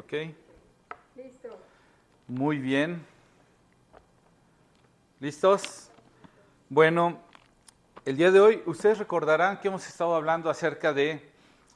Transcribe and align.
¿Ok? 0.00 0.14
Listo. 1.14 1.58
Muy 2.26 2.56
bien. 2.56 3.04
¿Listos? 5.20 5.90
Bueno, 6.70 7.18
el 8.06 8.16
día 8.16 8.30
de 8.30 8.40
hoy 8.40 8.62
ustedes 8.64 8.96
recordarán 8.96 9.60
que 9.60 9.68
hemos 9.68 9.86
estado 9.86 10.14
hablando 10.14 10.48
acerca 10.48 10.94
de 10.94 11.30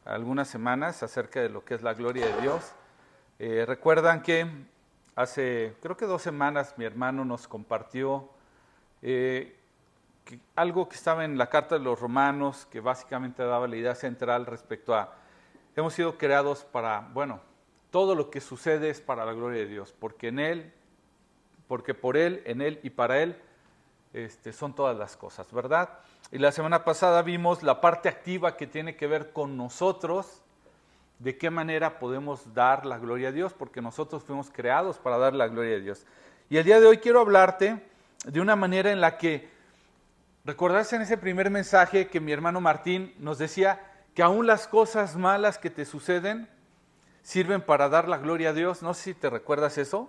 algunas 0.06 0.48
semanas, 0.48 1.02
acerca 1.02 1.42
de 1.42 1.50
lo 1.50 1.66
que 1.66 1.74
es 1.74 1.82
la 1.82 1.92
gloria 1.92 2.34
de 2.34 2.40
Dios. 2.40 2.72
Eh, 3.38 3.64
recuerdan 3.66 4.22
que 4.22 4.46
hace, 5.16 5.76
creo 5.82 5.98
que 5.98 6.06
dos 6.06 6.22
semanas, 6.22 6.78
mi 6.78 6.86
hermano 6.86 7.26
nos 7.26 7.46
compartió 7.46 8.30
eh, 9.02 9.54
algo 10.56 10.88
que 10.88 10.96
estaba 10.96 11.26
en 11.26 11.36
la 11.36 11.50
carta 11.50 11.76
de 11.76 11.84
los 11.84 12.00
romanos, 12.00 12.66
que 12.70 12.80
básicamente 12.80 13.42
daba 13.42 13.68
la 13.68 13.76
idea 13.76 13.94
central 13.94 14.46
respecto 14.46 14.94
a, 14.94 15.14
hemos 15.76 15.92
sido 15.92 16.16
creados 16.16 16.64
para, 16.64 17.00
bueno, 17.12 17.52
todo 17.94 18.16
lo 18.16 18.28
que 18.28 18.40
sucede 18.40 18.90
es 18.90 19.00
para 19.00 19.24
la 19.24 19.34
gloria 19.34 19.60
de 19.60 19.68
Dios, 19.68 19.94
porque 19.96 20.26
en 20.26 20.40
Él, 20.40 20.72
porque 21.68 21.94
por 21.94 22.16
Él, 22.16 22.42
en 22.44 22.60
Él 22.60 22.80
y 22.82 22.90
para 22.90 23.22
Él 23.22 23.40
este, 24.12 24.52
son 24.52 24.74
todas 24.74 24.98
las 24.98 25.16
cosas, 25.16 25.52
¿verdad? 25.52 25.90
Y 26.32 26.38
la 26.38 26.50
semana 26.50 26.82
pasada 26.82 27.22
vimos 27.22 27.62
la 27.62 27.80
parte 27.80 28.08
activa 28.08 28.56
que 28.56 28.66
tiene 28.66 28.96
que 28.96 29.06
ver 29.06 29.32
con 29.32 29.56
nosotros, 29.56 30.42
de 31.20 31.38
qué 31.38 31.50
manera 31.50 32.00
podemos 32.00 32.52
dar 32.52 32.84
la 32.84 32.98
gloria 32.98 33.28
a 33.28 33.32
Dios, 33.32 33.54
porque 33.54 33.80
nosotros 33.80 34.24
fuimos 34.24 34.50
creados 34.50 34.98
para 34.98 35.16
dar 35.16 35.32
la 35.32 35.46
gloria 35.46 35.76
a 35.76 35.80
Dios. 35.80 36.04
Y 36.50 36.56
el 36.56 36.64
día 36.64 36.80
de 36.80 36.86
hoy 36.88 36.98
quiero 36.98 37.20
hablarte 37.20 37.80
de 38.24 38.40
una 38.40 38.56
manera 38.56 38.90
en 38.90 39.00
la 39.00 39.18
que 39.18 39.54
Recordarse 40.44 40.96
en 40.96 41.00
ese 41.00 41.16
primer 41.16 41.48
mensaje 41.48 42.08
que 42.08 42.20
mi 42.20 42.30
hermano 42.30 42.60
Martín 42.60 43.14
nos 43.18 43.38
decía 43.38 43.80
que 44.14 44.22
aún 44.22 44.46
las 44.46 44.68
cosas 44.68 45.16
malas 45.16 45.56
que 45.56 45.70
te 45.70 45.86
suceden 45.86 46.50
sirven 47.24 47.60
para 47.60 47.88
dar 47.88 48.06
la 48.08 48.18
gloria 48.18 48.50
a 48.50 48.52
Dios. 48.52 48.84
No 48.84 48.94
sé 48.94 49.02
si 49.02 49.14
te 49.14 49.28
recuerdas 49.28 49.76
eso. 49.78 50.08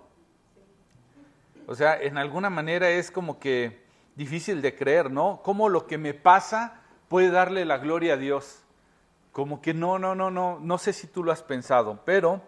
O 1.66 1.74
sea, 1.74 2.00
en 2.00 2.16
alguna 2.16 2.50
manera 2.50 2.88
es 2.90 3.10
como 3.10 3.40
que 3.40 3.82
difícil 4.14 4.62
de 4.62 4.76
creer, 4.76 5.10
¿no? 5.10 5.40
Cómo 5.42 5.68
lo 5.68 5.88
que 5.88 5.98
me 5.98 6.14
pasa 6.14 6.80
puede 7.08 7.30
darle 7.30 7.64
la 7.64 7.78
gloria 7.78 8.14
a 8.14 8.16
Dios. 8.16 8.60
Como 9.32 9.60
que 9.60 9.74
no, 9.74 9.98
no, 9.98 10.14
no, 10.14 10.30
no, 10.30 10.60
no 10.60 10.78
sé 10.78 10.92
si 10.92 11.08
tú 11.08 11.24
lo 11.24 11.32
has 11.32 11.42
pensado, 11.42 12.00
pero 12.04 12.40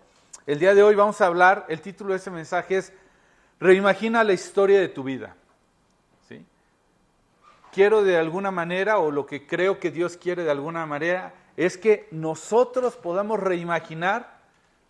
el 0.47 0.61
día 0.61 0.73
de 0.77 0.85
hoy 0.85 0.95
vamos 0.95 1.21
a 1.21 1.27
hablar, 1.27 1.67
el 1.69 1.81
título 1.81 2.13
de 2.13 2.19
ese 2.19 2.31
mensaje 2.31 2.77
es 2.77 2.93
Reimagina 3.59 4.23
la 4.23 4.35
historia 4.35 4.79
de 4.79 4.89
tu 4.89 5.03
vida 5.03 5.35
quiero 7.79 8.03
de 8.03 8.17
alguna 8.17 8.51
manera, 8.51 8.99
o 8.99 9.11
lo 9.11 9.25
que 9.27 9.47
creo 9.47 9.79
que 9.79 9.93
Dios 9.93 10.17
quiere 10.17 10.43
de 10.43 10.51
alguna 10.51 10.87
manera, 10.87 11.35
es 11.57 11.79
que 11.79 12.09
nosotros 12.11 12.97
podamos 12.97 13.39
reimaginar 13.41 14.38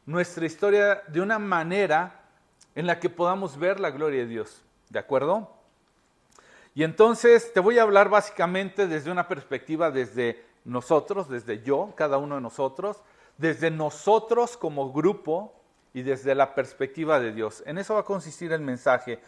nuestra 0.09 0.47
historia 0.47 1.03
de 1.09 1.20
una 1.20 1.39
manera 1.39 2.20
en 2.75 2.87
la 2.87 2.98
que 2.98 3.11
podamos 3.11 3.59
ver 3.59 3.78
la 3.78 3.91
gloria 3.91 4.20
de 4.20 4.27
Dios. 4.27 4.62
¿De 4.89 4.98
acuerdo? 4.98 5.55
Y 6.75 6.83
entonces 6.83 7.53
te 7.53 7.61
voy 7.61 7.78
a 7.78 7.83
hablar 7.83 8.09
básicamente 8.09 8.86
desde 8.86 9.11
una 9.11 9.29
perspectiva 9.29 9.91
desde 9.91 10.45
nosotros, 10.64 11.29
desde 11.29 11.62
yo, 11.62 11.92
cada 11.95 12.19
uno 12.19 12.36
de 12.36 12.41
nosotros, 12.41 13.03
desde 13.36 13.70
nosotros 13.70 14.56
como 14.56 14.92
grupo 14.92 15.55
y 15.92 16.03
desde 16.03 16.34
la 16.34 16.55
perspectiva 16.55 17.20
de 17.20 17.33
Dios. 17.33 17.62
En 17.67 17.77
eso 17.79 17.95
va 17.95 18.01
a 18.01 18.05
consistir 18.05 18.53
el 18.53 18.62
mensaje. 18.62 19.20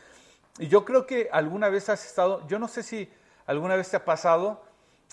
Y 0.59 0.69
yo 0.69 0.85
creo 0.85 1.07
que 1.07 1.29
alguna 1.31 1.69
vez 1.69 1.89
has 1.89 2.07
estado, 2.07 2.47
yo 2.49 2.59
no 2.59 2.69
sé 2.69 2.83
si 2.83 3.09
¿Alguna 3.51 3.75
vez 3.75 3.91
te 3.91 3.97
ha 3.97 4.05
pasado 4.05 4.63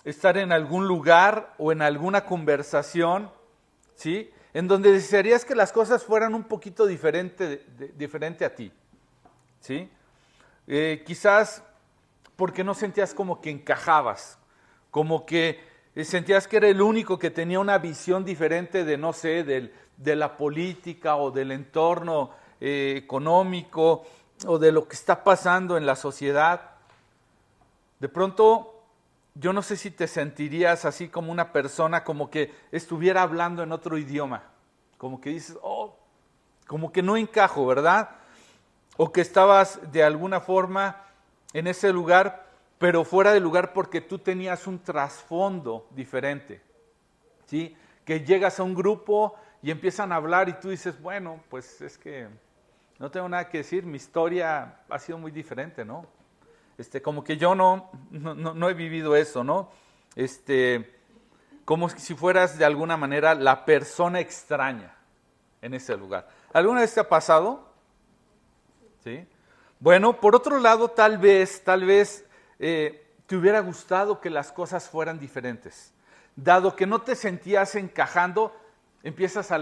estar 0.04 0.38
en 0.38 0.52
algún 0.52 0.88
lugar 0.88 1.56
o 1.58 1.72
en 1.72 1.82
alguna 1.82 2.24
conversación, 2.24 3.32
¿sí? 3.96 4.32
En 4.54 4.68
donde 4.68 4.92
desearías 4.92 5.46
que 5.46 5.56
las 5.56 5.72
cosas 5.72 6.04
fueran 6.04 6.34
un 6.34 6.44
poquito 6.44 6.86
diferente, 6.86 7.66
diferente 7.96 8.46
a 8.46 8.56
ti, 8.56 8.72
¿sí? 9.60 9.90
Eh, 10.68 11.04
quizás 11.06 11.64
porque 12.36 12.64
no 12.64 12.74
sentías 12.74 13.14
como 13.14 13.42
que 13.42 13.50
encajabas, 13.50 14.38
como 14.92 15.26
que 15.26 15.60
sentías 16.04 16.48
que 16.48 16.58
era 16.58 16.68
el 16.68 16.82
único 16.82 17.18
que 17.18 17.32
tenía 17.32 17.60
una 17.60 17.78
visión 17.78 18.24
diferente 18.24 18.84
de, 18.84 18.98
no 18.98 19.14
sé, 19.14 19.44
de 19.44 20.16
la 20.16 20.38
política 20.38 21.16
o 21.16 21.32
del 21.32 21.52
entorno 21.52 22.32
eh, 22.60 22.96
económico 22.98 24.06
o 24.46 24.60
de 24.60 24.72
lo 24.72 24.88
que 24.88 24.96
está 24.96 25.24
pasando 25.24 25.78
en 25.78 25.86
la 25.86 25.96
sociedad. 25.96 26.72
De 28.00 28.10
pronto, 28.10 28.77
yo 29.40 29.54
no 29.54 29.62
sé 29.62 29.78
si 29.78 29.92
te 29.92 30.08
sentirías 30.08 30.86
así 30.86 31.10
como 31.10 31.32
una 31.32 31.52
persona 31.52 32.04
como 32.04 32.30
que 32.30 32.54
estuviera 32.72 33.22
hablando 33.22 33.64
en 33.64 33.72
otro 33.72 33.98
idioma, 33.98 34.44
como 34.98 35.22
que 35.22 35.30
dices, 35.30 35.58
oh, 35.62 35.98
como 36.66 36.92
que 36.92 37.04
no 37.04 37.18
encajo, 37.18 37.66
¿verdad? 37.66 38.10
O 38.98 39.12
que 39.12 39.22
estabas 39.22 39.80
de 39.92 40.04
alguna 40.04 40.40
forma 40.42 41.04
en 41.54 41.68
ese 41.68 41.94
lugar, 41.94 42.48
pero 42.78 43.04
fuera 43.04 43.32
del 43.32 43.44
lugar 43.44 43.74
porque 43.74 44.02
tú 44.02 44.20
tenías 44.20 44.68
un 44.68 44.80
trasfondo 44.80 45.88
diferente, 45.92 46.62
¿sí? 47.46 47.76
Que 48.06 48.22
llegas 48.22 48.60
a 48.60 48.64
un 48.64 48.74
grupo 48.74 49.36
y 49.62 49.72
empiezan 49.72 50.12
a 50.12 50.16
hablar 50.16 50.50
y 50.50 50.54
tú 50.54 50.70
dices, 50.70 51.00
bueno, 51.02 51.42
pues 51.50 51.82
es 51.82 51.98
que 51.98 52.28
no 53.00 53.12
tengo 53.12 53.30
nada 53.30 53.50
que 53.50 53.60
decir, 53.60 53.86
mi 53.86 53.98
historia 53.98 54.80
ha 54.90 55.00
sido 55.00 55.18
muy 55.18 55.32
diferente, 55.32 55.86
¿no? 55.86 56.06
Este, 56.78 57.02
como 57.02 57.24
que 57.24 57.38
yo 57.38 57.56
no, 57.56 57.90
no, 58.12 58.70
he 58.70 58.74
vivido 58.74 59.16
eso, 59.16 59.44
¿no? 59.44 59.72
Este, 60.16 60.96
como 61.66 61.90
si 61.90 62.14
fueras 62.14 62.58
de 62.58 62.66
alguna 62.66 62.98
manera 62.98 63.34
la 63.34 63.66
persona 63.66 64.20
extraña 64.20 64.96
en 65.62 65.74
ese 65.74 65.98
lugar. 65.98 66.28
¿Alguna 66.54 66.82
vez 66.82 66.94
te 66.94 67.00
ha 67.00 67.10
pasado? 67.10 67.68
¿Sí? 69.04 69.28
Bueno, 69.80 70.20
por 70.20 70.36
otro 70.36 70.60
lado, 70.60 70.90
tal 70.90 71.18
vez, 71.18 71.64
tal 71.64 71.86
vez 71.86 72.26
eh, 72.60 73.08
te 73.26 73.36
hubiera 73.36 73.60
gustado 73.60 74.22
que 74.22 74.30
las 74.30 74.52
cosas 74.52 74.88
fueran 74.88 75.20
diferentes. 75.20 75.94
Dado 76.36 76.76
que 76.76 76.86
no 76.86 77.02
te 77.02 77.16
sentías 77.16 77.74
encajando, 77.74 78.56
empiezas 79.02 79.52
a 79.52 79.58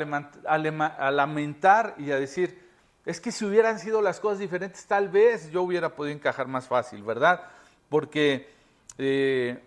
lamentar 1.12 1.96
y 1.98 2.12
a 2.12 2.20
decir, 2.20 2.65
es 3.06 3.22
que 3.22 3.32
si 3.32 3.46
hubieran 3.46 3.80
sido 3.80 4.02
las 4.02 4.20
cosas 4.20 4.40
diferentes, 4.40 4.86
tal 4.86 5.10
vez 5.10 5.52
yo 5.52 5.62
hubiera 5.62 5.96
podido 5.96 6.16
encajar 6.16 6.48
más 6.48 6.68
fácil, 6.68 7.04
¿verdad? 7.04 7.44
Porque 7.88 8.50
eh, 8.98 9.64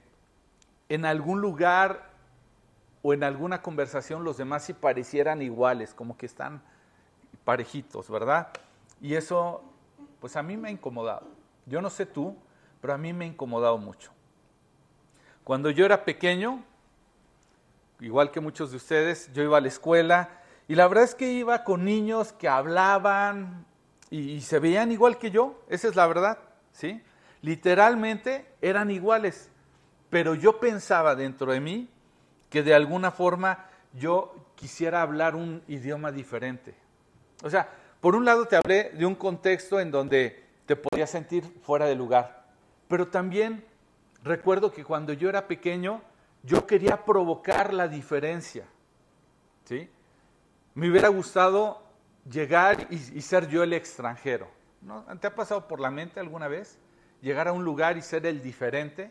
en 0.88 1.04
algún 1.04 1.40
lugar 1.40 2.10
o 3.02 3.14
en 3.14 3.22
alguna 3.22 3.62
conversación 3.62 4.24
los 4.24 4.36
demás 4.36 4.64
sí 4.64 4.72
parecieran 4.72 5.40
iguales, 5.40 5.94
como 5.94 6.16
que 6.16 6.26
están 6.26 6.62
parejitos, 7.44 8.10
¿verdad? 8.10 8.48
Y 9.00 9.14
eso, 9.14 9.62
pues 10.20 10.34
a 10.34 10.42
mí 10.42 10.56
me 10.56 10.68
ha 10.68 10.72
incomodado. 10.72 11.28
Yo 11.66 11.80
no 11.80 11.90
sé 11.90 12.06
tú, 12.06 12.36
pero 12.80 12.92
a 12.92 12.98
mí 12.98 13.12
me 13.12 13.24
ha 13.24 13.28
incomodado 13.28 13.78
mucho. 13.78 14.10
Cuando 15.44 15.70
yo 15.70 15.86
era 15.86 16.04
pequeño, 16.04 16.64
igual 18.00 18.32
que 18.32 18.40
muchos 18.40 18.72
de 18.72 18.78
ustedes, 18.78 19.32
yo 19.32 19.44
iba 19.44 19.58
a 19.58 19.60
la 19.60 19.68
escuela 19.68 20.28
y 20.68 20.74
la 20.74 20.86
verdad 20.86 21.04
es 21.04 21.14
que 21.14 21.32
iba 21.32 21.64
con 21.64 21.84
niños 21.84 22.34
que 22.34 22.46
hablaban 22.46 23.64
y, 24.10 24.42
se 24.42 24.58
veían 24.58 24.92
igual 24.92 25.18
que 25.18 25.30
yo, 25.30 25.62
esa 25.68 25.88
es 25.88 25.96
la 25.96 26.06
verdad, 26.06 26.38
¿sí? 26.72 27.02
Literalmente 27.40 28.46
eran 28.60 28.90
iguales, 28.90 29.50
pero 30.10 30.34
yo 30.34 30.60
pensaba 30.60 31.14
dentro 31.14 31.52
de 31.52 31.60
mí 31.60 31.88
que 32.50 32.62
de 32.62 32.74
alguna 32.74 33.10
forma 33.10 33.66
yo 33.94 34.34
quisiera 34.56 35.00
hablar 35.00 35.36
un 35.36 35.62
idioma 35.68 36.12
diferente. 36.12 36.74
O 37.42 37.48
sea, 37.48 37.68
por 38.00 38.14
un 38.14 38.26
lado 38.26 38.46
te 38.46 38.56
hablé 38.56 38.90
de 38.90 39.06
un 39.06 39.14
contexto 39.14 39.80
en 39.80 39.90
donde 39.90 40.44
te 40.66 40.76
podías 40.76 41.10
sentir 41.10 41.44
fuera 41.62 41.86
de 41.86 41.94
lugar, 41.94 42.44
pero 42.88 43.08
también 43.08 43.64
recuerdo 44.22 44.70
que 44.70 44.84
cuando 44.84 45.14
yo 45.14 45.30
era 45.30 45.46
pequeño 45.46 46.02
yo 46.42 46.66
quería 46.66 47.04
provocar 47.06 47.72
la 47.72 47.88
diferencia, 47.88 48.66
¿sí? 49.64 49.88
Me 50.78 50.88
hubiera 50.88 51.08
gustado 51.08 51.82
llegar 52.30 52.86
y, 52.88 53.20
ser 53.20 53.48
yo 53.48 53.64
el 53.64 53.72
extranjero. 53.72 54.46
¿No? 54.80 55.04
¿Te 55.20 55.26
ha 55.26 55.34
pasado 55.34 55.66
por 55.66 55.80
la 55.80 55.90
mente 55.90 56.20
alguna 56.20 56.46
vez? 56.46 56.78
Llegar 57.20 57.48
a 57.48 57.52
un 57.52 57.64
lugar 57.64 57.96
y 57.96 58.00
ser 58.00 58.24
el 58.26 58.40
diferente. 58.40 59.10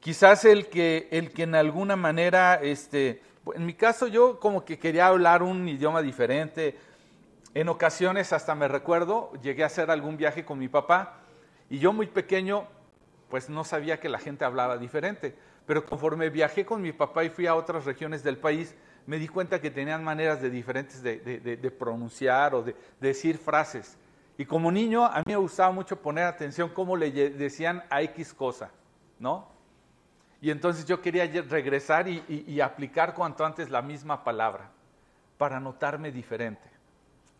Quizás 0.00 0.46
el 0.46 0.68
que, 0.68 1.08
el 1.10 1.30
que 1.30 1.42
en 1.42 1.54
alguna 1.54 1.94
manera, 1.94 2.54
este, 2.54 3.20
en 3.54 3.66
mi 3.66 3.74
caso 3.74 4.06
yo 4.06 4.40
como 4.40 4.64
que 4.64 4.78
quería 4.78 5.08
hablar 5.08 5.42
un 5.42 5.68
idioma 5.68 6.00
diferente. 6.00 6.78
En 7.52 7.68
ocasiones 7.68 8.32
hasta 8.32 8.54
me 8.54 8.68
recuerdo, 8.68 9.30
llegué 9.42 9.62
a 9.62 9.66
hacer 9.66 9.90
algún 9.90 10.16
viaje 10.16 10.46
con 10.46 10.58
mi 10.58 10.68
papá 10.68 11.18
y 11.68 11.80
yo 11.80 11.92
muy 11.92 12.06
pequeño 12.06 12.66
pues 13.28 13.50
no 13.50 13.62
sabía 13.62 14.00
que 14.00 14.08
la 14.08 14.20
gente 14.20 14.46
hablaba 14.46 14.78
diferente. 14.78 15.36
Pero 15.66 15.84
conforme 15.84 16.30
viajé 16.30 16.64
con 16.64 16.80
mi 16.80 16.92
papá 16.92 17.24
y 17.24 17.28
fui 17.28 17.46
a 17.46 17.54
otras 17.54 17.84
regiones 17.84 18.22
del 18.22 18.38
país, 18.38 18.74
me 19.06 19.18
di 19.18 19.28
cuenta 19.28 19.60
que 19.60 19.70
tenían 19.70 20.02
maneras 20.02 20.42
de 20.42 20.50
diferentes 20.50 21.02
de, 21.02 21.74
pronunciar 21.78 22.54
o 22.54 22.62
de, 22.62 22.74
decir 23.00 23.38
frases. 23.38 23.96
Y 24.36 24.44
como 24.44 24.70
niño, 24.70 25.04
a 25.04 25.18
mí 25.18 25.24
me 25.26 25.36
gustaba 25.36 25.70
mucho 25.70 25.96
poner 25.96 26.24
atención 26.24 26.68
cómo 26.68 26.96
le 26.96 27.10
decían 27.30 27.84
a 27.88 28.02
X 28.02 28.34
cosa, 28.34 28.70
¿no? 29.18 29.48
Y 30.40 30.50
entonces 30.50 30.84
yo 30.84 31.00
quería 31.00 31.24
regresar 31.48 32.08
y, 32.08 32.60
aplicar 32.60 33.14
cuanto 33.14 33.44
antes 33.44 33.70
la 33.70 33.80
misma 33.80 34.22
palabra, 34.24 34.70
para 35.38 35.60
notarme 35.60 36.10
diferente. 36.10 36.68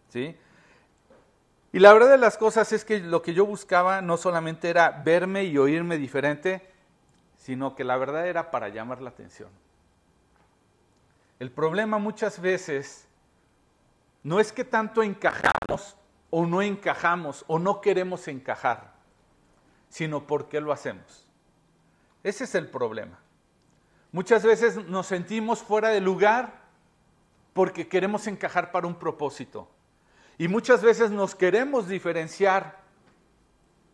¿Sí? 0.09 0.37
Y 1.73 1.79
la 1.79 1.93
verdad 1.93 2.11
de 2.11 2.19
las 2.19 2.39
cosas 2.39 2.73
es 2.73 2.85
que 2.85 3.01
lo 3.01 3.21
que 3.21 3.35
yo 3.35 3.45
buscaba 3.45 4.01
no 4.01 4.17
solamente 4.17 4.71
era 4.71 4.91
verme 5.05 5.45
y 5.45 5.59
oírme 5.59 5.99
diferente, 5.99 6.67
sino 7.37 7.75
que 7.75 7.85
la 7.85 7.97
verdad 7.99 8.27
era 8.27 8.51
para 8.51 8.71
llamar 8.71 9.03
la 9.03 9.11
atención. 9.11 9.51
El 11.39 11.51
problema 11.51 11.99
muchas 11.99 12.41
veces 12.41 13.07
no 14.23 14.41
es 14.41 14.53
que 14.53 14.65
tanto 14.65 15.03
encajamos 15.03 15.97
o 16.31 16.47
no 16.47 16.63
encajamos 16.63 17.45
o 17.47 17.59
no 17.59 17.81
queremos 17.81 18.27
encajar, 18.29 18.95
sino 19.89 20.27
por 20.27 20.49
qué 20.49 20.61
lo 20.61 20.73
hacemos. 20.73 21.27
Ese 22.23 22.45
es 22.45 22.55
el 22.55 22.69
problema. 22.69 23.19
Muchas 24.13 24.43
veces 24.45 24.77
nos 24.87 25.07
sentimos 25.07 25.63
fuera 25.63 25.91
de 25.91 26.01
lugar 26.01 26.63
porque 27.53 27.89
queremos 27.89 28.27
encajar 28.27 28.73
para 28.73 28.87
un 28.87 28.95
propósito. 28.95 29.69
Y 30.39 30.49
muchas 30.49 30.83
veces 30.83 31.11
nos 31.11 31.35
queremos 31.35 31.89
diferenciar, 31.89 32.81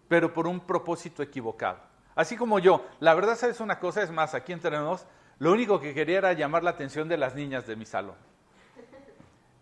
pero 0.08 0.32
por 0.32 0.46
un 0.46 0.60
propósito 0.60 1.22
equivocado. 1.22 1.80
Así 2.14 2.36
como 2.36 2.58
yo, 2.58 2.86
la 3.00 3.14
verdad 3.14 3.36
sabes 3.36 3.60
una 3.60 3.78
cosa, 3.78 4.02
es 4.02 4.10
más, 4.10 4.34
aquí 4.34 4.52
entre 4.52 4.76
nosotros, 4.76 5.06
lo 5.42 5.50
único 5.50 5.80
que 5.80 5.92
quería 5.92 6.18
era 6.18 6.32
llamar 6.34 6.62
la 6.62 6.70
atención 6.70 7.08
de 7.08 7.16
las 7.16 7.34
niñas 7.34 7.66
de 7.66 7.74
mi 7.74 7.84
salón. 7.84 8.14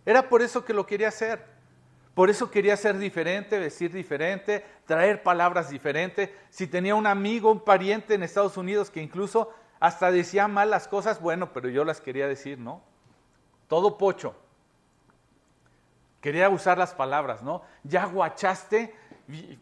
Era 0.05 0.29
por 0.29 0.43
eso 0.43 0.63
que 0.63 0.75
lo 0.75 0.85
quería 0.85 1.09
hacer. 1.09 1.43
Por 2.13 2.29
eso 2.29 2.51
quería 2.51 2.77
ser 2.77 2.99
diferente, 2.99 3.59
vestir 3.59 3.91
diferente, 3.91 4.63
traer 4.85 5.23
palabras 5.23 5.71
diferentes. 5.71 6.29
Si 6.51 6.67
tenía 6.67 6.95
un 6.95 7.07
amigo, 7.07 7.51
un 7.51 7.65
pariente 7.65 8.13
en 8.13 8.23
Estados 8.23 8.59
Unidos 8.59 8.91
que 8.91 9.01
incluso 9.01 9.55
hasta 9.81 10.11
decía 10.11 10.49
malas 10.49 10.87
cosas, 10.87 11.19
bueno, 11.19 11.55
pero 11.55 11.71
yo 11.71 11.83
las 11.83 12.03
quería 12.03 12.29
decir, 12.29 12.59
¿no? 12.59 12.83
Todo 13.67 13.97
pocho. 13.97 14.37
Quería 16.21 16.51
usar 16.51 16.77
las 16.77 16.93
palabras, 16.93 17.43
¿no? 17.43 17.63
Ya 17.85 18.05
guachaste. 18.05 18.95
Y, 19.29 19.59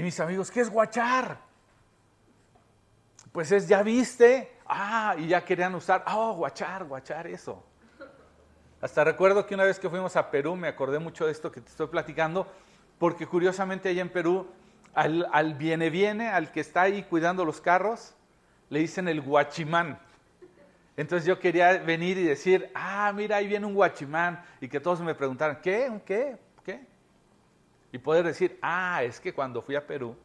mis 0.00 0.20
amigos, 0.20 0.52
¿qué 0.52 0.60
es 0.60 0.70
guachar? 0.70 1.40
Pues 3.32 3.50
es, 3.50 3.66
ya 3.66 3.82
viste. 3.82 4.53
Ah, 4.66 5.14
y 5.18 5.28
ya 5.28 5.44
querían 5.44 5.74
usar, 5.74 6.04
oh, 6.08 6.34
guachar, 6.34 6.84
guachar, 6.84 7.26
eso. 7.26 7.62
Hasta 8.80 9.04
recuerdo 9.04 9.46
que 9.46 9.54
una 9.54 9.64
vez 9.64 9.78
que 9.78 9.88
fuimos 9.88 10.16
a 10.16 10.30
Perú, 10.30 10.56
me 10.56 10.68
acordé 10.68 10.98
mucho 10.98 11.26
de 11.26 11.32
esto 11.32 11.50
que 11.50 11.60
te 11.60 11.68
estoy 11.70 11.86
platicando, 11.86 12.46
porque 12.98 13.26
curiosamente 13.26 13.88
allá 13.88 14.02
en 14.02 14.10
Perú, 14.10 14.46
al, 14.94 15.26
al 15.32 15.54
viene 15.54 15.90
viene, 15.90 16.28
al 16.28 16.50
que 16.52 16.60
está 16.60 16.82
ahí 16.82 17.02
cuidando 17.02 17.44
los 17.44 17.60
carros, 17.60 18.14
le 18.70 18.80
dicen 18.80 19.08
el 19.08 19.20
guachimán. 19.20 19.98
Entonces 20.96 21.26
yo 21.26 21.38
quería 21.38 21.78
venir 21.78 22.18
y 22.18 22.24
decir, 22.24 22.70
ah, 22.74 23.12
mira, 23.14 23.36
ahí 23.36 23.46
viene 23.46 23.66
un 23.66 23.74
guachimán, 23.74 24.42
y 24.60 24.68
que 24.68 24.80
todos 24.80 25.00
me 25.00 25.14
preguntaran, 25.14 25.60
¿qué? 25.60 25.88
¿Un 25.90 26.00
qué? 26.00 26.38
¿Qué? 26.64 26.86
Y 27.92 27.98
poder 27.98 28.24
decir, 28.24 28.58
ah, 28.62 29.02
es 29.02 29.20
que 29.20 29.32
cuando 29.32 29.60
fui 29.60 29.76
a 29.76 29.86
Perú, 29.86 30.16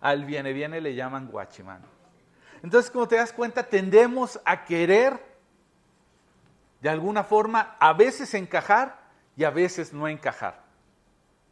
al 0.00 0.24
viene 0.24 0.52
viene 0.52 0.80
le 0.80 0.94
llaman 0.94 1.28
guachimán. 1.28 1.82
Entonces, 2.62 2.90
como 2.90 3.08
te 3.08 3.16
das 3.16 3.32
cuenta, 3.32 3.64
tendemos 3.64 4.40
a 4.44 4.64
querer, 4.64 5.20
de 6.80 6.88
alguna 6.88 7.24
forma, 7.24 7.76
a 7.80 7.92
veces 7.92 8.34
encajar 8.34 9.00
y 9.36 9.44
a 9.44 9.50
veces 9.50 9.92
no 9.92 10.06
encajar, 10.06 10.62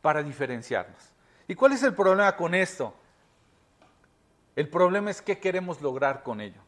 para 0.00 0.22
diferenciarnos. 0.22 1.12
¿Y 1.48 1.54
cuál 1.54 1.72
es 1.72 1.82
el 1.82 1.94
problema 1.94 2.36
con 2.36 2.54
esto? 2.54 2.94
El 4.54 4.68
problema 4.68 5.10
es 5.10 5.20
qué 5.20 5.38
queremos 5.38 5.80
lograr 5.80 6.22
con 6.22 6.40
ello. 6.40 6.60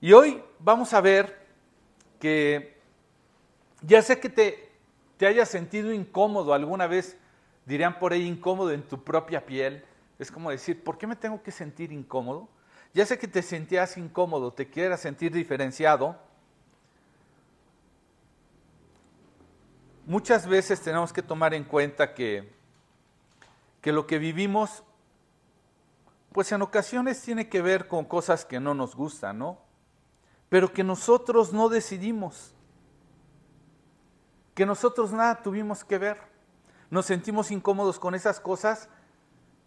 Y 0.00 0.12
hoy 0.12 0.42
vamos 0.60 0.92
a 0.94 1.00
ver 1.00 1.46
que 2.20 2.80
ya 3.80 4.00
sé 4.02 4.20
que 4.20 4.28
te, 4.28 4.70
te 5.16 5.26
hayas 5.26 5.48
sentido 5.48 5.92
incómodo 5.92 6.54
alguna 6.54 6.86
vez, 6.86 7.16
dirían 7.66 7.98
por 7.98 8.12
ahí 8.12 8.26
incómodo 8.26 8.70
en 8.70 8.82
tu 8.82 9.02
propia 9.02 9.44
piel. 9.44 9.84
Es 10.18 10.30
como 10.30 10.50
decir, 10.50 10.84
¿por 10.84 10.98
qué 10.98 11.06
me 11.06 11.16
tengo 11.16 11.42
que 11.42 11.50
sentir 11.50 11.90
incómodo? 11.90 12.48
Ya 12.94 13.06
sé 13.06 13.18
que 13.18 13.28
te 13.28 13.42
sentías 13.42 13.96
incómodo, 13.96 14.52
te 14.52 14.68
quieras 14.68 15.00
sentir 15.00 15.32
diferenciado. 15.32 16.16
Muchas 20.04 20.46
veces 20.46 20.80
tenemos 20.80 21.12
que 21.12 21.22
tomar 21.22 21.54
en 21.54 21.64
cuenta 21.64 22.14
que, 22.14 22.52
que 23.80 23.92
lo 23.92 24.06
que 24.06 24.18
vivimos, 24.18 24.82
pues 26.32 26.52
en 26.52 26.62
ocasiones 26.62 27.22
tiene 27.22 27.48
que 27.48 27.62
ver 27.62 27.88
con 27.88 28.04
cosas 28.04 28.44
que 28.44 28.60
no 28.60 28.74
nos 28.74 28.94
gustan, 28.94 29.38
¿no? 29.38 29.58
pero 30.52 30.70
que 30.70 30.84
nosotros 30.84 31.54
no 31.54 31.70
decidimos, 31.70 32.52
que 34.54 34.66
nosotros 34.66 35.10
nada 35.10 35.42
tuvimos 35.42 35.82
que 35.82 35.96
ver. 35.96 36.18
Nos 36.90 37.06
sentimos 37.06 37.50
incómodos 37.50 37.98
con 37.98 38.14
esas 38.14 38.38
cosas, 38.38 38.90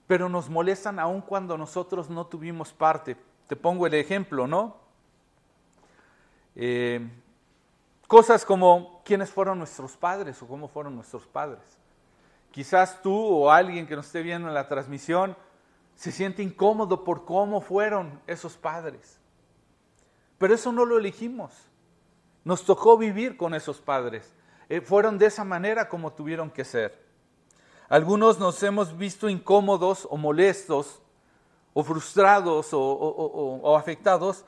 pero 0.07 0.29
nos 0.29 0.49
molestan 0.49 0.99
aun 0.99 1.21
cuando 1.21 1.57
nosotros 1.57 2.09
no 2.09 2.27
tuvimos 2.27 2.73
parte. 2.73 3.17
Te 3.47 3.55
pongo 3.55 3.87
el 3.87 3.93
ejemplo, 3.93 4.47
¿no? 4.47 4.77
Eh, 6.55 7.07
cosas 8.07 8.45
como 8.45 9.01
quiénes 9.03 9.29
fueron 9.29 9.57
nuestros 9.57 9.97
padres 9.97 10.41
o 10.41 10.47
cómo 10.47 10.67
fueron 10.67 10.95
nuestros 10.95 11.25
padres. 11.25 11.63
Quizás 12.51 13.01
tú 13.01 13.13
o 13.13 13.51
alguien 13.51 13.87
que 13.87 13.95
nos 13.95 14.05
esté 14.07 14.21
viendo 14.21 14.47
en 14.47 14.53
la 14.53 14.67
transmisión 14.67 15.35
se 15.95 16.11
siente 16.11 16.43
incómodo 16.43 17.03
por 17.03 17.25
cómo 17.25 17.61
fueron 17.61 18.21
esos 18.27 18.55
padres. 18.57 19.19
Pero 20.37 20.53
eso 20.53 20.71
no 20.71 20.85
lo 20.85 20.97
elegimos. 20.97 21.53
Nos 22.43 22.63
tocó 22.63 22.97
vivir 22.97 23.37
con 23.37 23.53
esos 23.55 23.81
padres. 23.81 24.33
Eh, 24.69 24.81
fueron 24.81 25.17
de 25.17 25.27
esa 25.27 25.43
manera 25.43 25.89
como 25.89 26.13
tuvieron 26.13 26.49
que 26.49 26.63
ser. 26.63 27.04
Algunos 27.89 28.39
nos 28.39 28.61
hemos 28.63 28.97
visto 28.97 29.29
incómodos 29.29 30.07
o 30.09 30.17
molestos 30.17 31.01
o 31.73 31.83
frustrados 31.83 32.69
o, 32.71 33.75
afectados 33.77 34.45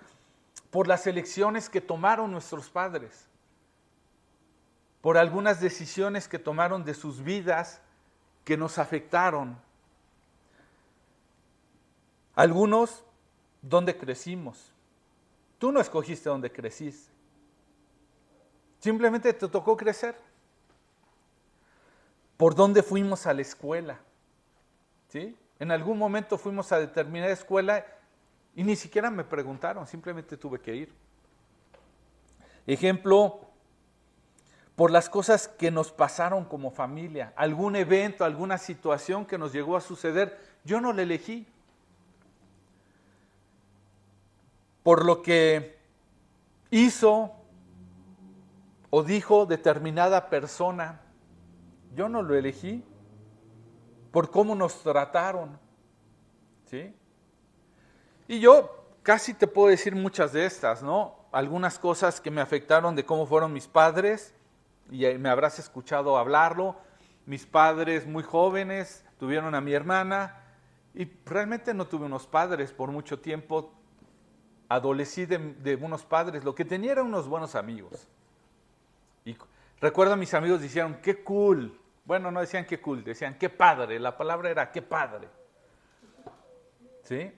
por 0.71 0.87
las 0.87 1.07
elecciones 1.07 1.69
que 1.69 1.81
tomaron 1.81 2.31
nuestros 2.31 2.69
padres, 2.69 3.27
por 5.01 5.17
algunas 5.17 5.59
decisiones 5.59 6.27
que 6.27 6.39
tomaron 6.39 6.83
de 6.83 6.93
sus 6.93 7.23
vidas 7.23 7.81
que 8.43 8.57
nos 8.57 8.77
afectaron. 8.77 9.57
Algunos 12.35 13.03
donde 13.61 13.97
crecimos, 13.97 14.71
Tú 15.57 15.71
no 15.71 15.79
escogiste 15.79 16.29
dónde 16.29 16.51
creciste. 16.51 17.11
Simplemente 18.79 19.33
te 19.33 19.47
tocó 19.47 19.75
crecer. 19.75 20.15
¿Por 22.37 22.55
dónde 22.55 22.83
fuimos 22.83 23.25
a 23.27 23.33
la 23.33 23.41
escuela? 23.41 23.99
¿Sí? 25.09 25.35
En 25.59 25.71
algún 25.71 25.97
momento 25.97 26.37
fuimos 26.37 26.71
a 26.71 26.79
determinada 26.79 27.33
escuela 27.33 27.85
y 28.55 28.63
ni 28.63 28.75
siquiera 28.75 29.09
me 29.09 29.23
preguntaron, 29.23 29.85
simplemente 29.87 30.37
tuve 30.37 30.59
que 30.59 30.75
ir. 30.75 30.93
Ejemplo, 32.65 33.41
por 34.75 34.91
las 34.91 35.09
cosas 35.09 35.47
que 35.47 35.71
nos 35.71 35.91
pasaron 35.91 36.45
como 36.45 36.71
familia, 36.71 37.33
algún 37.35 37.75
evento, 37.75 38.23
alguna 38.23 38.57
situación 38.57 39.25
que 39.25 39.37
nos 39.37 39.51
llegó 39.51 39.75
a 39.75 39.81
suceder, 39.81 40.37
yo 40.63 40.79
no 40.79 40.93
la 40.93 41.01
elegí. 41.01 41.47
por 44.87 45.03
lo 45.03 45.21
que 45.21 45.77
hizo 46.71 47.33
o 48.89 49.03
dijo 49.03 49.45
determinada 49.45 50.29
persona. 50.29 51.01
Yo 51.97 52.07
no 52.07 52.21
lo 52.21 52.35
elegí 52.35 52.83
por 54.11 54.29
cómo 54.29 54.53
nos 54.53 54.83
trataron. 54.83 55.59
¿Sí? 56.65 56.93
Y 58.27 58.39
yo 58.39 58.85
casi 59.01 59.33
te 59.33 59.47
puedo 59.47 59.69
decir 59.69 59.95
muchas 59.95 60.31
de 60.31 60.45
estas, 60.45 60.83
¿no? 60.83 61.15
Algunas 61.31 61.79
cosas 61.79 62.21
que 62.21 62.29
me 62.29 62.39
afectaron 62.39 62.95
de 62.95 63.03
cómo 63.03 63.25
fueron 63.25 63.51
mis 63.51 63.67
padres, 63.67 64.35
y 64.91 65.07
me 65.17 65.29
habrás 65.29 65.57
escuchado 65.57 66.19
hablarlo. 66.19 66.75
Mis 67.25 67.47
padres 67.47 68.05
muy 68.05 68.21
jóvenes 68.21 69.03
tuvieron 69.17 69.55
a 69.55 69.61
mi 69.61 69.73
hermana, 69.73 70.43
y 70.93 71.05
realmente 71.25 71.73
no 71.73 71.87
tuve 71.87 72.05
unos 72.05 72.27
padres 72.27 72.71
por 72.73 72.91
mucho 72.91 73.19
tiempo, 73.19 73.73
adolecí 74.69 75.25
de, 75.25 75.79
unos 75.81 76.05
padres, 76.05 76.43
lo 76.43 76.53
que 76.53 76.63
tenía 76.63 76.91
eran 76.91 77.07
unos 77.07 77.27
buenos 77.27 77.55
amigos. 77.55 78.07
Y 79.25 79.35
recuerdo 79.81 80.13
a 80.13 80.17
mis 80.17 80.35
amigos 80.35 80.61
dijeron, 80.61 80.99
qué 81.01 81.23
cool. 81.23 81.75
Bueno, 82.07 82.31
no 82.31 82.39
decían 82.39 82.65
qué 82.65 82.79
cool, 82.79 83.03
decían 83.03 83.37
qué 83.37 83.49
padre. 83.49 83.99
La 83.99 84.15
palabra 84.15 84.49
era 84.49 84.71
qué 84.71 84.81
padre. 84.81 85.27
¿Sí? 87.03 87.33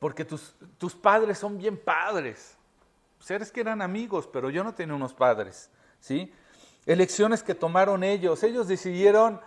Porque 0.00 0.24
tus, 0.24 0.56
tus 0.78 0.96
padres 0.96 1.38
son 1.38 1.56
bien 1.56 1.78
padres. 1.78 2.56
Seres 3.20 3.52
que 3.52 3.60
eran 3.60 3.80
amigos, 3.80 4.26
pero 4.26 4.50
yo 4.50 4.64
no 4.64 4.74
tenía 4.74 4.96
unos 4.96 5.14
padres. 5.14 5.70
¿Sí? 6.00 6.34
Elecciones 6.84 7.44
que 7.44 7.54
tomaron 7.54 8.02
ellos. 8.02 8.42
Ellos 8.42 8.66
decidieron 8.66 9.40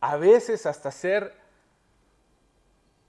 a 0.00 0.16
veces 0.16 0.64
hasta 0.64 0.92
ser 0.92 1.36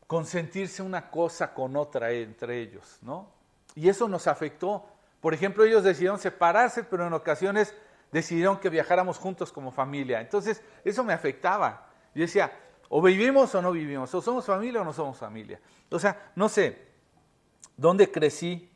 consentirse 0.07 0.81
una 0.81 1.11
cosa 1.11 1.53
con 1.53 1.75
otra 1.75 2.11
entre 2.11 2.61
ellos, 2.61 2.97
¿no? 3.03 3.29
Y 3.75 3.89
eso 3.89 4.07
nos 4.07 4.27
afectó 4.27 4.87
Por 5.19 5.33
ejemplo, 5.33 5.63
ellos 5.63 5.83
decidieron 5.83 6.19
separarse, 6.19 6.83
pero 6.83 7.05
en 7.05 7.13
ocasiones 7.13 7.75
decidieron 8.15 8.57
que 8.61 8.69
viajáramos 8.69 9.17
juntos 9.17 9.51
como 9.51 9.71
familia. 9.71 10.21
Entonces, 10.21 10.63
eso 10.85 11.03
me 11.03 11.11
afectaba. 11.11 11.89
Yo 12.13 12.21
decía, 12.21 12.49
o 12.87 13.01
vivimos 13.01 13.53
o 13.53 13.61
no 13.61 13.73
vivimos, 13.73 14.15
o 14.15 14.21
somos 14.21 14.45
familia 14.45 14.79
o 14.79 14.85
no 14.85 14.93
somos 14.93 15.17
familia. 15.17 15.59
O 15.91 15.99
sea, 15.99 16.31
no 16.33 16.47
sé, 16.47 16.87
¿dónde 17.75 18.09
crecí? 18.09 18.71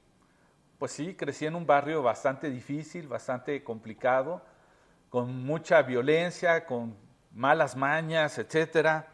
Pues 0.77 0.91
sí, 0.91 1.15
crecí 1.15 1.45
en 1.45 1.55
un 1.55 1.65
barrio 1.65 2.03
bastante 2.03 2.49
difícil, 2.49 3.07
bastante 3.07 3.63
complicado, 3.63 4.41
con 5.09 5.45
mucha 5.45 5.83
violencia, 5.83 6.65
con 6.65 6.97
malas 7.31 7.77
mañas, 7.77 8.37
etcétera. 8.39 9.07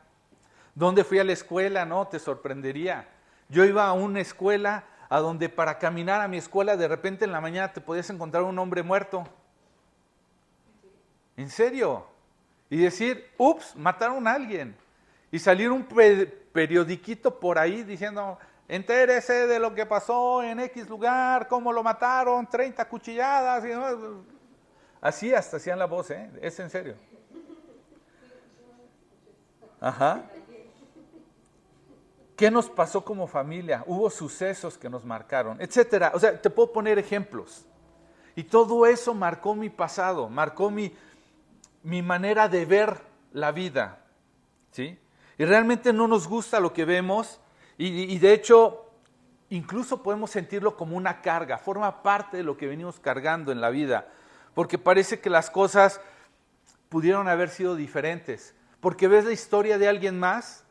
¿Dónde 0.73 1.03
fui 1.03 1.19
a 1.19 1.23
la 1.23 1.33
escuela? 1.33 1.85
No, 1.85 2.07
te 2.07 2.17
sorprendería. 2.17 3.07
Yo 3.47 3.63
iba 3.63 3.85
a 3.85 3.93
una 3.93 4.21
escuela 4.21 4.85
a 5.07 5.19
donde 5.19 5.49
para 5.49 5.77
caminar 5.77 6.21
a 6.21 6.27
mi 6.27 6.37
escuela 6.37 6.77
de 6.77 6.87
repente 6.87 7.25
en 7.25 7.31
la 7.31 7.41
mañana 7.41 7.73
te 7.73 7.79
podías 7.79 8.09
encontrar 8.09 8.41
un 8.41 8.57
hombre 8.57 8.81
muerto. 8.81 9.29
¿En 11.37 11.49
serio? 11.49 12.05
Y 12.69 12.77
decir, 12.77 13.31
ups, 13.37 13.75
mataron 13.75 14.27
a 14.27 14.33
alguien. 14.33 14.75
Y 15.31 15.39
salir 15.39 15.69
un 15.71 15.85
periodiquito 15.85 17.39
por 17.39 17.59
ahí 17.59 17.83
diciendo, 17.83 18.37
entérese 18.67 19.47
de 19.47 19.59
lo 19.59 19.73
que 19.73 19.85
pasó 19.85 20.41
en 20.43 20.59
X 20.61 20.87
lugar, 20.87 21.47
cómo 21.47 21.73
lo 21.73 21.83
mataron, 21.83 22.47
30 22.47 22.87
cuchilladas. 22.87 23.63
Así 25.01 25.33
hasta 25.33 25.57
hacían 25.57 25.77
la 25.77 25.85
voz, 25.85 26.11
¿eh? 26.11 26.29
Es 26.41 26.59
en 26.59 26.69
serio. 26.69 26.95
Ajá. 29.79 30.23
¿Qué 32.35 32.51
nos 32.51 32.69
pasó 32.69 33.03
como 33.03 33.27
familia? 33.27 33.83
Hubo 33.87 34.09
sucesos 34.09 34.77
que 34.77 34.89
nos 34.89 35.05
marcaron, 35.05 35.61
etcétera. 35.61 36.11
O 36.13 36.19
sea, 36.19 36.41
te 36.41 36.49
puedo 36.49 36.71
poner 36.71 36.99
ejemplos. 36.99 37.65
Y 38.35 38.43
todo 38.43 38.85
eso 38.85 39.13
marcó 39.13 39.55
mi 39.55 39.69
pasado, 39.69 40.27
marcó 40.27 40.69
mi, 40.69 40.93
mi 41.85 42.01
manera 42.01 42.49
de 42.49 42.65
ver 42.65 42.97
la 43.31 43.51
vida. 43.51 43.99
¿sí? 44.71 44.97
Y 45.37 45.45
realmente 45.45 45.93
no 45.93 46.07
nos 46.07 46.27
gusta 46.27 46.59
lo 46.59 46.73
que 46.73 46.83
vemos 46.83 47.39
y, 47.77 48.17
de 48.17 48.33
hecho 48.33 48.81
incluso 49.49 50.01
podemos 50.01 50.31
sentirlo 50.31 50.75
como 50.75 50.97
una 50.97 51.21
carga, 51.21 51.57
forma 51.59 52.01
parte 52.01 52.37
de 52.37 52.43
lo 52.43 52.57
que 52.57 52.67
venimos 52.67 52.99
cargando 52.99 53.51
en 53.51 53.61
la 53.61 53.69
vida, 53.69 54.07
porque 54.55 54.77
parece 54.77 55.19
que 55.19 55.29
las 55.29 55.51
cosas 55.51 56.01
pudieron 56.89 57.27
haber 57.27 57.49
sido 57.49 57.75
diferentes, 57.75 58.55
porque 58.79 59.07
ves 59.07 59.25
la 59.25 59.33
historia 59.33 59.77
de 59.77 59.87
alguien 59.87 60.19
más 60.19 60.63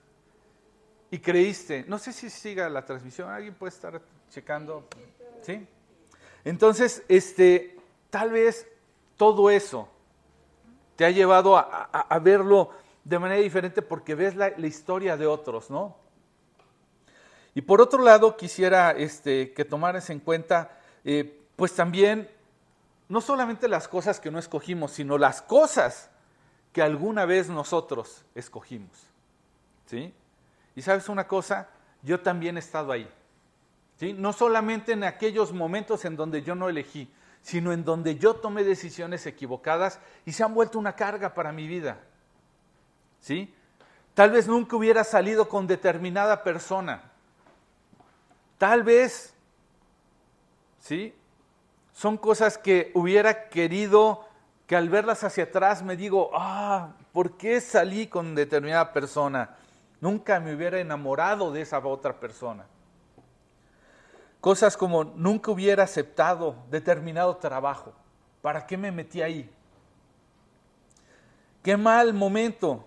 y 1.10 1.18
creíste, 1.20 1.84
no 1.86 1.98
sé 1.98 2.12
si 2.12 2.28
siga 2.30 2.68
la 2.68 2.84
transmisión, 2.84 3.30
alguien 3.30 3.54
puede 3.54 3.72
estar 3.72 4.02
checando, 4.30 4.88
¿sí? 5.42 5.66
Entonces, 6.44 7.04
este, 7.08 7.76
tal 8.10 8.32
vez 8.32 8.66
todo 9.16 9.50
eso 9.50 9.93
te 10.96 11.04
ha 11.04 11.10
llevado 11.10 11.56
a, 11.56 12.18
verlo 12.20 12.70
de 13.04 13.18
manera 13.18 13.40
diferente 13.40 13.82
porque 13.82 14.14
ves 14.14 14.36
la, 14.36 14.48
historia 14.66 15.16
de 15.16 15.26
otros, 15.26 15.70
¿no? 15.70 15.96
Y 17.54 17.62
por 17.62 17.80
otro 17.80 18.02
lado, 18.02 18.36
quisiera 18.36 18.90
este, 18.92 19.52
que 19.52 19.64
tomaras 19.64 20.10
en 20.10 20.20
cuenta, 20.20 20.78
eh, 21.04 21.40
pues 21.56 21.74
también, 21.74 22.28
no 23.08 23.20
solamente 23.20 23.68
las 23.68 23.86
cosas 23.86 24.18
que 24.18 24.30
no 24.30 24.38
escogimos, 24.38 24.92
sino 24.92 25.18
las 25.18 25.42
cosas 25.42 26.10
que 26.72 26.82
alguna 26.82 27.26
vez 27.26 27.48
nosotros 27.48 28.24
escogimos, 28.34 29.06
¿sí? 29.86 30.12
Y 30.74 30.82
sabes 30.82 31.08
una 31.08 31.28
cosa, 31.28 31.68
yo 32.02 32.20
también 32.20 32.56
he 32.56 32.60
estado 32.60 32.92
ahí. 32.92 33.08
¿sí? 33.96 34.12
No 34.12 34.32
solamente 34.32 34.92
en 34.92 35.04
aquellos 35.04 35.52
momentos 35.52 36.04
en 36.04 36.16
donde 36.16 36.42
yo 36.42 36.54
no 36.54 36.68
elegí, 36.68 37.10
sino 37.44 37.72
en 37.72 37.84
donde 37.84 38.16
yo 38.16 38.36
tomé 38.36 38.64
decisiones 38.64 39.26
equivocadas 39.26 40.00
y 40.24 40.32
se 40.32 40.42
han 40.42 40.54
vuelto 40.54 40.78
una 40.78 40.96
carga 40.96 41.34
para 41.34 41.52
mi 41.52 41.68
vida. 41.68 41.98
¿Sí? 43.20 43.54
Tal 44.14 44.30
vez 44.30 44.48
nunca 44.48 44.76
hubiera 44.76 45.04
salido 45.04 45.46
con 45.46 45.66
determinada 45.66 46.42
persona. 46.42 47.02
Tal 48.56 48.82
vez, 48.82 49.34
¿sí? 50.80 51.14
Son 51.92 52.16
cosas 52.16 52.56
que 52.56 52.90
hubiera 52.94 53.50
querido 53.50 54.26
que 54.66 54.74
al 54.74 54.88
verlas 54.88 55.22
hacia 55.22 55.44
atrás 55.44 55.82
me 55.82 55.98
digo, 55.98 56.30
ah, 56.32 56.94
¿por 57.12 57.36
qué 57.36 57.60
salí 57.60 58.06
con 58.06 58.34
determinada 58.34 58.90
persona? 58.94 59.54
Nunca 60.00 60.40
me 60.40 60.54
hubiera 60.54 60.80
enamorado 60.80 61.52
de 61.52 61.60
esa 61.60 61.78
otra 61.80 62.18
persona. 62.18 62.64
Cosas 64.44 64.76
como 64.76 65.04
nunca 65.04 65.50
hubiera 65.50 65.84
aceptado 65.84 66.66
determinado 66.70 67.38
trabajo. 67.38 67.94
¿Para 68.42 68.66
qué 68.66 68.76
me 68.76 68.92
metí 68.92 69.22
ahí? 69.22 69.50
Qué 71.62 71.78
mal 71.78 72.12
momento 72.12 72.84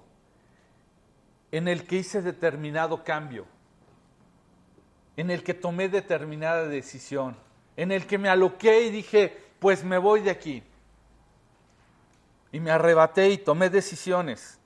en 1.51 1.67
el 1.67 1.87
que 1.87 1.95
hice 1.95 2.21
determinado 2.21 3.03
cambio, 3.03 3.47
en 5.15 5.31
el 5.31 5.43
que 5.43 5.55
tomé 5.55 5.89
determinada 5.89 6.67
decisión, 6.67 7.35
en 7.75 7.91
el 7.91 8.05
que 8.05 8.19
me 8.19 8.29
aloqué 8.29 8.81
y 8.83 8.91
dije, 8.91 9.35
pues 9.57 9.83
me 9.83 9.97
voy 9.97 10.21
de 10.21 10.29
aquí. 10.29 10.61
Y 12.51 12.59
me 12.59 12.69
arrebaté 12.69 13.31
y 13.31 13.39
tomé 13.39 13.71
decisiones. 13.71 14.59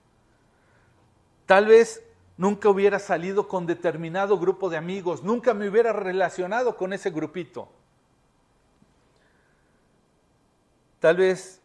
Tal 1.46 1.68
vez 1.68 2.04
nunca 2.42 2.70
hubiera 2.70 2.98
salido 2.98 3.48
con 3.48 3.68
determinado 3.68 4.40
grupo 4.40 4.68
de 4.72 4.76
amigos, 4.76 5.22
nunca 5.22 5.54
me 5.54 5.70
hubiera 5.70 5.94
relacionado 5.94 6.76
con 6.76 6.92
ese 6.92 7.12
grupito. 7.12 7.70
Tal 11.00 11.18
vez 11.18 11.62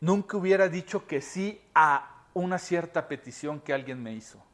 nunca 0.00 0.36
hubiera 0.36 0.68
dicho 0.68 1.06
que 1.06 1.22
sí 1.22 1.58
a 1.74 2.26
una 2.34 2.58
cierta 2.58 3.08
petición 3.08 3.60
que 3.60 3.72
alguien 3.72 4.02
me 4.02 4.12
hizo. 4.12 4.44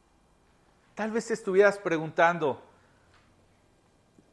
Tal 0.95 1.11
vez 1.11 1.33
estuvieras 1.33 1.79
preguntando, 1.79 2.63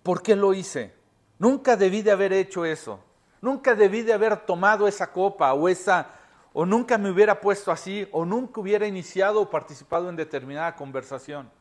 ¿por 0.03 0.21
qué 0.21 0.35
lo 0.35 0.53
hice? 0.53 0.93
Nunca 1.39 1.75
debí 1.75 2.03
de 2.03 2.11
haber 2.11 2.31
hecho 2.31 2.63
eso. 2.63 2.99
Nunca 3.41 3.73
debí 3.73 4.03
de 4.03 4.13
haber 4.13 4.45
tomado 4.45 4.87
esa 4.87 5.11
copa 5.11 5.51
o 5.53 5.67
esa 5.67 6.16
o 6.59 6.65
nunca 6.65 6.97
me 6.97 7.11
hubiera 7.11 7.39
puesto 7.39 7.71
así, 7.71 8.09
o 8.11 8.25
nunca 8.25 8.59
hubiera 8.59 8.87
iniciado 8.87 9.41
o 9.41 9.47
participado 9.47 10.09
en 10.09 10.15
determinada 10.15 10.75
conversación. 10.75 11.51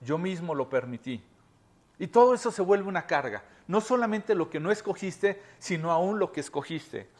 Yo 0.00 0.16
mismo 0.16 0.54
lo 0.54 0.68
permití. 0.68 1.20
Y 1.98 2.06
todo 2.06 2.34
eso 2.34 2.52
se 2.52 2.62
vuelve 2.62 2.88
una 2.88 3.04
carga. 3.04 3.42
No 3.66 3.80
solamente 3.80 4.36
lo 4.36 4.48
que 4.48 4.60
no 4.60 4.70
escogiste, 4.70 5.42
sino 5.58 5.90
aún 5.90 6.20
lo 6.20 6.30
que 6.30 6.38
escogiste. 6.38 7.10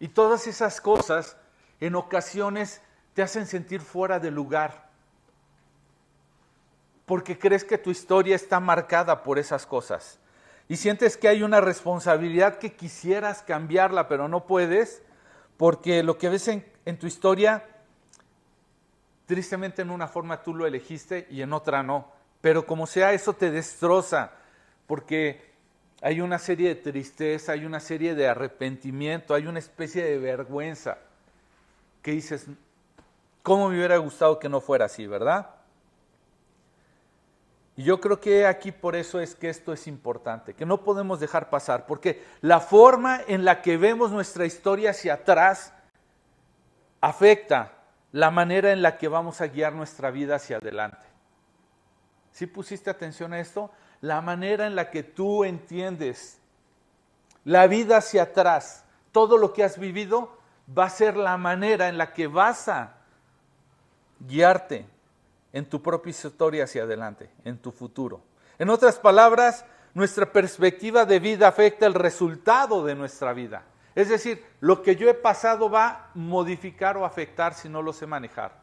Y 0.00 0.08
todas 0.08 0.48
esas 0.48 0.80
cosas 0.80 1.36
en 1.78 1.94
ocasiones 1.94 2.80
te 3.14 3.22
hacen 3.22 3.46
sentir 3.46 3.82
fuera 3.82 4.18
de 4.18 4.32
lugar. 4.32 4.90
Porque 7.06 7.38
crees 7.38 7.62
que 7.62 7.78
tu 7.78 7.92
historia 7.92 8.34
está 8.34 8.58
marcada 8.58 9.22
por 9.22 9.38
esas 9.38 9.64
cosas. 9.64 10.18
Y 10.68 10.74
sientes 10.74 11.16
que 11.16 11.28
hay 11.28 11.44
una 11.44 11.60
responsabilidad 11.60 12.58
que 12.58 12.72
quisieras 12.74 13.42
cambiarla, 13.42 14.08
pero 14.08 14.26
no 14.26 14.44
puedes 14.44 15.02
porque 15.56 16.02
lo 16.02 16.18
que 16.18 16.28
ves 16.28 16.48
en, 16.48 16.98
tu 16.98 17.06
historia, 17.06 17.64
tristemente 19.26 19.82
en 19.82 19.90
una 19.90 20.08
forma 20.08 20.42
tú 20.42 20.54
lo 20.54 20.66
elegiste 20.66 21.26
y 21.30 21.42
en 21.42 21.52
otra 21.52 21.82
no. 21.82 22.10
Pero 22.40 22.66
como 22.66 22.86
sea, 22.86 23.12
eso 23.12 23.34
te 23.34 23.50
destroza, 23.50 24.32
porque 24.86 25.52
hay 26.00 26.20
una 26.20 26.38
serie 26.38 26.68
de 26.68 26.74
tristeza, 26.74 27.52
hay 27.52 27.64
una 27.64 27.80
serie 27.80 28.14
de 28.14 28.28
arrepentimiento, 28.28 29.34
hay 29.34 29.46
una 29.46 29.60
especie 29.60 30.02
de 30.02 30.18
vergüenza 30.18 30.98
que 32.02 32.10
dices, 32.10 32.46
¿cómo 33.42 33.68
me 33.68 33.76
hubiera 33.76 33.96
gustado 33.98 34.40
que 34.40 34.48
no 34.48 34.60
fuera 34.60 34.86
así, 34.86 35.06
verdad? 35.06 35.51
Y 37.76 37.84
yo 37.84 38.00
creo 38.00 38.20
que 38.20 38.46
aquí 38.46 38.70
por 38.70 38.94
eso 38.94 39.18
es 39.18 39.34
que 39.34 39.48
esto 39.48 39.72
es 39.72 39.86
importante, 39.86 40.54
que 40.54 40.66
no 40.66 40.82
podemos 40.82 41.20
dejar 41.20 41.48
pasar, 41.48 41.86
porque 41.86 42.22
la 42.42 42.60
forma 42.60 43.20
en 43.26 43.44
la 43.44 43.62
que 43.62 43.78
vemos 43.78 44.10
nuestra 44.10 44.44
historia 44.44 44.90
hacia 44.90 45.14
atrás 45.14 45.72
afecta 47.00 47.72
la 48.12 48.30
manera 48.30 48.72
en 48.72 48.82
la 48.82 48.98
que 48.98 49.08
vamos 49.08 49.40
a 49.40 49.46
guiar 49.46 49.72
nuestra 49.72 50.10
vida 50.10 50.36
hacia 50.36 50.58
adelante. 50.58 51.06
¿Sí 52.30 52.46
pusiste 52.46 52.90
atención 52.90 53.32
a 53.32 53.40
esto? 53.40 53.70
La 54.02 54.20
manera 54.20 54.66
en 54.66 54.74
la 54.74 54.90
que 54.90 55.02
tú 55.02 55.44
entiendes 55.44 56.38
la 57.44 57.66
vida 57.66 57.96
hacia 57.98 58.24
atrás, 58.24 58.84
todo 59.12 59.38
lo 59.38 59.52
que 59.52 59.64
has 59.64 59.78
vivido, 59.78 60.36
va 60.76 60.84
a 60.84 60.90
ser 60.90 61.16
la 61.16 61.36
manera 61.36 61.88
en 61.88 61.98
la 61.98 62.12
que 62.12 62.26
vas 62.26 62.68
a 62.68 62.94
guiarte 64.20 64.86
en 65.52 65.66
tu 65.66 65.82
propia 65.82 66.10
historia 66.10 66.64
hacia 66.64 66.84
adelante, 66.84 67.30
en 67.44 67.58
tu 67.58 67.72
futuro. 67.72 68.22
En 68.58 68.70
otras 68.70 68.98
palabras, 68.98 69.64
nuestra 69.94 70.32
perspectiva 70.32 71.04
de 71.04 71.20
vida 71.20 71.48
afecta 71.48 71.86
el 71.86 71.94
resultado 71.94 72.84
de 72.84 72.94
nuestra 72.94 73.32
vida. 73.32 73.64
Es 73.94 74.08
decir, 74.08 74.44
lo 74.60 74.82
que 74.82 74.96
yo 74.96 75.08
he 75.10 75.14
pasado 75.14 75.68
va 75.68 75.88
a 75.88 76.10
modificar 76.14 76.96
o 76.96 77.04
afectar 77.04 77.54
si 77.54 77.68
no 77.68 77.82
lo 77.82 77.92
sé 77.92 78.06
manejar. 78.06 78.62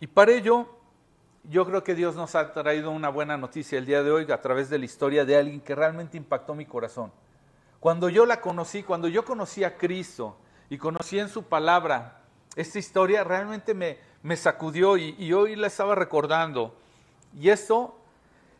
Y 0.00 0.06
para 0.06 0.32
ello, 0.32 0.66
yo 1.44 1.66
creo 1.66 1.84
que 1.84 1.94
Dios 1.94 2.16
nos 2.16 2.34
ha 2.34 2.52
traído 2.52 2.90
una 2.90 3.08
buena 3.08 3.36
noticia 3.36 3.78
el 3.78 3.86
día 3.86 4.02
de 4.02 4.10
hoy 4.10 4.30
a 4.32 4.40
través 4.40 4.70
de 4.70 4.78
la 4.78 4.84
historia 4.84 5.24
de 5.24 5.36
alguien 5.36 5.60
que 5.60 5.74
realmente 5.74 6.16
impactó 6.16 6.54
mi 6.54 6.66
corazón. 6.66 7.12
Cuando 7.78 8.08
yo 8.08 8.26
la 8.26 8.40
conocí, 8.40 8.82
cuando 8.82 9.08
yo 9.08 9.24
conocí 9.24 9.64
a 9.64 9.76
Cristo 9.76 10.36
y 10.70 10.78
conocí 10.78 11.18
en 11.18 11.28
su 11.28 11.44
palabra 11.44 12.21
esta 12.56 12.78
historia, 12.78 13.24
realmente 13.24 13.74
me, 13.74 13.98
me 14.22 14.36
sacudió 14.36 14.96
y, 14.96 15.14
y 15.18 15.32
hoy 15.32 15.56
la 15.56 15.68
estaba 15.68 15.94
recordando. 15.94 16.76
Y 17.38 17.48
esto 17.48 17.98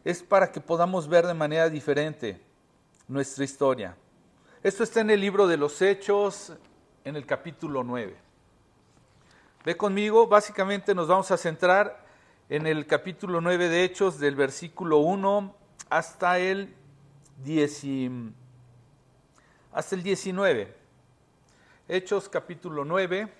es 0.04 0.22
para 0.22 0.50
que 0.50 0.60
podamos 0.60 1.08
ver 1.08 1.26
de 1.26 1.34
manera 1.34 1.68
diferente 1.68 2.40
nuestra 3.08 3.44
historia. 3.44 3.96
Esto 4.62 4.84
está 4.84 5.00
en 5.00 5.10
el 5.10 5.20
libro 5.20 5.46
de 5.46 5.56
los 5.56 5.82
Hechos, 5.82 6.52
en 7.04 7.16
el 7.16 7.26
capítulo 7.26 7.82
9. 7.82 8.16
Ve 9.64 9.76
conmigo, 9.76 10.26
básicamente 10.26 10.94
nos 10.94 11.08
vamos 11.08 11.30
a 11.30 11.36
centrar 11.36 12.04
en 12.48 12.66
el 12.66 12.86
capítulo 12.86 13.40
9 13.40 13.68
de 13.68 13.84
Hechos, 13.84 14.18
del 14.18 14.34
versículo 14.34 14.98
1 14.98 15.54
hasta 15.88 16.38
el, 16.38 16.74
10, 17.44 17.82
hasta 19.72 19.94
el 19.94 20.02
19. 20.02 20.76
Hechos 21.88 22.28
capítulo 22.28 22.84
9, 22.84 23.32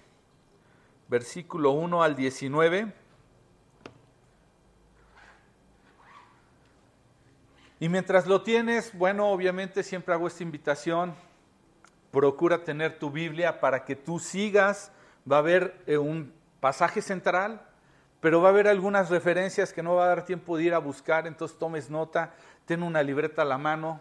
versículo 1.13 1.73
1 1.73 2.03
al 2.03 2.17
19. 2.17 2.91
Y 7.81 7.89
mientras 7.91 8.27
lo 8.27 8.41
tienes, 8.41 8.97
bueno, 8.97 9.29
obviamente 9.29 9.83
siempre 9.83 10.15
hago 10.15 10.27
esta 10.27 10.43
invitación, 10.43 11.15
procura 12.11 12.65
tener 12.65 12.99
tu 12.99 13.11
Biblia 13.11 13.61
para 13.61 13.85
que 13.85 13.95
tú 13.95 14.19
sigas, 14.19 14.91
va 15.31 15.37
a 15.37 15.41
haber 15.41 15.83
eh, 15.87 15.99
un 15.99 16.33
pasaje 16.61 17.03
central, 17.03 17.61
pero 18.23 18.41
va 18.41 18.49
a 18.49 18.53
haber 18.53 18.67
algunas 18.67 19.11
referencias 19.11 19.75
que 19.75 19.83
no 19.83 19.97
va 19.97 20.05
a 20.05 20.09
dar 20.09 20.25
tiempo 20.25 20.57
de 20.57 20.63
ir 20.63 20.73
a 20.73 20.79
buscar, 20.79 21.27
entonces 21.27 21.59
tomes 21.59 21.91
nota, 21.91 22.33
ten 22.65 22.83
una 22.83 23.03
libreta 23.03 23.43
a 23.43 23.45
la 23.45 23.59
mano, 23.59 24.01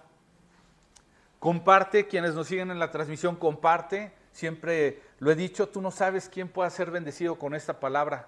comparte, 1.39 2.08
quienes 2.08 2.36
nos 2.36 2.48
siguen 2.48 2.72
en 2.72 2.80
la 2.80 2.89
transmisión, 2.89 3.36
comparte, 3.36 4.13
siempre 4.32 5.11
lo 5.22 5.30
he 5.30 5.36
dicho, 5.36 5.70
tú 5.70 5.82
no 5.82 5.92
sabes 5.92 6.28
quién 6.28 6.50
pueda 6.50 6.68
ser 6.72 6.90
bendecido 6.90 7.36
con 7.38 7.54
esta 7.54 7.80
palabra. 7.80 8.28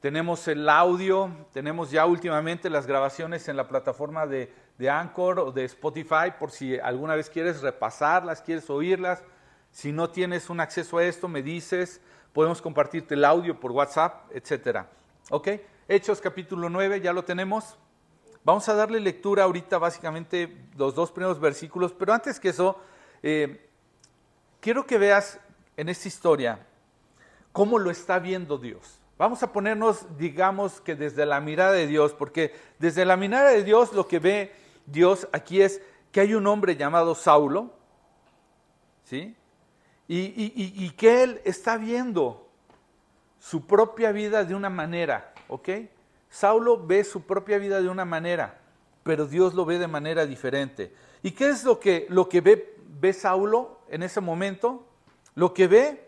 Tenemos 0.00 0.48
el 0.48 0.68
audio, 0.68 1.30
tenemos 1.52 1.92
ya 1.92 2.04
últimamente 2.04 2.68
las 2.68 2.84
grabaciones 2.84 3.46
en 3.46 3.56
la 3.56 3.68
plataforma 3.68 4.26
de, 4.26 4.52
de, 4.76 4.90
Anchor 4.90 5.38
o 5.38 5.52
de 5.52 5.64
Spotify 5.66 6.32
por 6.36 6.50
si 6.50 6.76
alguna 6.80 7.14
vez 7.14 7.30
quieres 7.30 7.62
repasarlas, 7.62 8.42
quieres 8.42 8.68
oírlas. 8.68 9.22
Si 9.70 9.92
no 9.92 10.10
tienes 10.10 10.50
un 10.50 10.58
acceso 10.58 10.98
a 10.98 11.04
esto, 11.04 11.28
me 11.28 11.44
dices, 11.44 12.00
podemos 12.32 12.60
compartirte 12.60 13.14
el 13.14 13.24
audio 13.24 13.60
por 13.60 13.70
WhatsApp, 13.70 14.32
etc. 14.34 14.80
¿Ok? 15.30 15.48
Hechos 15.86 16.20
capítulo 16.20 16.68
9, 16.68 17.00
ya 17.00 17.12
lo 17.12 17.24
tenemos. 17.24 17.78
Vamos 18.42 18.68
a 18.68 18.74
darle 18.74 18.98
lectura 18.98 19.44
ahorita 19.44 19.78
básicamente 19.78 20.66
los 20.76 20.96
dos 20.96 21.12
primeros 21.12 21.38
versículos, 21.38 21.92
pero 21.92 22.12
antes 22.12 22.40
que 22.40 22.48
eso, 22.48 22.80
eh, 23.22 23.70
quiero 24.60 24.84
que 24.84 24.98
veas 24.98 25.38
en 25.78 25.88
esta 25.88 26.08
historia 26.08 26.58
cómo 27.52 27.78
lo 27.78 27.90
está 27.90 28.18
viendo 28.18 28.58
Dios. 28.58 29.00
Vamos 29.16 29.42
a 29.42 29.52
ponernos, 29.52 30.06
digamos 30.18 30.80
que 30.80 30.94
desde 30.94 31.24
la 31.24 31.40
mirada 31.40 31.72
de 31.72 31.86
Dios, 31.86 32.12
porque 32.12 32.54
desde 32.78 33.04
la 33.04 33.16
mirada 33.16 33.50
de 33.50 33.64
Dios 33.64 33.92
lo 33.92 34.06
que 34.06 34.18
ve 34.18 34.52
Dios 34.86 35.28
aquí 35.32 35.62
es 35.62 35.80
que 36.12 36.20
hay 36.20 36.34
un 36.34 36.46
hombre 36.46 36.76
llamado 36.76 37.14
Saulo, 37.14 37.72
¿sí? 39.04 39.34
Y, 40.10 40.90
que 40.90 41.22
él 41.22 41.40
está 41.44 41.76
viendo 41.76 42.48
su 43.38 43.66
propia 43.66 44.10
vida 44.10 44.44
de 44.44 44.54
una 44.54 44.70
manera, 44.70 45.34
¿ok? 45.48 45.68
Saulo 46.30 46.84
ve 46.86 47.04
su 47.04 47.22
propia 47.22 47.58
vida 47.58 47.80
de 47.80 47.88
una 47.88 48.04
manera, 48.04 48.58
pero 49.02 49.26
Dios 49.26 49.54
lo 49.54 49.64
ve 49.64 49.78
de 49.78 49.86
manera 49.86 50.26
diferente. 50.26 50.94
¿Y 51.22 51.32
qué 51.32 51.50
es 51.50 51.62
lo 51.64 51.78
que, 51.78 52.06
lo 52.08 52.28
que 52.28 52.40
ve, 52.40 52.76
ve 53.00 53.12
Saulo 53.12 53.80
en 53.88 54.02
ese 54.02 54.20
momento? 54.20 54.87
Lo 55.38 55.54
que 55.54 55.68
ve 55.68 56.04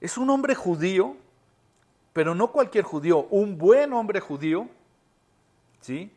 es 0.00 0.16
un 0.16 0.30
hombre 0.30 0.54
judío, 0.54 1.14
pero 2.14 2.34
no 2.34 2.52
cualquier 2.52 2.82
judío, 2.82 3.26
un 3.28 3.58
buen 3.58 3.92
hombre 3.92 4.18
judío, 4.18 4.66
¿sí? 5.82 6.10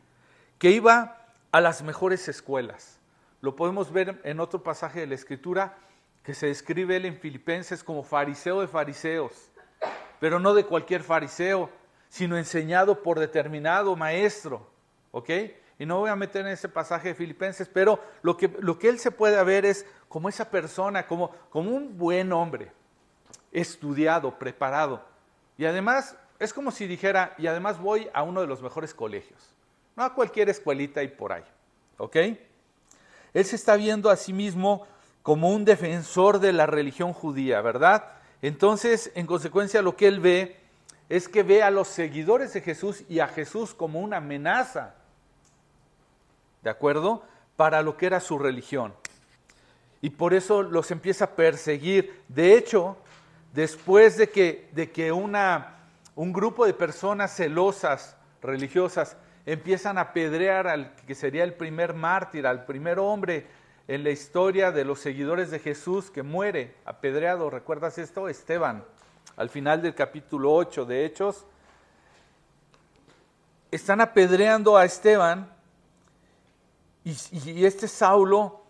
que 0.57 0.71
iba 0.71 1.17
a 1.51 1.59
las 1.59 1.81
mejores 1.81 2.29
escuelas. 2.29 2.97
Lo 3.41 3.57
podemos 3.57 3.91
ver 3.91 4.21
en 4.23 4.39
otro 4.39 4.63
pasaje 4.63 5.01
de 5.01 5.07
la 5.07 5.15
Escritura 5.15 5.77
que 6.23 6.33
se 6.33 6.47
describe 6.47 6.95
él 6.95 7.03
en 7.03 7.17
Filipenses 7.17 7.83
como 7.83 8.03
fariseo 8.03 8.61
de 8.61 8.69
fariseos, 8.69 9.51
pero 10.21 10.39
no 10.39 10.53
de 10.53 10.65
cualquier 10.65 11.03
fariseo, 11.03 11.69
sino 12.07 12.37
enseñado 12.37 13.03
por 13.03 13.19
determinado 13.19 13.97
maestro. 13.97 14.65
¿Ok? 15.11 15.29
Y 15.81 15.85
no 15.87 15.97
voy 15.97 16.11
a 16.11 16.15
meter 16.15 16.45
en 16.45 16.51
ese 16.51 16.69
pasaje 16.69 17.07
de 17.07 17.15
Filipenses, 17.15 17.67
pero 17.67 17.99
lo 18.21 18.37
que, 18.37 18.55
lo 18.59 18.77
que 18.77 18.87
él 18.87 18.99
se 18.99 19.09
puede 19.09 19.43
ver 19.43 19.65
es 19.65 19.83
como 20.07 20.29
esa 20.29 20.47
persona, 20.51 21.07
como, 21.07 21.31
como 21.49 21.71
un 21.71 21.97
buen 21.97 22.31
hombre, 22.33 22.71
estudiado, 23.51 24.37
preparado, 24.37 25.03
y 25.57 25.65
además, 25.65 26.15
es 26.37 26.53
como 26.53 26.69
si 26.69 26.85
dijera, 26.85 27.33
y 27.39 27.47
además 27.47 27.79
voy 27.79 28.07
a 28.13 28.21
uno 28.21 28.41
de 28.41 28.45
los 28.45 28.61
mejores 28.61 28.93
colegios, 28.93 29.55
no 29.95 30.03
a 30.03 30.13
cualquier 30.13 30.49
escuelita 30.49 31.01
y 31.01 31.07
por 31.07 31.33
ahí, 31.33 31.45
¿ok? 31.97 32.15
Él 33.33 33.45
se 33.45 33.55
está 33.55 33.75
viendo 33.75 34.11
a 34.11 34.17
sí 34.17 34.33
mismo 34.33 34.85
como 35.23 35.49
un 35.49 35.65
defensor 35.65 36.37
de 36.37 36.53
la 36.53 36.67
religión 36.67 37.11
judía, 37.11 37.59
¿verdad? 37.61 38.05
Entonces, 38.43 39.11
en 39.15 39.25
consecuencia, 39.25 39.81
lo 39.81 39.95
que 39.95 40.07
él 40.07 40.19
ve 40.19 40.57
es 41.09 41.27
que 41.27 41.41
ve 41.41 41.63
a 41.63 41.71
los 41.71 41.87
seguidores 41.87 42.53
de 42.53 42.61
Jesús 42.61 43.03
y 43.09 43.17
a 43.17 43.27
Jesús 43.27 43.73
como 43.73 43.99
una 43.99 44.17
amenaza, 44.17 45.00
¿de 46.61 46.69
acuerdo? 46.69 47.23
Para 47.55 47.81
lo 47.81 47.97
que 47.97 48.05
era 48.05 48.19
su 48.19 48.37
religión. 48.37 48.93
Y 50.01 50.09
por 50.09 50.33
eso 50.33 50.63
los 50.63 50.89
empieza 50.91 51.25
a 51.25 51.35
perseguir. 51.35 52.21
De 52.27 52.55
hecho, 52.55 52.97
después 53.53 54.17
de 54.17 54.29
que, 54.29 54.69
de 54.71 54.91
que 54.91 55.11
una, 55.11 55.75
un 56.15 56.33
grupo 56.33 56.65
de 56.65 56.73
personas 56.73 57.35
celosas, 57.35 58.15
religiosas, 58.41 59.15
empiezan 59.45 59.97
a 59.97 60.01
apedrear 60.01 60.67
al 60.67 60.95
que 61.07 61.15
sería 61.15 61.43
el 61.43 61.53
primer 61.53 61.93
mártir, 61.93 62.47
al 62.47 62.65
primer 62.65 62.99
hombre 62.99 63.47
en 63.87 64.03
la 64.03 64.09
historia 64.09 64.71
de 64.71 64.85
los 64.85 64.99
seguidores 64.99 65.51
de 65.51 65.59
Jesús 65.59 66.09
que 66.09 66.23
muere 66.23 66.75
apedreado. 66.85 67.49
¿Recuerdas 67.49 67.97
esto? 67.97 68.29
Esteban, 68.29 68.83
al 69.35 69.49
final 69.49 69.81
del 69.81 69.95
capítulo 69.95 70.53
8 70.53 70.85
de 70.85 71.05
Hechos. 71.05 71.45
Están 73.69 74.01
apedreando 74.01 74.77
a 74.77 74.85
Esteban 74.85 75.49
y, 77.03 77.65
este 77.65 77.87
Saulo 77.87 78.63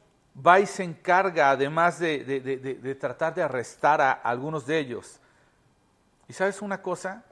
va 0.45 0.59
y 0.59 0.65
se 0.65 0.83
encarga, 0.83 1.51
además 1.51 1.99
de, 1.99 2.97
tratar 2.99 3.33
de 3.33 3.43
arrestar 3.43 4.01
a 4.01 4.11
algunos 4.11 4.65
de 4.65 4.79
ellos. 4.79 5.19
Y 6.27 6.33
sabes 6.33 6.61
una 6.61 6.81
cosa, 6.81 7.25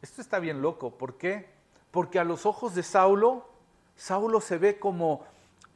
esto 0.00 0.20
está 0.20 0.38
bien 0.38 0.62
loco, 0.62 0.96
¿por 0.96 1.18
qué? 1.18 1.50
Porque 1.90 2.18
a 2.18 2.24
los 2.24 2.46
ojos 2.46 2.74
de 2.74 2.82
Saulo, 2.82 3.48
Saulo 3.96 4.40
se 4.40 4.58
ve 4.58 4.78
como 4.78 5.24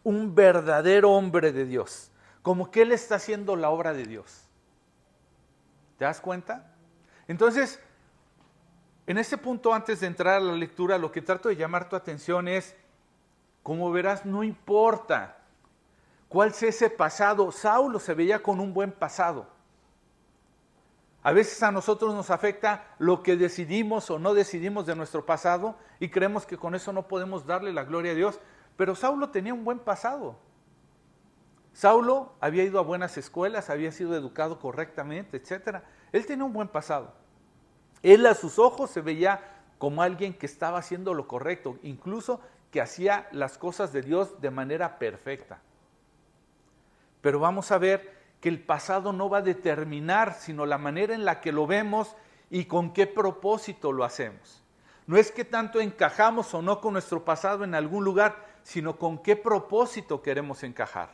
un 0.04 0.34
verdadero 0.34 1.10
hombre 1.10 1.52
de 1.52 1.64
Dios, 1.64 2.10
como 2.42 2.70
que 2.70 2.82
él 2.82 2.92
está 2.92 3.16
haciendo 3.16 3.56
la 3.56 3.70
obra 3.70 3.92
de 3.92 4.06
Dios. 4.06 4.42
¿Te 5.98 6.04
das 6.04 6.20
cuenta? 6.20 6.72
Entonces, 7.26 7.80
en 9.06 9.18
este 9.18 9.36
punto, 9.36 9.74
antes 9.74 10.00
de 10.00 10.06
entrar 10.06 10.36
a 10.36 10.40
la 10.40 10.52
lectura, 10.52 10.98
lo 10.98 11.10
que 11.10 11.22
trato 11.22 11.48
de 11.48 11.56
llamar 11.56 11.88
tu 11.88 11.96
atención 11.96 12.46
es, 12.46 12.76
como 13.62 13.90
verás, 13.90 14.24
no 14.24 14.42
importa 14.42 15.42
¿Cuál 16.32 16.48
es 16.48 16.62
ese 16.62 16.88
pasado? 16.88 17.52
Saulo 17.52 18.00
se 18.00 18.14
veía 18.14 18.42
con 18.42 18.58
un 18.58 18.72
buen 18.72 18.90
pasado. 18.90 19.46
A 21.22 21.30
veces 21.32 21.62
a 21.62 21.70
nosotros 21.70 22.14
nos 22.14 22.30
afecta 22.30 22.86
lo 22.98 23.22
que 23.22 23.36
decidimos 23.36 24.10
o 24.10 24.18
no 24.18 24.32
decidimos 24.32 24.86
de 24.86 24.96
nuestro 24.96 25.26
pasado 25.26 25.76
y 26.00 26.08
creemos 26.08 26.46
que 26.46 26.56
con 26.56 26.74
eso 26.74 26.90
no 26.94 27.06
podemos 27.06 27.44
darle 27.44 27.70
la 27.74 27.84
gloria 27.84 28.12
a 28.12 28.14
Dios. 28.14 28.40
Pero 28.78 28.94
Saulo 28.94 29.28
tenía 29.28 29.52
un 29.52 29.62
buen 29.62 29.78
pasado. 29.78 30.38
Saulo 31.74 32.32
había 32.40 32.64
ido 32.64 32.78
a 32.78 32.82
buenas 32.82 33.18
escuelas, 33.18 33.68
había 33.68 33.92
sido 33.92 34.16
educado 34.16 34.58
correctamente, 34.58 35.36
etc. 35.36 35.82
Él 36.12 36.24
tenía 36.24 36.46
un 36.46 36.54
buen 36.54 36.68
pasado. 36.68 37.12
Él 38.02 38.24
a 38.24 38.32
sus 38.32 38.58
ojos 38.58 38.90
se 38.90 39.02
veía 39.02 39.42
como 39.76 40.00
alguien 40.00 40.32
que 40.32 40.46
estaba 40.46 40.78
haciendo 40.78 41.12
lo 41.12 41.28
correcto, 41.28 41.76
incluso 41.82 42.40
que 42.72 42.80
hacía 42.80 43.28
las 43.30 43.58
cosas 43.58 43.92
de 43.92 44.00
Dios 44.00 44.40
de 44.40 44.50
manera 44.50 44.98
perfecta. 44.98 45.60
Pero 47.20 47.38
vamos 47.38 47.70
a 47.70 47.78
ver 47.78 48.20
que 48.40 48.48
el 48.48 48.60
pasado 48.60 49.12
no 49.12 49.28
va 49.28 49.38
a 49.38 49.42
determinar, 49.42 50.34
sino 50.40 50.66
la 50.66 50.78
manera 50.78 51.14
en 51.14 51.24
la 51.24 51.40
que 51.40 51.52
lo 51.52 51.66
vemos 51.66 52.16
y 52.50 52.64
con 52.64 52.92
qué 52.92 53.06
propósito 53.06 53.92
lo 53.92 54.04
hacemos. 54.04 54.64
No 55.06 55.18
es 55.18 55.30
que 55.30 55.44
tanto 55.44 55.80
encajamos 55.80 56.54
o 56.54 56.62
no 56.62 56.80
con 56.80 56.94
nuestro 56.94 57.24
pasado 57.24 57.62
en 57.62 57.74
algún 57.74 58.04
lugar, 58.04 58.44
sino 58.62 58.98
con 58.98 59.18
qué 59.18 59.36
propósito 59.36 60.22
queremos 60.22 60.62
encajar. 60.62 61.10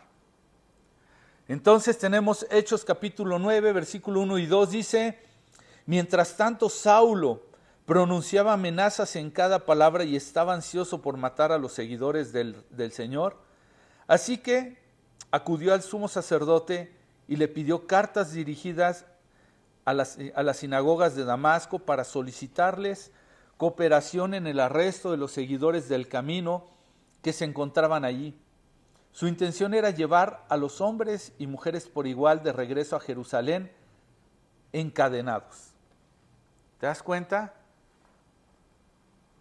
Entonces 1.49 1.99
tenemos 1.99 2.47
Hechos 2.51 2.85
capítulo 2.85 3.39
9, 3.39 3.73
versículo 3.73 4.21
1 4.21 4.39
y 4.39 4.47
2, 4.47 4.71
dice, 4.71 5.19
mientras 5.87 6.37
tanto 6.37 6.69
Saulo 6.69 7.48
pronunciaba 7.89 8.53
amenazas 8.53 9.17
en 9.17 9.31
cada 9.31 9.65
palabra 9.65 10.05
y 10.05 10.15
estaba 10.15 10.53
ansioso 10.53 11.01
por 11.01 11.17
matar 11.17 11.53
a 11.53 11.59
los 11.59 11.73
seguidores 11.73 12.35
del, 12.35 12.63
del 12.69 12.93
Señor. 12.93 13.39
Así 14.07 14.37
que 14.37 14.77
acudió 15.31 15.73
al 15.73 15.81
sumo 15.81 16.07
sacerdote 16.07 16.95
y 17.29 17.37
le 17.37 17.49
pidió 17.49 17.87
cartas 17.87 18.35
dirigidas 18.35 19.07
a 19.87 19.95
las, 19.95 20.19
a 20.35 20.43
las, 20.43 20.59
sinagogas 20.59 21.17
de 21.17 21.25
Damasco 21.25 21.79
para 21.79 22.05
solicitarles 22.05 23.11
cooperación 23.57 24.35
en 24.35 24.47
el 24.47 24.61
arresto 24.61 25.11
de 25.11 25.17
los 25.17 25.33
seguidores 25.33 25.89
del 25.89 26.09
camino 26.09 26.67
que 27.23 27.33
se 27.33 27.47
encontraban 27.47 28.05
allí. 28.05 28.39
Su 29.13 29.29
intención 29.29 29.73
era 29.73 29.89
llevar 29.89 30.45
a 30.51 30.59
los 30.59 30.83
hombres 30.83 31.33
y 31.39 31.47
mujeres 31.47 31.89
por 31.89 32.07
igual 32.07 32.43
de 32.43 32.53
regreso 32.53 32.97
a 32.97 33.01
Jerusalén 33.01 33.73
encadenados. 34.75 35.73
¿Te 36.79 36.85
das 36.85 37.03
cuenta? 37.03 37.55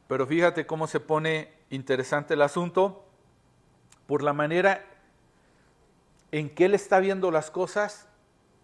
Pero 0.08 0.26
fíjate 0.26 0.66
cómo 0.66 0.88
se 0.88 1.00
pone 1.00 1.52
interesante 1.70 2.34
el 2.34 2.42
asunto 2.42 3.06
por 4.06 4.24
la 4.24 4.34
manera 4.34 4.86
en 6.32 6.50
que 6.50 6.66
él 6.66 6.74
está 6.74 7.00
viendo 7.00 7.32
las 7.32 7.52
cosas, 7.52 8.08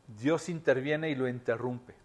Dios 0.08 0.50
interviene 0.50 1.10
y 1.10 1.16
lo 1.16 1.28
interrumpe 1.28 1.96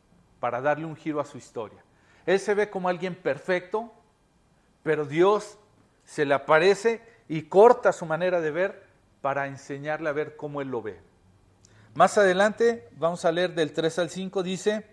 para 0.41 0.61
darle 0.61 0.87
un 0.87 0.97
giro 0.97 1.21
a 1.21 1.25
su 1.25 1.39
historia. 1.39 1.83
Él 2.27 2.39
se 2.41 2.55
ve 2.55 2.71
como 2.71 2.89
alguien 2.89 3.15
perfecto, 3.15 3.93
pero 4.83 5.05
Dios 5.05 5.59
se 6.05 6.25
le 6.25 6.35
aparece 6.35 7.03
y 7.29 7.43
corta 7.43 7.93
su 7.93 8.07
manera 8.07 8.41
de 8.41 8.51
ver 8.51 8.87
para 9.21 9.47
enseñarle 9.47 10.09
a 10.09 10.13
ver 10.13 10.37
cómo 10.37 10.61
él 10.61 10.69
lo 10.69 10.83
ve. 10.83 11.01
Más 11.95 12.17
adelante, 12.19 12.89
vamos 12.97 13.25
a 13.25 13.33
leer 13.33 13.55
del 13.55 13.73
3 13.73 13.99
al 13.99 14.11
5, 14.11 14.43
dice, 14.43 14.87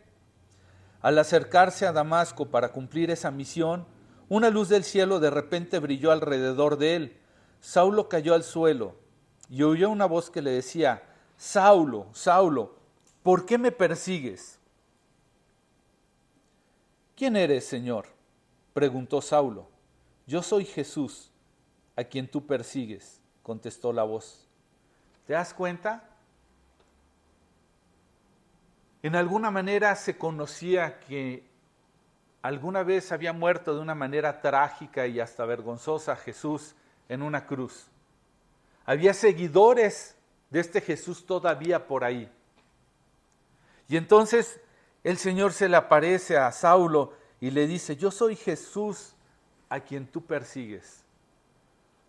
al 1.01 1.17
acercarse 1.19 1.85
a 1.85 1.91
Damasco 1.91 2.47
para 2.47 2.69
cumplir 2.69 3.11
esa 3.11 3.29
misión, 3.31 3.85
una 4.29 4.49
luz 4.49 4.69
del 4.69 4.83
cielo 4.83 5.19
de 5.19 5.29
repente 5.29 5.79
brilló 5.79 6.11
alrededor 6.11 6.77
de 6.77 6.95
él. 6.95 7.17
Saulo 7.59 8.09
cayó 8.09 8.33
al 8.33 8.43
suelo 8.43 8.95
y 9.49 9.63
oyó 9.63 9.89
una 9.89 10.05
voz 10.05 10.29
que 10.29 10.41
le 10.41 10.51
decía, 10.51 11.03
Saulo, 11.37 12.07
Saulo, 12.13 12.75
¿por 13.23 13.45
qué 13.45 13.57
me 13.57 13.71
persigues? 13.71 14.59
¿Quién 17.15 17.35
eres, 17.35 17.65
Señor? 17.65 18.07
preguntó 18.73 19.21
Saulo. 19.21 19.69
Yo 20.27 20.41
soy 20.41 20.65
Jesús, 20.65 21.31
a 21.95 22.03
quien 22.03 22.27
tú 22.27 22.45
persigues, 22.45 23.21
contestó 23.43 23.93
la 23.93 24.03
voz. 24.03 24.45
¿Te 25.25 25.33
das 25.33 25.53
cuenta? 25.53 26.09
En 29.01 29.15
alguna 29.15 29.51
manera 29.51 29.95
se 29.95 30.17
conocía 30.17 30.99
que 30.99 31.47
alguna 32.45 32.83
vez 32.83 33.11
había 33.11 33.33
muerto 33.33 33.73
de 33.73 33.81
una 33.81 33.95
manera 33.95 34.39
trágica 34.39 35.07
y 35.07 35.19
hasta 35.19 35.45
vergonzosa 35.45 36.15
Jesús 36.15 36.75
en 37.09 37.23
una 37.23 37.47
cruz. 37.47 37.87
Había 38.85 39.15
seguidores 39.15 40.15
de 40.51 40.59
este 40.59 40.79
Jesús 40.79 41.25
todavía 41.25 41.87
por 41.87 42.03
ahí. 42.03 42.31
Y 43.87 43.97
entonces 43.97 44.61
el 45.03 45.17
Señor 45.17 45.53
se 45.53 45.67
le 45.67 45.75
aparece 45.75 46.37
a 46.37 46.51
Saulo 46.51 47.13
y 47.41 47.49
le 47.49 47.65
dice, 47.65 47.95
yo 47.95 48.11
soy 48.11 48.35
Jesús 48.35 49.15
a 49.67 49.79
quien 49.79 50.05
tú 50.05 50.23
persigues. 50.23 51.03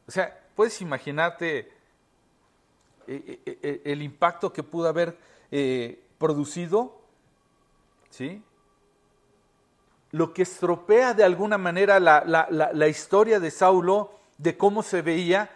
O 0.07 0.11
sea, 0.11 0.39
puedes 0.55 0.83
imaginarte 0.83 1.61
eh, 3.07 3.41
eh, 3.47 3.59
eh, 3.63 3.83
el 3.87 4.03
impacto 4.03 4.53
que 4.53 4.63
pudo 4.63 4.89
haber 4.89 5.17
producido, 6.19 7.01
¿sí? 8.11 8.43
Lo 10.17 10.33
que 10.33 10.43
estropea 10.43 11.13
de 11.13 11.25
alguna 11.25 11.59
manera 11.59 12.01
la, 12.01 12.25
la 12.25 12.89
historia 12.89 13.39
de 13.39 13.51
Saulo, 13.51 14.13
de 14.39 14.57
cómo 14.57 14.83
se 14.83 15.03
veía, 15.03 15.51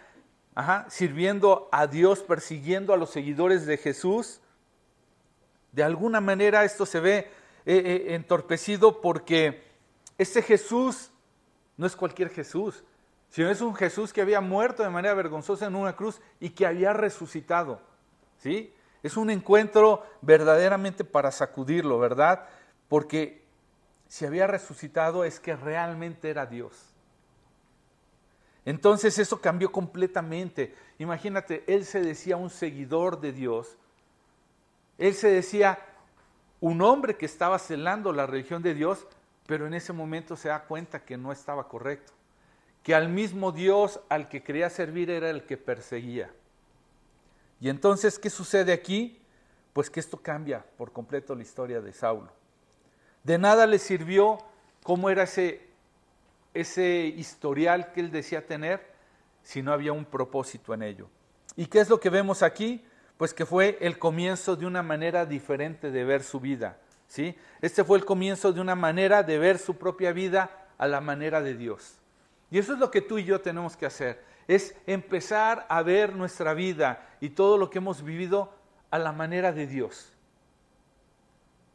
sirviendo 0.89 1.69
a 1.71 1.87
Dios, 1.87 2.19
persiguiendo 2.19 2.93
a 2.93 2.97
los 2.97 3.09
seguidores 3.09 3.65
de 3.65 3.77
Jesús. 3.77 4.41
De 5.71 5.83
alguna 5.83 6.19
manera 6.19 6.63
esto 6.63 6.85
se 6.85 6.99
ve 6.99 7.17
eh, 7.17 7.27
eh, 7.65 8.15
entorpecido 8.15 9.01
porque 9.01 9.63
este 10.17 10.41
Jesús 10.41 11.11
no 11.77 11.87
es 11.87 11.95
cualquier 11.95 12.29
Jesús, 12.29 12.83
sino 13.29 13.49
es 13.49 13.61
un 13.61 13.73
Jesús 13.73 14.11
que 14.11 14.21
había 14.21 14.41
muerto 14.41 14.83
de 14.83 14.89
manera 14.89 15.13
vergonzosa 15.13 15.67
en 15.67 15.75
una 15.75 15.95
cruz 15.95 16.19
y 16.39 16.49
que 16.49 16.67
había 16.67 16.91
resucitado. 16.91 17.81
¿sí? 18.37 18.73
Es 19.01 19.15
un 19.15 19.29
encuentro 19.29 20.05
verdaderamente 20.21 21.05
para 21.05 21.31
sacudirlo, 21.31 21.97
¿verdad? 21.97 22.45
Porque 22.89 23.40
si 24.11 24.25
había 24.25 24.45
resucitado 24.45 25.23
es 25.23 25.39
que 25.39 25.55
realmente 25.55 26.29
era 26.29 26.45
Dios. 26.45 26.73
Entonces 28.65 29.17
eso 29.17 29.39
cambió 29.39 29.71
completamente. 29.71 30.75
Imagínate, 30.99 31.63
él 31.65 31.85
se 31.85 32.01
decía 32.01 32.35
un 32.35 32.49
seguidor 32.49 33.21
de 33.21 33.31
Dios. 33.31 33.77
Él 34.97 35.13
se 35.13 35.29
decía 35.29 35.79
un 36.59 36.81
hombre 36.81 37.15
que 37.15 37.25
estaba 37.25 37.57
celando 37.57 38.11
la 38.11 38.27
religión 38.27 38.61
de 38.61 38.73
Dios, 38.73 39.07
pero 39.45 39.65
en 39.65 39.73
ese 39.73 39.93
momento 39.93 40.35
se 40.35 40.49
da 40.49 40.65
cuenta 40.65 41.05
que 41.05 41.15
no 41.15 41.31
estaba 41.31 41.69
correcto. 41.69 42.11
Que 42.83 42.93
al 42.93 43.07
mismo 43.07 43.53
Dios 43.53 44.01
al 44.09 44.27
que 44.27 44.43
quería 44.43 44.69
servir 44.69 45.09
era 45.09 45.29
el 45.29 45.45
que 45.45 45.55
perseguía. 45.55 46.29
Y 47.61 47.69
entonces, 47.69 48.19
¿qué 48.19 48.29
sucede 48.29 48.73
aquí? 48.73 49.21
Pues 49.71 49.89
que 49.89 50.01
esto 50.01 50.17
cambia 50.17 50.65
por 50.77 50.91
completo 50.91 51.33
la 51.33 51.43
historia 51.43 51.79
de 51.79 51.93
Saulo. 51.93 52.40
De 53.23 53.37
nada 53.37 53.67
le 53.67 53.79
sirvió 53.79 54.39
cómo 54.83 55.09
era 55.09 55.23
ese 55.23 55.71
ese 56.53 57.05
historial 57.05 57.91
que 57.91 58.01
él 58.01 58.11
decía 58.11 58.45
tener 58.45 58.85
si 59.43 59.61
no 59.61 59.71
había 59.71 59.93
un 59.93 60.05
propósito 60.05 60.73
en 60.73 60.83
ello. 60.83 61.09
¿Y 61.55 61.65
qué 61.65 61.79
es 61.79 61.89
lo 61.89 61.99
que 61.99 62.09
vemos 62.09 62.43
aquí? 62.43 62.85
Pues 63.17 63.33
que 63.33 63.45
fue 63.45 63.77
el 63.81 63.99
comienzo 63.99 64.55
de 64.55 64.65
una 64.65 64.83
manera 64.83 65.25
diferente 65.25 65.91
de 65.91 66.03
ver 66.03 66.23
su 66.23 66.39
vida. 66.39 66.77
¿sí? 67.07 67.35
Este 67.61 67.83
fue 67.83 67.97
el 67.97 68.05
comienzo 68.05 68.51
de 68.51 68.61
una 68.61 68.75
manera 68.75 69.23
de 69.23 69.37
ver 69.37 69.57
su 69.57 69.77
propia 69.77 70.11
vida 70.11 70.67
a 70.77 70.87
la 70.87 71.01
manera 71.01 71.41
de 71.41 71.55
Dios. 71.55 71.97
Y 72.49 72.57
eso 72.57 72.73
es 72.73 72.79
lo 72.79 72.91
que 72.91 73.01
tú 73.01 73.17
y 73.17 73.23
yo 73.23 73.39
tenemos 73.41 73.77
que 73.77 73.85
hacer, 73.85 74.21
es 74.47 74.75
empezar 74.85 75.65
a 75.69 75.81
ver 75.83 76.15
nuestra 76.15 76.53
vida 76.53 77.07
y 77.21 77.29
todo 77.29 77.57
lo 77.57 77.69
que 77.69 77.77
hemos 77.77 78.03
vivido 78.03 78.53
a 78.89 78.99
la 78.99 79.13
manera 79.13 79.53
de 79.53 79.67
Dios. 79.67 80.11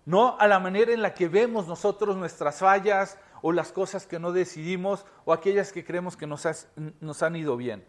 No 0.06 0.38
a 0.38 0.46
la 0.46 0.58
manera 0.58 0.92
en 0.92 1.02
la 1.02 1.12
que 1.12 1.28
vemos 1.28 1.66
nosotros 1.66 2.16
nuestras 2.16 2.60
fallas, 2.60 3.18
o 3.42 3.52
las 3.52 3.72
cosas 3.72 4.06
que 4.06 4.18
no 4.18 4.32
decidimos 4.32 5.04
o 5.24 5.32
aquellas 5.32 5.70
que 5.70 5.84
creemos 5.84 6.16
que 6.16 6.26
nos, 6.26 6.46
nos 7.00 7.22
han 7.22 7.36
ido 7.36 7.56
bien. 7.56 7.84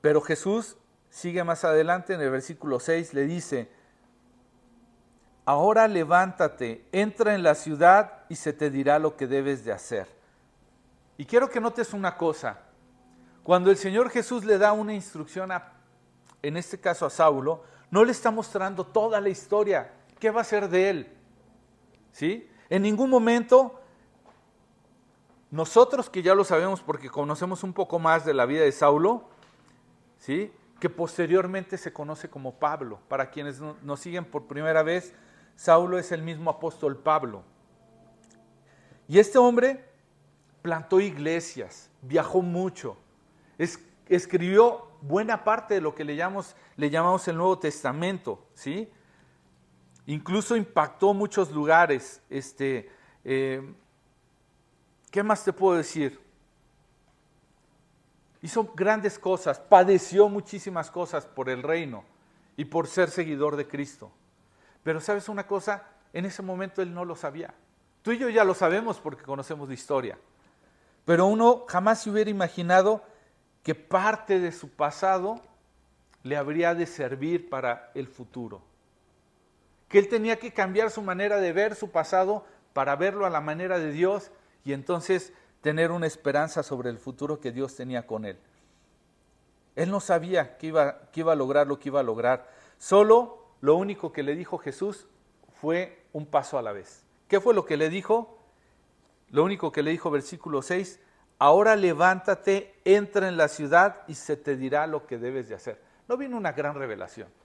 Pero 0.00 0.20
Jesús 0.20 0.76
sigue 1.08 1.44
más 1.44 1.64
adelante 1.64 2.14
en 2.14 2.20
el 2.20 2.30
versículo 2.30 2.80
6, 2.80 3.14
le 3.14 3.26
dice, 3.26 3.70
ahora 5.44 5.86
levántate, 5.88 6.84
entra 6.90 7.34
en 7.34 7.42
la 7.42 7.54
ciudad 7.54 8.24
y 8.28 8.36
se 8.36 8.52
te 8.52 8.70
dirá 8.70 8.98
lo 8.98 9.16
que 9.16 9.26
debes 9.26 9.64
de 9.64 9.72
hacer. 9.72 10.08
Y 11.16 11.26
quiero 11.26 11.50
que 11.50 11.60
notes 11.60 11.92
una 11.92 12.16
cosa, 12.16 12.60
cuando 13.42 13.70
el 13.70 13.76
Señor 13.76 14.10
Jesús 14.10 14.44
le 14.44 14.58
da 14.58 14.72
una 14.72 14.94
instrucción, 14.94 15.52
a, 15.52 15.74
en 16.42 16.56
este 16.56 16.80
caso 16.80 17.04
a 17.06 17.10
Saulo, 17.10 17.62
no 17.90 18.04
le 18.04 18.12
está 18.12 18.30
mostrando 18.30 18.86
toda 18.86 19.20
la 19.20 19.28
historia, 19.28 19.92
qué 20.20 20.30
va 20.30 20.42
a 20.42 20.44
ser 20.44 20.68
de 20.68 20.90
él. 20.90 21.16
¿Sí? 22.12 22.48
En 22.68 22.82
ningún 22.82 23.10
momento 23.10 23.80
nosotros 25.50 26.08
que 26.08 26.22
ya 26.22 26.34
lo 26.34 26.44
sabemos 26.44 26.80
porque 26.80 27.10
conocemos 27.10 27.64
un 27.64 27.72
poco 27.72 27.98
más 27.98 28.24
de 28.24 28.34
la 28.34 28.46
vida 28.46 28.62
de 28.62 28.70
Saulo, 28.70 29.28
¿sí? 30.18 30.52
que 30.78 30.88
posteriormente 30.88 31.76
se 31.76 31.92
conoce 31.92 32.30
como 32.30 32.54
Pablo. 32.54 33.00
Para 33.08 33.30
quienes 33.30 33.60
nos 33.60 34.00
siguen 34.00 34.24
por 34.24 34.46
primera 34.46 34.82
vez, 34.82 35.12
Saulo 35.56 35.98
es 35.98 36.12
el 36.12 36.22
mismo 36.22 36.50
apóstol 36.50 36.96
Pablo. 36.96 37.42
Y 39.08 39.18
este 39.18 39.38
hombre 39.38 39.84
plantó 40.62 41.00
iglesias, 41.00 41.90
viajó 42.02 42.42
mucho, 42.42 42.96
escribió 44.08 44.88
buena 45.02 45.42
parte 45.42 45.74
de 45.74 45.80
lo 45.80 45.94
que 45.94 46.04
le 46.04 46.14
llamamos, 46.14 46.54
le 46.76 46.90
llamamos 46.90 47.26
el 47.26 47.36
Nuevo 47.36 47.58
Testamento, 47.58 48.46
¿sí? 48.54 48.88
Incluso 50.10 50.56
impactó 50.56 51.14
muchos 51.14 51.52
lugares. 51.52 52.20
Este, 52.28 52.90
eh, 53.22 53.62
¿Qué 55.08 55.22
más 55.22 55.44
te 55.44 55.52
puedo 55.52 55.76
decir? 55.76 56.20
Hizo 58.42 58.72
grandes 58.74 59.20
cosas, 59.20 59.60
padeció 59.60 60.28
muchísimas 60.28 60.90
cosas 60.90 61.26
por 61.26 61.48
el 61.48 61.62
reino 61.62 62.02
y 62.56 62.64
por 62.64 62.88
ser 62.88 63.08
seguidor 63.08 63.54
de 63.54 63.68
Cristo. 63.68 64.10
Pero 64.82 65.00
sabes 65.00 65.28
una 65.28 65.46
cosa, 65.46 65.86
en 66.12 66.24
ese 66.24 66.42
momento 66.42 66.82
él 66.82 66.92
no 66.92 67.04
lo 67.04 67.14
sabía. 67.14 67.54
Tú 68.02 68.10
y 68.10 68.18
yo 68.18 68.28
ya 68.30 68.42
lo 68.42 68.54
sabemos 68.54 68.98
porque 68.98 69.22
conocemos 69.22 69.68
la 69.68 69.74
historia. 69.74 70.18
Pero 71.04 71.26
uno 71.26 71.66
jamás 71.68 72.02
se 72.02 72.10
hubiera 72.10 72.30
imaginado 72.30 73.04
que 73.62 73.76
parte 73.76 74.40
de 74.40 74.50
su 74.50 74.70
pasado 74.70 75.40
le 76.24 76.36
habría 76.36 76.74
de 76.74 76.86
servir 76.86 77.48
para 77.48 77.92
el 77.94 78.08
futuro 78.08 78.69
que 79.90 79.98
él 79.98 80.08
tenía 80.08 80.38
que 80.38 80.52
cambiar 80.52 80.90
su 80.90 81.02
manera 81.02 81.40
de 81.40 81.52
ver 81.52 81.74
su 81.74 81.90
pasado 81.90 82.46
para 82.72 82.94
verlo 82.94 83.26
a 83.26 83.30
la 83.30 83.40
manera 83.40 83.80
de 83.80 83.90
Dios 83.90 84.30
y 84.64 84.72
entonces 84.72 85.32
tener 85.62 85.90
una 85.90 86.06
esperanza 86.06 86.62
sobre 86.62 86.90
el 86.90 86.98
futuro 86.98 87.40
que 87.40 87.50
Dios 87.50 87.74
tenía 87.74 88.06
con 88.06 88.24
él. 88.24 88.38
Él 89.74 89.90
no 89.90 89.98
sabía 89.98 90.56
que 90.58 90.68
iba, 90.68 91.00
iba 91.12 91.32
a 91.32 91.36
lograr 91.36 91.66
lo 91.66 91.80
que 91.80 91.88
iba 91.88 91.98
a 91.98 92.04
lograr. 92.04 92.48
Solo 92.78 93.48
lo 93.60 93.74
único 93.74 94.12
que 94.12 94.22
le 94.22 94.36
dijo 94.36 94.58
Jesús 94.58 95.08
fue 95.60 96.04
un 96.12 96.24
paso 96.24 96.56
a 96.56 96.62
la 96.62 96.70
vez. 96.70 97.04
¿Qué 97.26 97.40
fue 97.40 97.52
lo 97.52 97.66
que 97.66 97.76
le 97.76 97.90
dijo? 97.90 98.38
Lo 99.30 99.42
único 99.42 99.72
que 99.72 99.82
le 99.82 99.90
dijo 99.90 100.08
versículo 100.08 100.62
6, 100.62 101.00
ahora 101.40 101.74
levántate, 101.74 102.76
entra 102.84 103.26
en 103.26 103.36
la 103.36 103.48
ciudad 103.48 104.02
y 104.06 104.14
se 104.14 104.36
te 104.36 104.56
dirá 104.56 104.86
lo 104.86 105.08
que 105.08 105.18
debes 105.18 105.48
de 105.48 105.56
hacer. 105.56 105.82
No 106.06 106.16
vino 106.16 106.36
una 106.36 106.52
gran 106.52 106.76
revelación. 106.76 107.39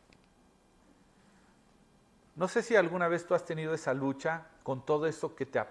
No 2.35 2.47
sé 2.47 2.61
si 2.61 2.75
alguna 2.75 3.07
vez 3.07 3.25
tú 3.25 3.33
has 3.33 3.45
tenido 3.45 3.73
esa 3.73 3.93
lucha 3.93 4.47
con 4.63 4.85
todo 4.85 5.07
eso 5.07 5.35
que 5.35 5.45
te, 5.45 5.63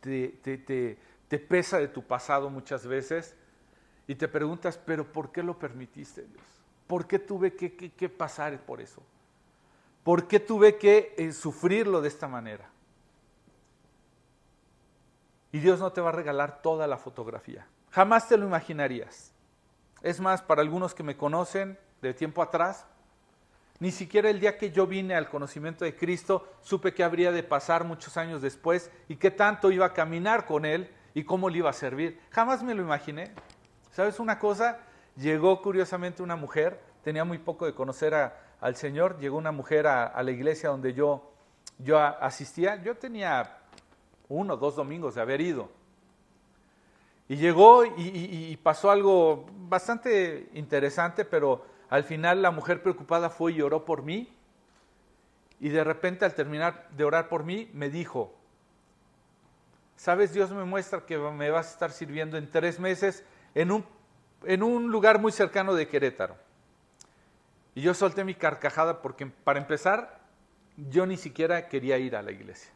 te, 0.00 0.98
te 1.28 1.38
pesa 1.38 1.78
de 1.78 1.88
tu 1.88 2.02
pasado 2.02 2.50
muchas 2.50 2.86
veces 2.86 3.34
y 4.06 4.14
te 4.14 4.28
preguntas, 4.28 4.78
pero 4.78 5.10
¿por 5.10 5.32
qué 5.32 5.42
lo 5.42 5.58
permitiste, 5.58 6.22
Dios? 6.22 6.42
¿Por 6.86 7.06
qué 7.06 7.18
tuve 7.18 7.54
que, 7.54 8.08
pasar 8.08 8.58
por 8.60 8.80
eso? 8.80 9.02
¿Por 10.02 10.28
qué 10.28 10.38
tuve 10.38 10.76
que 10.76 11.14
eh, 11.16 11.32
sufrirlo 11.32 12.02
de 12.02 12.08
esta 12.08 12.28
manera? 12.28 12.68
Y 15.50 15.60
Dios 15.60 15.80
no 15.80 15.92
te 15.92 16.00
va 16.00 16.10
a 16.10 16.12
regalar 16.12 16.60
toda 16.60 16.86
la 16.86 16.98
fotografía. 16.98 17.66
Jamás 17.90 18.28
te 18.28 18.36
lo 18.36 18.44
imaginarías. 18.44 19.32
Es 20.02 20.20
más, 20.20 20.42
para 20.42 20.60
algunos 20.60 20.94
que 20.94 21.02
me 21.02 21.16
conocen 21.16 21.78
de 22.02 22.12
tiempo 22.12 22.42
atrás, 22.42 22.86
ni 23.84 23.92
siquiera 23.92 24.30
el 24.30 24.40
día 24.40 24.56
que 24.56 24.70
yo 24.70 24.86
vine 24.86 25.14
al 25.14 25.28
conocimiento 25.28 25.84
de 25.84 25.94
Cristo 25.94 26.54
supe 26.62 26.94
que 26.94 27.04
habría 27.04 27.30
de 27.32 27.42
pasar 27.42 27.84
muchos 27.84 28.16
años 28.16 28.40
después 28.40 28.90
y 29.08 29.16
qué 29.16 29.30
tanto 29.30 29.70
iba 29.70 29.84
a 29.84 29.92
caminar 29.92 30.46
con 30.46 30.64
Él 30.64 30.90
y 31.12 31.24
cómo 31.24 31.50
le 31.50 31.58
iba 31.58 31.68
a 31.68 31.74
servir. 31.74 32.18
Jamás 32.30 32.62
me 32.62 32.74
lo 32.74 32.80
imaginé. 32.80 33.32
¿Sabes 33.90 34.20
una 34.20 34.38
cosa? 34.38 34.78
Llegó 35.16 35.60
curiosamente 35.60 36.22
una 36.22 36.34
mujer, 36.34 36.80
tenía 37.02 37.26
muy 37.26 37.36
poco 37.36 37.66
de 37.66 37.74
conocer 37.74 38.14
al 38.14 38.74
Señor, 38.74 39.18
llegó 39.18 39.36
una 39.36 39.52
mujer 39.52 39.86
a, 39.86 40.22
la 40.22 40.30
iglesia 40.30 40.70
donde 40.70 40.94
yo, 40.94 41.30
yo 41.78 41.98
asistía, 41.98 42.82
yo 42.82 42.96
tenía 42.96 43.58
uno, 44.30 44.56
dos 44.56 44.76
domingos 44.76 45.14
de 45.16 45.20
haber 45.20 45.42
ido. 45.42 45.68
Y 47.28 47.36
llegó 47.36 47.84
y, 47.84 48.58
pasó 48.62 48.90
algo 48.90 49.44
bastante 49.68 50.48
interesante, 50.54 51.26
pero 51.26 51.73
al 51.94 52.02
final 52.02 52.42
la 52.42 52.50
mujer 52.50 52.82
preocupada 52.82 53.30
fue 53.30 53.52
y 53.52 53.62
oró 53.62 53.84
por 53.84 54.02
mí. 54.02 54.28
Y 55.60 55.68
de 55.68 55.84
repente 55.84 56.24
al 56.24 56.34
terminar 56.34 56.88
de 56.90 57.04
orar 57.04 57.28
por 57.28 57.44
mí, 57.44 57.70
me 57.72 57.88
dijo, 57.88 58.34
sabes, 59.94 60.32
Dios 60.32 60.50
me 60.50 60.64
muestra 60.64 61.06
que 61.06 61.16
me 61.16 61.50
vas 61.50 61.68
a 61.68 61.70
estar 61.70 61.92
sirviendo 61.92 62.36
en 62.36 62.50
tres 62.50 62.80
meses 62.80 63.22
en 63.54 63.70
un, 63.70 63.86
en 64.42 64.64
un 64.64 64.90
lugar 64.90 65.20
muy 65.20 65.30
cercano 65.30 65.72
de 65.72 65.86
Querétaro. 65.86 66.36
Y 67.76 67.82
yo 67.82 67.94
solté 67.94 68.24
mi 68.24 68.34
carcajada 68.34 69.00
porque, 69.00 69.26
para 69.26 69.60
empezar, 69.60 70.18
yo 70.76 71.06
ni 71.06 71.16
siquiera 71.16 71.68
quería 71.68 71.96
ir 71.98 72.16
a 72.16 72.22
la 72.22 72.32
iglesia. 72.32 72.72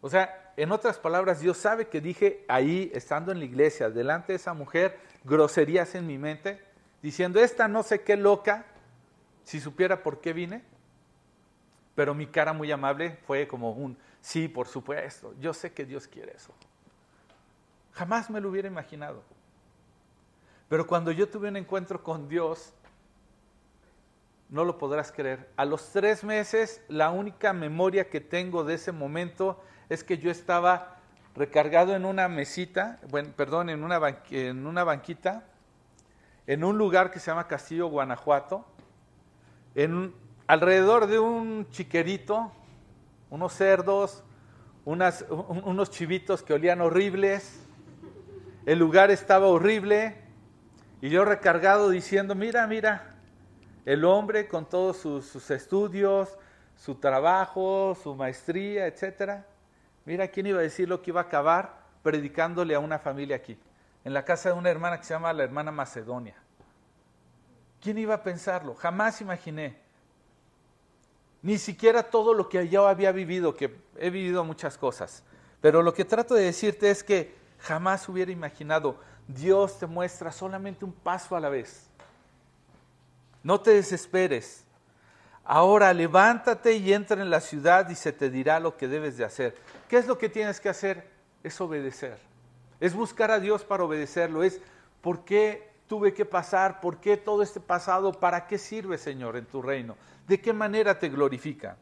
O 0.00 0.08
sea, 0.08 0.52
en 0.56 0.70
otras 0.70 0.96
palabras, 0.96 1.40
Dios 1.40 1.56
sabe 1.58 1.88
que 1.88 2.00
dije 2.00 2.44
ahí, 2.46 2.92
estando 2.94 3.32
en 3.32 3.40
la 3.40 3.46
iglesia, 3.46 3.90
delante 3.90 4.32
de 4.32 4.36
esa 4.36 4.54
mujer, 4.54 4.96
groserías 5.24 5.96
en 5.96 6.06
mi 6.06 6.18
mente, 6.18 6.70
diciendo, 7.02 7.40
esta 7.40 7.68
no 7.68 7.82
sé 7.82 8.02
qué 8.02 8.16
loca, 8.16 8.64
si 9.44 9.60
supiera 9.60 10.02
por 10.02 10.20
qué 10.20 10.32
vine. 10.32 10.62
Pero 11.94 12.14
mi 12.14 12.26
cara 12.26 12.52
muy 12.52 12.72
amable 12.72 13.18
fue 13.26 13.46
como 13.46 13.72
un, 13.72 13.98
sí, 14.20 14.48
por 14.48 14.66
supuesto, 14.66 15.34
yo 15.40 15.52
sé 15.52 15.72
que 15.72 15.84
Dios 15.84 16.06
quiere 16.06 16.32
eso. 16.34 16.54
Jamás 17.92 18.30
me 18.30 18.40
lo 18.40 18.48
hubiera 18.48 18.68
imaginado. 18.68 19.22
Pero 20.68 20.86
cuando 20.86 21.10
yo 21.10 21.28
tuve 21.28 21.48
un 21.48 21.56
encuentro 21.56 22.02
con 22.02 22.28
Dios, 22.28 22.72
no 24.48 24.64
lo 24.64 24.78
podrás 24.78 25.12
creer. 25.12 25.50
A 25.56 25.66
los 25.66 25.92
tres 25.92 26.24
meses, 26.24 26.82
la 26.88 27.10
única 27.10 27.52
memoria 27.52 28.08
que 28.08 28.20
tengo 28.20 28.64
de 28.64 28.74
ese 28.74 28.92
momento 28.92 29.62
es 29.90 30.02
que 30.02 30.16
yo 30.16 30.30
estaba 30.30 30.96
recargado 31.34 31.94
en 31.94 32.06
una 32.06 32.28
mesita, 32.28 32.98
bueno, 33.10 33.32
perdón, 33.36 33.68
en 33.68 33.84
una, 33.84 34.00
en 34.30 34.66
una 34.66 34.84
banquita, 34.84 35.44
en 36.46 36.64
un 36.64 36.78
lugar 36.78 37.10
que 37.10 37.18
se 37.18 37.30
llama 37.30 37.46
Castillo, 37.46 37.86
Guanajuato, 37.88 38.64
en, 39.74 40.14
alrededor 40.46 41.06
de 41.06 41.18
un 41.18 41.68
chiquerito, 41.70 42.52
unos 43.30 43.52
cerdos, 43.54 44.22
unos 44.84 45.90
chivitos 45.90 46.42
que 46.42 46.52
olían 46.52 46.80
horribles, 46.80 47.60
el 48.66 48.78
lugar 48.78 49.10
estaba 49.10 49.46
horrible 49.46 50.16
y 51.00 51.08
yo 51.08 51.24
recargado 51.24 51.90
diciendo, 51.90 52.34
mira, 52.34 52.66
mira, 52.66 53.16
el 53.84 54.04
hombre 54.04 54.46
con 54.46 54.68
todos 54.68 54.98
sus, 54.98 55.50
estudios, 55.50 56.36
su 56.76 56.96
trabajo, 56.96 57.96
su 58.00 58.14
maestría, 58.14 58.86
etcétera. 58.86 59.46
Mira, 60.04 60.28
¿quién 60.28 60.46
iba 60.46 60.58
a 60.58 60.62
decir 60.62 60.88
lo 60.88 61.02
que 61.02 61.10
iba 61.10 61.20
a 61.20 61.24
acabar 61.24 61.80
predicándole 62.02 62.74
a 62.74 62.78
una 62.78 62.98
familia 62.98 63.36
aquí? 63.36 63.58
En 64.04 64.14
la 64.14 64.24
casa 64.24 64.50
de 64.50 64.54
una 64.54 64.70
hermana 64.70 64.98
que 64.98 65.04
se 65.04 65.14
llama 65.14 65.32
la 65.32 65.44
hermana 65.44 65.70
Macedonia. 65.70 66.34
¿Quién 67.80 67.98
iba 67.98 68.14
a 68.14 68.22
pensarlo? 68.22 68.74
Jamás 68.74 69.20
imaginé. 69.20 69.76
Ni 71.42 71.58
siquiera 71.58 72.04
todo 72.04 72.34
lo 72.34 72.48
que 72.48 72.68
yo 72.68 72.86
había 72.86 73.10
vivido, 73.10 73.56
que 73.56 73.76
he 73.96 74.10
vivido 74.10 74.44
muchas 74.44 74.78
cosas. 74.78 75.24
Pero 75.60 75.82
lo 75.82 75.92
que 75.92 76.04
trato 76.04 76.34
de 76.34 76.44
decirte 76.44 76.90
es 76.90 77.02
que 77.02 77.34
jamás 77.58 78.08
hubiera 78.08 78.30
imaginado. 78.30 78.96
Dios 79.26 79.78
te 79.78 79.86
muestra 79.86 80.30
solamente 80.30 80.84
un 80.84 80.92
paso 80.92 81.34
a 81.34 81.40
la 81.40 81.48
vez. 81.48 81.88
No 83.42 83.60
te 83.60 83.72
desesperes. 83.72 84.64
Ahora 85.44 85.92
levántate 85.92 86.74
y 86.74 86.92
entra 86.92 87.20
en 87.20 87.30
la 87.30 87.40
ciudad 87.40 87.88
y 87.90 87.96
se 87.96 88.12
te 88.12 88.30
dirá 88.30 88.60
lo 88.60 88.76
que 88.76 88.86
debes 88.86 89.16
de 89.16 89.24
hacer. 89.24 89.56
¿Qué 89.88 89.96
es 89.96 90.06
lo 90.06 90.16
que 90.16 90.28
tienes 90.28 90.60
que 90.60 90.68
hacer? 90.68 91.08
Es 91.42 91.60
obedecer. 91.60 92.18
Es 92.82 92.96
buscar 92.96 93.30
a 93.30 93.38
Dios 93.38 93.62
para 93.62 93.84
obedecerlo. 93.84 94.42
Es 94.42 94.60
por 95.02 95.24
qué 95.24 95.70
tuve 95.86 96.12
que 96.12 96.24
pasar, 96.24 96.80
por 96.80 96.98
qué 96.98 97.16
todo 97.16 97.44
este 97.44 97.60
pasado, 97.60 98.10
para 98.10 98.48
qué 98.48 98.58
sirve, 98.58 98.98
Señor, 98.98 99.36
en 99.36 99.46
tu 99.46 99.62
reino. 99.62 99.94
¿De 100.26 100.40
qué 100.40 100.52
manera 100.52 100.98
te 100.98 101.08
glorifica? 101.08 101.76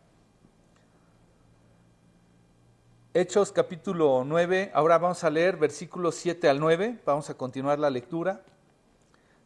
Hechos 3.15 3.51
capítulo 3.51 4.25
9, 4.27 4.73
ahora 4.75 4.99
vamos 4.99 5.25
a 5.25 5.31
leer 5.31 5.57
versículos 5.57 6.17
7 6.17 6.51
al 6.51 6.61
9, 6.61 7.01
vamos 7.07 7.31
a 7.31 7.35
continuar 7.35 7.79
la 7.79 7.89
lectura. 7.89 8.43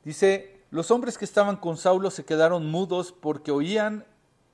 Dice, 0.03 0.61
los 0.73 0.91
hombres 0.91 1.17
que 1.17 1.25
estaban 1.25 1.59
con 1.59 1.77
Saulo 1.77 2.11
se 2.11 2.25
quedaron 2.25 2.69
mudos 2.69 3.13
porque 3.13 3.53
oían 3.53 4.05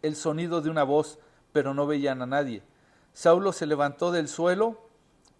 el 0.02 0.16
sonido 0.16 0.60
de 0.60 0.68
una 0.68 0.82
voz, 0.82 1.18
pero 1.52 1.72
no 1.72 1.86
veían 1.86 2.20
a 2.20 2.26
nadie. 2.26 2.62
Saulo 3.14 3.54
se 3.54 3.64
levantó 3.64 4.12
del 4.12 4.28
suelo, 4.28 4.89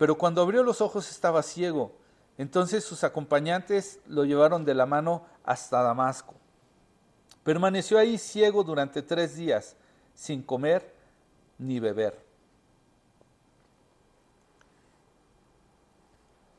pero 0.01 0.15
cuando 0.15 0.41
abrió 0.41 0.63
los 0.63 0.81
ojos 0.81 1.11
estaba 1.11 1.43
ciego. 1.43 1.93
Entonces 2.39 2.83
sus 2.83 3.05
acompañantes 3.05 4.01
lo 4.07 4.25
llevaron 4.25 4.65
de 4.65 4.73
la 4.73 4.87
mano 4.87 5.27
hasta 5.45 5.83
Damasco. 5.83 6.37
Permaneció 7.45 7.99
ahí 7.99 8.17
ciego 8.17 8.65
durante 8.65 9.03
tres 9.03 9.37
días, 9.37 9.77
sin 10.15 10.43
comer 10.43 10.95
ni 11.59 11.81
beber. 11.81 12.19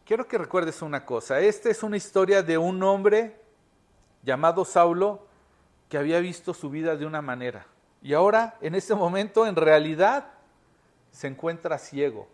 quiero 0.05 0.27
que 0.27 0.37
recuerdes 0.37 0.83
una 0.83 1.03
cosa. 1.03 1.39
Esta 1.39 1.71
es 1.71 1.81
una 1.81 1.97
historia 1.97 2.43
de 2.43 2.59
un 2.59 2.83
hombre 2.83 3.41
llamado 4.21 4.63
Saulo 4.65 5.25
que 5.89 5.97
había 5.97 6.19
visto 6.19 6.53
su 6.53 6.69
vida 6.69 6.95
de 6.95 7.07
una 7.07 7.23
manera. 7.23 7.65
Y 8.03 8.13
ahora, 8.13 8.55
en 8.61 8.75
este 8.75 8.93
momento, 8.93 9.47
en 9.47 9.55
realidad, 9.55 10.27
se 11.11 11.25
encuentra 11.25 11.79
ciego. 11.79 12.27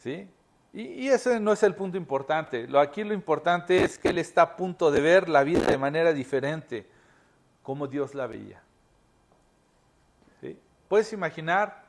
¿Sí? 0.00 0.28
Y, 0.72 1.08
ese 1.08 1.40
no 1.40 1.52
es 1.52 1.62
el 1.62 1.74
punto 1.74 1.96
importante. 1.96 2.66
Lo, 2.66 2.80
aquí 2.80 3.04
lo 3.04 3.12
importante 3.12 3.84
es 3.84 3.98
que 3.98 4.08
él 4.08 4.18
está 4.18 4.42
a 4.42 4.56
punto 4.56 4.90
de 4.90 5.00
ver 5.00 5.28
la 5.28 5.42
vida 5.42 5.66
de 5.66 5.78
manera 5.78 6.12
diferente, 6.12 6.88
como 7.62 7.86
Dios 7.86 8.14
la 8.14 8.26
veía. 8.26 8.62
¿Sí? 10.40 10.58
Puedes 10.88 11.12
imaginar 11.12 11.84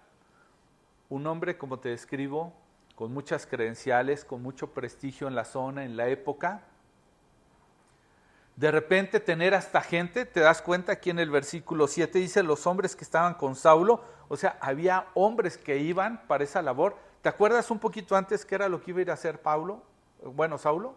un 1.10 1.26
hombre, 1.28 1.58
como 1.58 1.80
te 1.80 1.89
describo, 1.89 2.54
con 2.95 3.13
muchas 3.13 3.45
credenciales, 3.45 4.26
con 4.26 4.41
mucho 4.41 4.74
prestigio 4.74 5.28
en 5.28 5.36
la 5.36 5.45
zona, 5.45 5.86
en 5.86 5.95
la 5.95 6.08
época. 6.08 6.63
De 8.56 8.71
repente 8.71 9.19
tener 9.19 9.54
hasta 9.54 9.82
gente, 9.82 10.26
te 10.26 10.41
das 10.41 10.62
cuenta 10.62 10.91
aquí 10.93 11.10
en 11.10 11.19
el 11.19 11.30
versículo 11.30 11.88
7 11.88 12.19
dice 12.19 12.43
los 12.43 12.67
hombres 12.67 12.95
que 12.95 13.04
estaban 13.04 13.36
con 13.36 13.56
Saulo, 13.56 14.04
o 14.28 14.38
sea, 14.38 14.58
había 14.60 15.08
hombres 15.13 15.58
que 15.58 15.78
iban 15.78 16.28
para 16.28 16.43
esa 16.43 16.62
labor. 16.62 17.11
¿Te 17.21 17.29
acuerdas 17.29 17.69
un 17.69 17.79
poquito 17.79 18.15
antes 18.15 18.45
qué 18.45 18.55
era 18.55 18.67
lo 18.67 18.81
que 18.81 18.91
iba 18.91 18.99
a 18.99 19.01
ir 19.01 19.12
a 19.12 19.13
hacer 19.13 19.41
Pablo? 19.41 19.84
Bueno, 20.23 20.57
Saulo. 20.57 20.95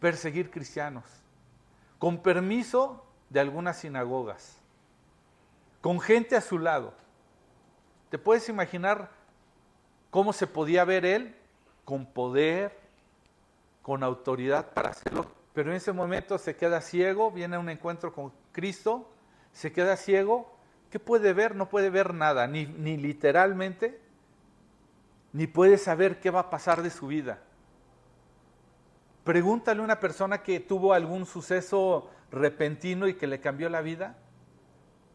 Perseguir 0.00 0.50
cristianos. 0.50 1.04
Con 1.98 2.18
permiso 2.18 3.04
de 3.30 3.40
algunas 3.40 3.78
sinagogas. 3.78 4.58
Con 5.80 6.00
gente 6.00 6.36
a 6.36 6.40
su 6.40 6.58
lado. 6.58 6.92
¿Te 8.10 8.18
puedes 8.18 8.48
imaginar 8.48 9.10
cómo 10.10 10.32
se 10.32 10.46
podía 10.46 10.84
ver 10.84 11.04
él? 11.04 11.36
Con 11.84 12.06
poder, 12.06 12.76
con 13.82 14.02
autoridad 14.02 14.72
para 14.72 14.90
hacerlo. 14.90 15.26
Pero 15.54 15.70
en 15.70 15.76
ese 15.76 15.92
momento 15.92 16.38
se 16.38 16.56
queda 16.56 16.80
ciego, 16.80 17.30
viene 17.30 17.56
a 17.56 17.58
un 17.60 17.68
encuentro 17.68 18.12
con 18.12 18.32
Cristo, 18.52 19.08
se 19.52 19.72
queda 19.72 19.96
ciego. 19.96 20.52
¿Qué 20.90 20.98
puede 20.98 21.32
ver? 21.32 21.54
No 21.54 21.68
puede 21.68 21.90
ver 21.90 22.14
nada, 22.14 22.46
ni, 22.46 22.66
ni 22.66 22.96
literalmente, 22.96 24.00
ni 25.32 25.46
puede 25.46 25.78
saber 25.78 26.20
qué 26.20 26.30
va 26.30 26.40
a 26.40 26.50
pasar 26.50 26.82
de 26.82 26.90
su 26.90 27.06
vida. 27.06 27.40
Pregúntale 29.24 29.80
a 29.80 29.84
una 29.84 30.00
persona 30.00 30.42
que 30.42 30.60
tuvo 30.60 30.94
algún 30.94 31.26
suceso 31.26 32.10
repentino 32.30 33.06
y 33.06 33.14
que 33.14 33.26
le 33.26 33.40
cambió 33.40 33.68
la 33.68 33.82
vida. 33.82 34.16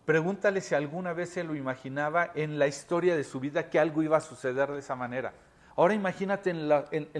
Pregúntale 0.05 0.61
si 0.61 0.75
alguna 0.75 1.13
vez 1.13 1.29
se 1.29 1.43
lo 1.43 1.55
imaginaba 1.55 2.31
en 2.35 2.59
la 2.59 2.67
historia 2.67 3.15
de 3.15 3.23
su 3.23 3.39
vida 3.39 3.69
que 3.69 3.79
algo 3.79 4.03
iba 4.03 4.17
a 4.17 4.21
suceder 4.21 4.71
de 4.71 4.79
esa 4.79 4.95
manera. 4.95 5.33
Ahora 5.75 5.93
imagínate 5.93 6.51
en 6.51 6.67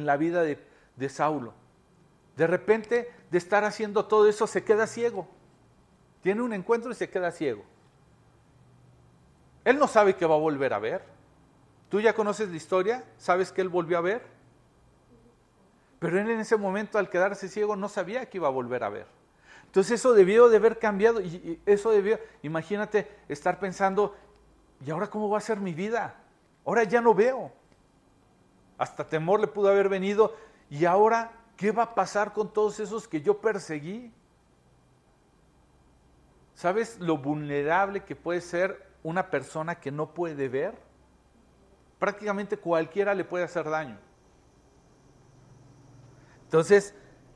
la, 0.05 0.17
vida 0.17 0.43
de, 0.43 0.59
de 0.95 1.09
Saulo. 1.09 1.53
De 2.35 2.45
repente, 2.45 3.09
de 3.31 3.37
estar 3.37 3.63
haciendo 3.63 4.05
todo 4.05 4.27
eso, 4.27 4.45
se 4.45 4.63
queda 4.63 4.85
ciego. 4.85 5.27
Tiene 6.21 6.41
un 6.41 6.53
encuentro 6.53 6.91
y 6.91 6.95
se 6.95 7.09
queda 7.09 7.31
ciego. 7.31 7.63
Él 9.65 9.79
no 9.79 9.87
sabe 9.87 10.15
que 10.15 10.25
va 10.25 10.35
a 10.35 10.39
volver 10.39 10.73
a 10.73 10.79
ver. 10.79 11.03
Tú 11.93 12.01
ya 12.01 12.15
conoces 12.15 12.49
la 12.49 12.55
historia, 12.55 13.03
sabes 13.19 13.51
que 13.51 13.61
él 13.61 13.69
volvió 13.69 13.99
a 13.99 14.01
ver. 14.01 14.23
Pero 15.99 16.19
él 16.19 16.27
en 16.27 16.39
ese 16.39 16.57
momento, 16.57 16.97
al 16.97 17.07
quedarse 17.07 17.47
ciego, 17.47 17.75
no 17.75 17.87
sabía 17.87 18.27
que 18.27 18.39
iba 18.39 18.47
a 18.47 18.49
volver 18.49 18.83
a 18.83 18.89
ver. 18.89 19.05
Entonces 19.67 19.99
eso 19.99 20.15
debió 20.15 20.49
de 20.49 20.57
haber 20.57 20.79
cambiado 20.79 21.21
y 21.21 21.61
eso 21.67 21.91
debió, 21.91 22.19
imagínate 22.41 23.11
estar 23.29 23.59
pensando, 23.59 24.15
¿y 24.83 24.89
ahora 24.89 25.05
cómo 25.05 25.29
va 25.29 25.37
a 25.37 25.41
ser 25.41 25.59
mi 25.59 25.75
vida? 25.75 26.15
Ahora 26.65 26.83
ya 26.83 26.99
no 26.99 27.13
veo. 27.13 27.51
Hasta 28.79 29.07
temor 29.07 29.39
le 29.39 29.45
pudo 29.45 29.69
haber 29.69 29.87
venido. 29.87 30.35
¿Y 30.71 30.85
ahora 30.85 31.31
qué 31.57 31.71
va 31.71 31.83
a 31.83 31.93
pasar 31.93 32.33
con 32.33 32.51
todos 32.51 32.79
esos 32.79 33.07
que 33.07 33.21
yo 33.21 33.39
perseguí? 33.39 34.11
¿Sabes 36.55 36.99
lo 36.99 37.19
vulnerable 37.19 38.03
que 38.03 38.15
puede 38.15 38.41
ser 38.41 38.83
una 39.03 39.29
persona 39.29 39.75
que 39.75 39.91
no 39.91 40.15
puede 40.15 40.49
ver? 40.49 40.91
Prácticamente 42.03 42.57
cualquiera 42.57 43.15
le 43.15 43.23
puede 43.23 43.45
hacer 43.45 43.69
daño. 43.69 43.97
Entonces, 46.43 46.93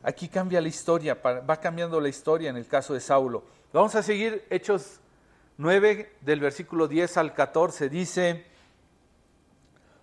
Aquí 0.08 0.30
cambia 0.30 0.62
la 0.62 0.69
historia, 0.69 1.15
va 1.15 1.60
cambiando 1.60 1.99
la 1.99 2.08
historia 2.08 2.49
en 2.49 2.56
el 2.56 2.65
caso 2.65 2.93
de 2.93 3.01
Saulo. 3.01 3.43
Vamos 3.73 3.93
a 3.95 4.01
seguir 4.01 4.45
Hechos 4.49 5.01
9 5.58 6.13
del 6.21 6.39
versículo 6.39 6.88
10 6.88 7.17
al 7.17 7.34
14. 7.34 7.89
Dice, 7.89 8.45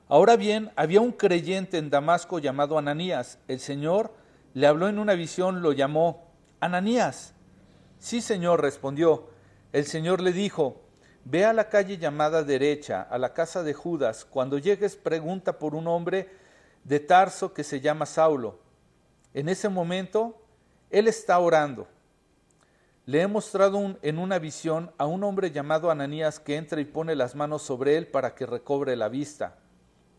ahora 0.09 0.37
bien, 0.37 0.71
había 0.77 1.01
un 1.01 1.13
creyente 1.13 1.79
en 1.79 1.89
Damasco 1.89 2.39
llamado 2.39 2.77
Ananías. 2.77 3.39
El 3.49 3.61
Señor 3.61 4.13
le 4.53 4.67
habló 4.67 4.89
en 4.89 4.99
una 4.99 5.15
visión, 5.15 5.63
lo 5.63 5.73
llamó, 5.73 6.29
Ananías. 6.61 7.33
Sí, 7.99 8.21
Señor, 8.21 8.61
respondió. 8.61 9.31
El 9.73 9.87
Señor 9.87 10.21
le 10.21 10.35
dijo, 10.35 10.83
ve 11.25 11.45
a 11.45 11.53
la 11.53 11.69
calle 11.69 11.99
llamada 11.99 12.43
derecha, 12.43 13.03
a 13.03 13.19
la 13.19 13.33
casa 13.33 13.63
de 13.63 13.75
Judas. 13.75 14.25
Cuando 14.25 14.59
llegues, 14.59 14.97
pregunta 14.97 15.59
por 15.59 15.75
un 15.75 15.87
hombre 15.87 16.29
de 16.85 17.01
Tarso 17.01 17.53
que 17.53 17.65
se 17.65 17.81
llama 17.81 18.07
Saulo 18.07 18.65
en 19.35 19.49
ese 19.49 19.69
momento, 19.69 20.41
él 20.91 21.09
está 21.09 21.39
orando. 21.41 21.89
Le 23.05 23.21
he 23.21 23.27
mostrado 23.27 23.99
en 24.01 24.19
una 24.19 24.39
visión 24.39 24.93
a 24.97 25.07
un 25.07 25.25
hombre 25.25 25.51
llamado 25.51 25.91
Ananías 25.91 26.39
que 26.39 26.57
entra 26.57 26.81
y 26.81 26.85
pone 26.85 27.17
las 27.17 27.35
manos 27.35 27.63
sobre 27.63 27.97
él 27.99 28.07
para 28.07 28.35
que 28.35 28.47
recobre 28.47 28.97
la 28.97 29.09
vista. 29.09 29.59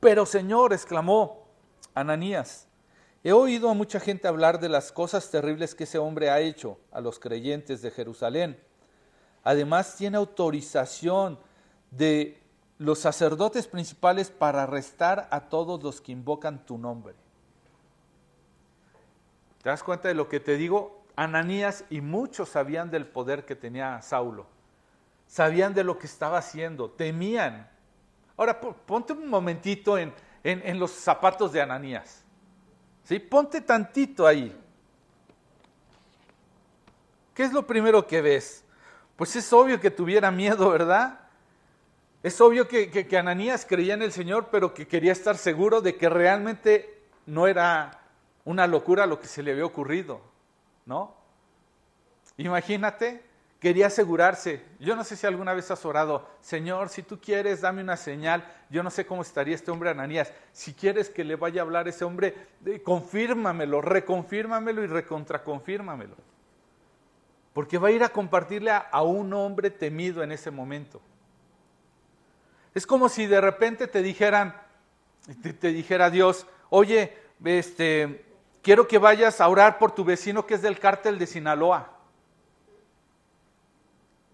Pero 0.01 0.25
Señor, 0.25 0.73
exclamó 0.73 1.47
Ananías, 1.95 2.67
he 3.23 3.31
oído 3.31 3.69
a 3.69 3.73
mucha 3.73 4.01
gente 4.01 4.27
hablar 4.27 4.59
de 4.59 4.69
las 4.69 4.91
cosas 4.91 5.31
terribles 5.31 5.73
que 5.73 5.85
ese 5.85 5.97
hombre 5.97 6.29
ha 6.29 6.41
hecho 6.41 6.77
a 6.91 6.99
los 6.99 7.17
creyentes 7.17 7.81
de 7.81 7.89
Jerusalén. 7.89 8.59
Además, 9.45 9.95
tiene 9.95 10.17
autorización 10.17 11.39
de 11.91 12.41
los 12.79 12.99
sacerdotes 12.99 13.67
principales 13.67 14.31
para 14.31 14.63
arrestar 14.63 15.27
a 15.31 15.41
todos 15.41 15.81
los 15.81 16.01
que 16.01 16.11
invocan 16.11 16.65
tu 16.65 16.77
nombre. 16.77 17.15
¿Te 19.61 19.69
das 19.69 19.83
cuenta 19.83 20.09
de 20.09 20.15
lo 20.15 20.27
que 20.27 20.39
te 20.39 20.57
digo? 20.57 21.03
Ananías 21.15 21.85
y 21.89 22.01
muchos 22.01 22.49
sabían 22.49 22.91
del 22.91 23.05
poder 23.05 23.45
que 23.45 23.55
tenía 23.55 24.01
Saulo. 24.01 24.47
Sabían 25.27 25.73
de 25.73 25.83
lo 25.83 25.97
que 25.99 26.07
estaba 26.07 26.39
haciendo, 26.39 26.89
temían. 26.89 27.69
Ahora, 28.37 28.59
ponte 28.59 29.13
un 29.13 29.27
momentito 29.27 29.97
en, 29.97 30.13
los 30.79 30.91
zapatos 30.91 31.53
de 31.53 31.61
Ananías. 31.61 32.23
¿Sí? 33.03 33.19
Ponte 33.19 33.61
tantito 33.61 34.25
ahí. 34.25 34.59
¿Qué 37.35 37.43
es 37.43 37.53
lo 37.53 37.65
primero 37.65 38.05
que 38.05 38.21
ves? 38.21 38.64
Pues 39.15 39.35
es 39.35 39.51
obvio 39.53 39.79
que 39.79 39.91
tuviera 39.91 40.29
miedo, 40.31 40.69
¿verdad? 40.69 41.19
Es 42.25 42.41
obvio 42.41 42.67
que, 42.67 43.07
Ananías 43.17 43.65
creía 43.69 43.93
en 43.93 44.01
el 44.01 44.11
Señor, 44.11 44.47
pero 44.51 44.73
que 44.73 44.87
quería 44.87 45.11
estar 45.11 45.37
seguro 45.37 45.79
de 45.81 45.95
que 45.95 46.09
realmente 46.09 47.03
no 47.27 47.47
era 47.47 48.01
una 48.43 48.67
locura 48.67 49.05
lo 49.05 49.19
que 49.19 49.27
se 49.27 49.43
le 49.43 49.51
había 49.51 49.65
ocurrido, 49.65 50.21
¿no? 50.85 51.15
Imagínate, 52.37 53.23
quería 53.59 53.87
asegurarse. 53.87 54.65
Yo 54.79 54.95
no 54.95 55.03
sé 55.03 55.15
si 55.15 55.27
alguna 55.27 55.53
vez 55.53 55.69
has 55.71 55.85
orado, 55.85 56.27
Señor, 56.41 56.89
si 56.89 57.03
tú 57.03 57.19
quieres, 57.21 57.61
dame 57.61 57.83
una 57.83 57.95
señal. 57.95 58.43
Yo 58.69 58.83
no 58.83 58.89
sé 58.89 59.05
cómo 59.05 59.21
estaría 59.21 59.55
este 59.55 59.71
hombre 59.71 59.91
Ananías. 59.91 60.33
Si 60.51 60.73
quieres 60.73 61.09
que 61.09 61.23
le 61.23 61.35
vaya 61.35 61.61
a 61.61 61.63
hablar 61.63 61.87
ese 61.87 62.03
hombre, 62.03 62.35
confírmamelo, 62.83 63.81
reconfírmamelo 63.81 64.83
y 64.83 64.87
recontraconfírmamelo. 64.87 66.15
Porque 67.55 67.77
va 67.77 67.87
a 67.87 67.91
ir 67.91 68.03
a 68.03 68.09
compartirle 68.09 68.69
a, 68.69 69.01
un 69.01 69.31
hombre 69.31 69.69
temido 69.69 70.21
en 70.21 70.33
ese 70.33 70.51
momento. 70.51 70.99
Es 72.73 72.85
como 72.85 73.07
si 73.07 73.27
de 73.27 73.39
repente 73.39 73.87
te 73.87 74.01
dijeran, 74.01 74.53
te, 75.41 75.53
te 75.53 75.69
dijera 75.69 76.09
Dios, 76.09 76.45
oye, 76.69 77.17
este, 77.45 78.25
quiero 78.61 78.89
que 78.89 78.97
vayas 78.97 79.39
a 79.39 79.47
orar 79.47 79.79
por 79.79 79.93
tu 79.93 80.03
vecino 80.03 80.45
que 80.45 80.55
es 80.55 80.61
del 80.61 80.79
cártel 80.79 81.17
de 81.17 81.27
Sinaloa. 81.27 81.93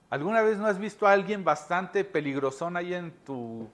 ¿Alguna 0.10 0.42
vez 0.42 0.58
no 0.58 0.66
has 0.66 0.80
visto 0.80 1.06
a 1.06 1.12
alguien 1.12 1.44
bastante 1.44 2.04
peligrosón 2.04 2.76
ahí 2.76 2.96
en 2.96 3.12
tu 3.24 3.70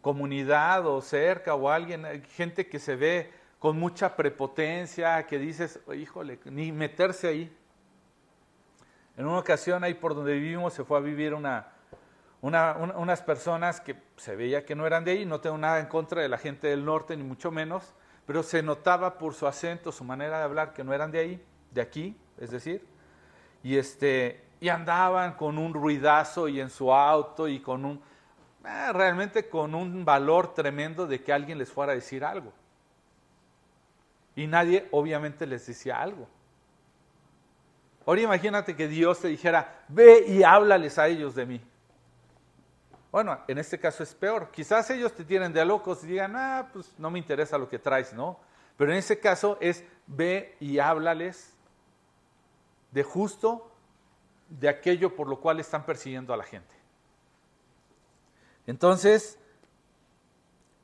comunidad 0.00 0.84
o 0.84 1.00
cerca 1.00 1.54
o 1.54 1.68
alguien, 1.70 2.24
gente 2.34 2.66
que 2.66 2.80
se 2.80 2.96
ve 2.96 3.30
con 3.60 3.78
mucha 3.78 4.16
prepotencia, 4.16 5.24
que 5.28 5.38
dices, 5.38 5.78
híjole, 5.96 6.40
ni 6.46 6.72
meterse 6.72 7.28
ahí? 7.28 7.56
En 9.20 9.26
una 9.26 9.40
ocasión 9.40 9.84
ahí 9.84 9.92
por 9.92 10.14
donde 10.14 10.32
vivimos 10.32 10.72
se 10.72 10.82
fue 10.82 10.96
a 10.96 11.02
vivir 11.02 11.34
una, 11.34 11.66
unas 12.40 13.20
personas 13.20 13.78
que 13.78 13.94
se 14.16 14.34
veía 14.34 14.64
que 14.64 14.74
no 14.74 14.86
eran 14.86 15.04
de 15.04 15.10
ahí, 15.10 15.26
no 15.26 15.42
tengo 15.42 15.58
nada 15.58 15.78
en 15.78 15.88
contra 15.88 16.22
de 16.22 16.28
la 16.30 16.38
gente 16.38 16.68
del 16.68 16.86
norte, 16.86 17.18
ni 17.18 17.22
mucho 17.22 17.50
menos, 17.50 17.92
pero 18.24 18.42
se 18.42 18.62
notaba 18.62 19.18
por 19.18 19.34
su 19.34 19.46
acento, 19.46 19.92
su 19.92 20.04
manera 20.04 20.38
de 20.38 20.44
hablar, 20.44 20.72
que 20.72 20.82
no 20.84 20.94
eran 20.94 21.10
de 21.10 21.18
ahí, 21.18 21.44
de 21.70 21.82
aquí, 21.82 22.16
es 22.38 22.50
decir, 22.50 22.82
y, 23.62 23.76
este, 23.76 24.42
y 24.58 24.70
andaban 24.70 25.34
con 25.34 25.58
un 25.58 25.74
ruidazo 25.74 26.48
y 26.48 26.58
en 26.58 26.70
su 26.70 26.90
auto 26.90 27.46
y 27.46 27.60
con 27.60 27.84
un, 27.84 28.02
eh, 28.64 28.90
realmente 28.94 29.50
con 29.50 29.74
un 29.74 30.02
valor 30.02 30.54
tremendo 30.54 31.06
de 31.06 31.22
que 31.22 31.30
alguien 31.30 31.58
les 31.58 31.70
fuera 31.70 31.92
a 31.92 31.94
decir 31.94 32.24
algo. 32.24 32.54
Y 34.34 34.46
nadie 34.46 34.88
obviamente 34.92 35.46
les 35.46 35.66
decía 35.66 36.00
algo. 36.00 36.26
Ahora 38.06 38.20
imagínate 38.20 38.74
que 38.74 38.88
Dios 38.88 39.20
te 39.20 39.28
dijera, 39.28 39.84
ve 39.88 40.24
y 40.26 40.42
háblales 40.42 40.98
a 40.98 41.08
ellos 41.08 41.34
de 41.34 41.46
mí. 41.46 41.60
Bueno, 43.12 43.38
en 43.48 43.58
este 43.58 43.78
caso 43.78 44.02
es 44.02 44.14
peor. 44.14 44.50
Quizás 44.52 44.88
ellos 44.90 45.12
te 45.12 45.24
tienen 45.24 45.52
de 45.52 45.64
locos 45.64 46.04
y 46.04 46.08
digan, 46.08 46.34
ah, 46.36 46.68
pues 46.72 46.92
no 46.98 47.10
me 47.10 47.18
interesa 47.18 47.58
lo 47.58 47.68
que 47.68 47.78
traes, 47.78 48.12
¿no? 48.12 48.38
Pero 48.76 48.92
en 48.92 48.98
ese 48.98 49.18
caso 49.18 49.58
es 49.60 49.84
ve 50.06 50.56
y 50.60 50.78
háblales 50.78 51.52
de 52.92 53.02
justo 53.02 53.70
de 54.48 54.68
aquello 54.68 55.14
por 55.14 55.28
lo 55.28 55.40
cual 55.40 55.60
están 55.60 55.84
persiguiendo 55.84 56.32
a 56.32 56.36
la 56.36 56.44
gente. 56.44 56.74
Entonces, 58.66 59.38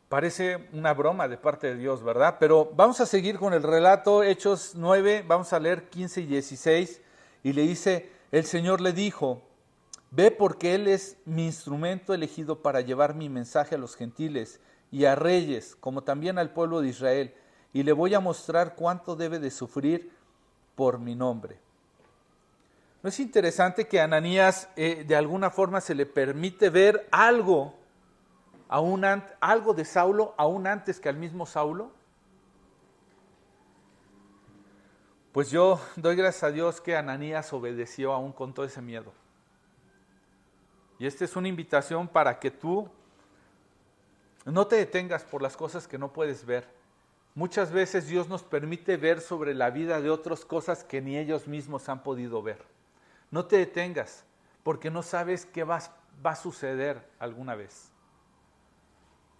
parece 0.09 0.68
una 0.72 0.95
broma 0.95 1.28
de 1.28 1.36
parte 1.36 1.68
de 1.68 1.76
Dios, 1.76 2.03
¿verdad? 2.03 2.36
Pero 2.38 2.70
vamos 2.74 3.01
a 3.01 3.07
seguir 3.07 3.38
con 3.38 3.55
el 3.55 3.62
relato, 3.62 4.22
Hechos 4.22 4.72
9, 4.74 5.24
vamos 5.26 5.53
a 5.53 5.61
leer 5.61 5.88
15 5.88 6.20
y 6.22 6.26
16, 6.26 7.03
y 7.47 7.53
le 7.53 7.62
dice, 7.62 8.11
el 8.32 8.44
Señor 8.44 8.80
le 8.80 8.92
dijo, 8.92 9.40
Ve 10.11 10.32
porque 10.32 10.74
Él 10.74 10.88
es 10.88 11.16
mi 11.26 11.47
instrumento 11.47 12.12
elegido 12.12 12.61
para 12.61 12.80
llevar 12.80 13.14
mi 13.14 13.28
mensaje 13.28 13.76
a 13.76 13.78
los 13.78 13.94
gentiles 13.94 14.59
y 14.90 15.05
a 15.05 15.14
reyes, 15.14 15.76
como 15.78 16.03
también 16.03 16.38
al 16.38 16.51
pueblo 16.51 16.80
de 16.80 16.88
Israel, 16.88 17.32
y 17.72 17.84
le 17.84 17.92
voy 17.92 18.14
a 18.14 18.20
mostrar 18.20 18.74
cuánto 18.74 19.14
debe 19.14 19.38
de 19.38 19.53
sufrir 19.53 20.11
por 20.74 20.99
mi 20.99 21.14
nombre. 21.14 21.61
¿No 23.05 23.11
es 23.11 23.20
interesante 23.20 23.86
que 23.86 24.01
a 24.01 24.05
Ananías 24.05 24.68
eh, 24.74 25.05
de 25.07 25.14
alguna 25.14 25.51
forma 25.51 25.80
se 25.80 25.94
le 25.94 26.05
permite 26.05 26.68
ver 26.68 27.07
algo 27.12 27.74
aún 28.66 29.05
algo 29.38 29.72
de 29.72 29.84
Saulo 29.84 30.34
aún 30.36 30.66
antes 30.66 30.99
que 30.99 31.09
al 31.09 31.16
mismo 31.16 31.47
Saulo? 31.47 31.92
Pues 35.37 35.51
yo 35.51 35.78
doy 35.97 36.16
gracias 36.16 36.45
a 36.45 36.51
Dios 36.51 36.80
que 36.80 36.97
Ananías 36.97 37.53
obedeció 37.53 38.14
aún 38.14 38.32
con 38.32 38.55
todo 38.55 38.64
ese 38.64 38.80
miedo. 38.80 39.12
Y 40.99 41.07
esta 41.07 41.26
es 41.26 41.37
una 41.37 41.47
invitación 41.47 42.09
para 42.09 42.39
que 42.39 42.51
tú 42.51 42.89
no 44.47 44.66
te 44.66 44.76
detengas 44.76 45.24
por 45.24 45.43
las 45.43 45.55
cosas 45.55 45.87
que 45.87 45.99
no 45.99 46.11
puedes 46.11 46.47
ver. 46.47 46.66
Muchas 47.34 47.70
veces 47.70 48.07
Dios 48.07 48.30
nos 48.30 48.45
permite 48.45 48.97
ver 48.97 49.20
sobre 49.20 49.53
la 49.53 49.68
vida 49.68 50.01
de 50.01 50.09
otras 50.09 50.43
cosas 50.47 50.82
que 50.84 51.03
ni 51.03 51.18
ellos 51.18 51.47
mismos 51.47 51.91
han 51.91 52.03
podido 52.03 52.43
ver. 52.43 52.64
No 53.30 53.45
te 53.45 53.59
detengas, 53.59 54.24
porque 54.62 54.91
no 54.91 55.03
sabes 55.03 55.45
qué 55.45 55.64
va 55.64 55.82
a 56.24 56.37
suceder 56.37 57.07
alguna 57.18 57.55
vez. 57.55 57.93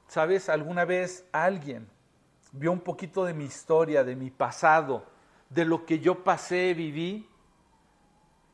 ¿Sabes? 0.09 0.51
Alguna 0.51 0.84
vez 0.84 1.24
alguien 1.32 1.88
vio 2.53 2.70
un 2.70 2.80
poquito 2.80 3.24
de 3.24 3.32
mi 3.32 3.47
historia, 3.47 4.05
de 4.05 4.14
mi 4.14 4.30
pasado, 4.30 5.15
de 5.51 5.64
lo 5.64 5.84
que 5.84 5.99
yo 5.99 6.24
pasé, 6.24 6.74
viví. 6.74 7.28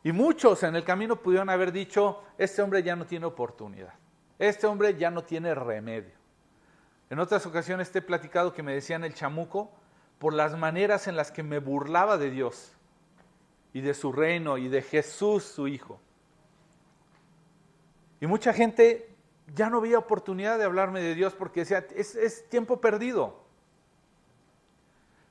Y 0.04 0.12
muchos 0.12 0.62
en 0.62 0.74
el 0.74 0.84
camino 0.84 1.16
pudieron 1.16 1.48
haber 1.48 1.72
dicho, 1.72 2.22
este 2.36 2.62
hombre 2.62 2.82
ya 2.82 2.96
no 2.96 3.06
tiene 3.06 3.26
oportunidad, 3.26 3.94
este 4.38 4.66
hombre 4.66 4.96
ya 4.96 5.10
no 5.10 5.22
tiene 5.22 5.54
remedio. 5.54 6.14
En 7.08 7.18
otras 7.18 7.46
ocasiones 7.46 7.94
he 7.94 8.02
platicado 8.02 8.52
que 8.52 8.62
me 8.62 8.72
decían 8.72 9.04
el 9.04 9.14
chamuco 9.14 9.70
por 10.18 10.32
las 10.32 10.56
maneras 10.56 11.06
en 11.06 11.16
las 11.16 11.30
que 11.30 11.42
me 11.42 11.58
burlaba 11.58 12.16
de 12.18 12.30
Dios 12.30 12.72
y 13.72 13.80
de 13.80 13.94
su 13.94 14.12
reino 14.12 14.58
y 14.58 14.68
de 14.68 14.82
Jesús, 14.82 15.44
su 15.44 15.68
Hijo. 15.68 16.00
Y 18.20 18.26
mucha 18.26 18.52
gente 18.52 19.14
ya 19.54 19.68
no 19.68 19.78
había 19.78 19.98
oportunidad 19.98 20.58
de 20.58 20.64
hablarme 20.64 21.00
de 21.00 21.14
Dios 21.14 21.34
porque 21.34 21.60
decía, 21.60 21.86
es 21.94 22.48
tiempo 22.48 22.80
perdido. 22.80 23.41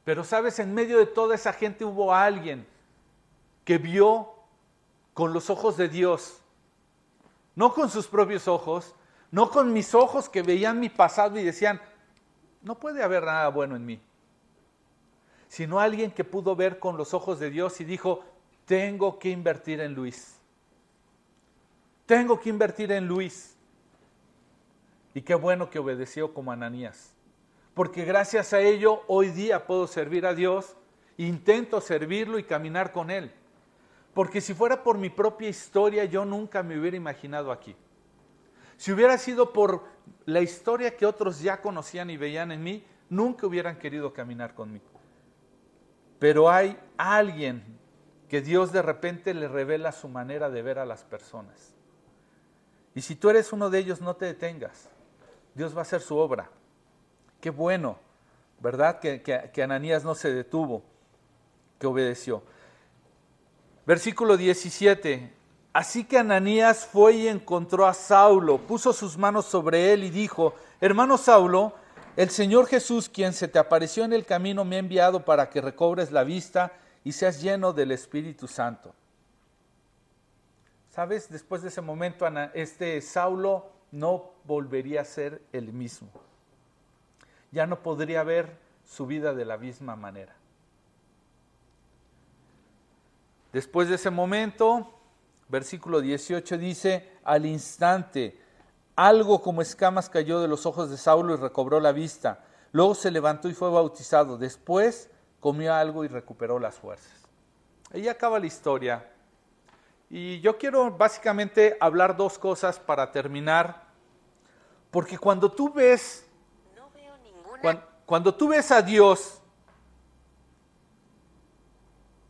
Pero 0.04 0.24
sabes, 0.24 0.60
en 0.60 0.74
medio 0.74 0.97
de 0.97 1.06
toda 1.06 1.36
esa 1.36 1.54
gente 1.54 1.86
hubo 1.86 2.14
alguien 2.14 2.66
que 3.64 3.78
vio 3.78 4.34
con 5.14 5.34
los 5.34 5.49
ojos 5.49 5.78
de 5.78 5.88
Dios, 5.88 6.39
no 7.56 7.74
con 7.74 7.89
sus 7.89 8.08
propios 8.08 8.47
ojos, 8.47 8.95
no 9.30 9.49
con 9.49 9.72
mis 9.72 9.93
ojos 9.93 10.28
que 10.28 10.41
veían 10.41 10.80
mi 10.80 10.89
pasado 10.89 11.39
y 11.39 11.43
decían, 11.43 11.80
no 12.62 12.76
puede 12.76 13.04
haber 13.04 13.24
nada 13.24 13.47
bueno 13.49 13.76
en 13.76 13.86
mí, 13.86 14.02
sino 15.47 15.80
alguien 15.80 16.12
que 16.12 16.24
pudo 16.24 16.56
ver 16.56 16.80
con 16.80 16.97
los 16.97 17.14
ojos 17.14 17.39
de 17.39 17.49
Dios 17.49 17.80
y 17.82 17.84
dijo, 17.84 18.24
tengo 18.66 19.20
que 19.20 19.30
invertir 19.30 19.82
en 19.82 19.93
Luis. 19.93 20.38
Tengo 22.06 22.39
que 22.39 22.49
invertir 22.49 22.91
en 22.91 23.08
Luis. 23.08 23.56
Y 25.14 25.22
qué 25.22 25.36
bueno 25.36 25.70
que 25.70 25.80
obedeció 25.80 26.34
como 26.34 26.52
Ananías 26.52 27.14
porque 27.74 28.03
gracias 28.03 28.53
a 28.53 28.59
ello 28.59 29.03
hoy 29.07 29.30
día 29.30 29.65
puedo 29.65 29.88
servir 29.88 30.26
a 30.26 30.34
Dios, 30.34 30.76
intento 31.17 31.80
servirlo 31.82 32.38
y 32.38 32.43
caminar 32.43 32.91
con 32.91 33.09
Él. 33.09 33.32
Porque 34.13 34.41
si 34.41 34.53
fuera 34.53 34.84
por 34.84 34.97
mi 34.97 35.09
propia 35.09 35.49
historia, 35.49 36.05
yo 36.05 36.26
nunca 36.26 36.63
me 36.63 36.78
hubiera 36.78 36.97
imaginado 36.97 37.51
aquí. 37.51 37.76
Si 38.76 38.91
hubiera 38.91 39.17
sido 39.17 39.53
por 39.53 39.84
la 40.26 40.41
historia 40.41 40.97
que 40.97 41.05
otros 41.05 41.39
ya 41.41 41.61
conocían 41.61 42.09
y 42.09 42.17
veían 42.17 42.51
en 42.51 42.63
mí, 42.63 42.84
nunca 43.09 43.47
hubieran 43.47 43.78
querido 43.78 44.11
caminar 44.11 44.53
conmigo. 44.53 44.86
Pero 46.19 46.49
hay 46.49 46.78
alguien 46.97 47.63
que 48.28 48.41
Dios 48.41 48.72
de 48.72 48.82
repente 48.82 49.34
le 49.34 49.47
revela 49.47 49.91
su 49.91 50.07
manera 50.07 50.49
de 50.49 50.61
ver 50.61 50.80
a 50.80 50.86
las 50.86 51.03
personas. 51.03 51.74
Y 52.93 53.01
si 53.01 53.15
tú 53.15 53.30
eres 53.30 53.53
uno 53.53 53.69
de 53.69 53.80
ellos, 53.80 54.01
no 54.01 54.15
te 54.15 54.26
detengas. 54.26 54.89
Dios 55.53 55.74
va 55.74 55.80
a 55.80 55.82
hacer 55.84 56.01
su 56.01 56.17
obra. 56.17 56.49
Qué 57.42 57.50
bueno, 57.50 57.98
¿verdad? 58.60 59.00
Que, 59.00 59.64
Ananías 59.64 60.04
no 60.04 60.14
se 60.14 60.32
detuvo, 60.32 60.84
que 61.80 61.88
obedeció. 61.88 62.44
Versículo 63.86 64.38
17. 64.38 65.34
Así 65.74 66.04
que 66.04 66.20
Ananías 66.20 66.86
fue 66.86 67.14
y 67.14 67.28
encontró 67.28 67.88
a 67.88 67.96
Saulo, 67.96 68.60
puso 68.60 68.94
sus 68.94 69.18
manos 69.18 69.46
sobre 69.46 69.92
él 69.92 70.04
y 70.04 70.12
dijo, 70.12 70.54
hermano 70.80 71.18
Saulo, 71.18 71.74
el 72.16 72.30
Señor 72.30 72.68
Jesús, 72.68 73.10
quien 73.10 73.34
se 73.34 73.48
te 73.48 73.58
apareció 73.58 74.04
en 74.04 74.14
el 74.14 74.26
camino, 74.26 74.64
me 74.64 74.76
ha 74.76 74.80
enviado 74.80 75.26
para 75.26 75.50
que 75.50 75.62
recobres 75.62 76.12
la 76.12 76.24
vista 76.24 76.74
y 77.04 77.14
seas 77.14 77.42
lleno 77.42 77.74
del 77.74 77.92
Espíritu 77.92 78.48
Santo. 78.48 78.94
¿Sabes? 80.92 81.30
Después 81.30 81.62
de 81.62 81.70
ese 81.70 81.82
momento, 81.82 82.28
este 82.54 83.02
Saulo 83.02 83.72
no 83.92 84.34
volvería 84.44 85.02
a 85.02 85.06
ser 85.06 85.42
el 85.54 85.72
mismo 85.72 86.10
ya 87.52 87.68
no 87.68 87.82
podría 87.82 88.24
ver 88.24 88.58
su 88.86 89.06
vida 89.06 89.34
de 89.34 89.45
la 89.45 89.58
misma 89.58 89.95
manera. 89.95 90.36
Después 93.54 93.89
de 93.89 93.95
ese 93.95 94.10
momento, 94.10 94.97
versículo 95.49 95.99
18 95.99 96.58
dice, 96.58 97.12
al 97.24 97.45
instante, 97.45 98.39
algo 98.95 99.41
como 99.41 99.62
escamas 99.62 100.10
cayó 100.10 100.39
de 100.39 100.47
los 100.47 100.66
ojos 100.66 100.89
de 100.89 100.97
Saulo 100.97 101.34
y 101.34 101.38
recobró 101.38 101.80
la 101.80 101.91
vista. 101.91 102.45
Luego 102.72 102.95
se 102.95 103.12
levantó 103.12 103.49
y 103.49 103.54
fue 103.54 103.70
bautizado. 103.70 104.38
Después 104.38 105.10
comió 105.39 105.74
algo 105.74 106.06
y 106.06 106.08
recuperó 106.08 106.60
las 106.60 106.76
fuerzas. 106.76 107.12
Ahí 107.93 108.08
acaba 108.08 108.39
la 108.39 108.45
historia. 108.45 109.12
Y 110.10 110.39
yo 110.39 110.58
quiero 110.58 110.91
básicamente 110.91 111.78
hablar 111.82 112.16
dos 112.16 112.38
cosas 112.38 112.80
para 112.80 113.12
terminar. 113.12 113.84
Porque 114.89 115.18
cuando 115.18 115.52
tú 115.52 115.74
ves 115.74 116.26
cuando, 118.05 118.36
tú 118.36 118.49
ves 118.49 118.72
a 118.72 118.82
Dios 118.82 119.41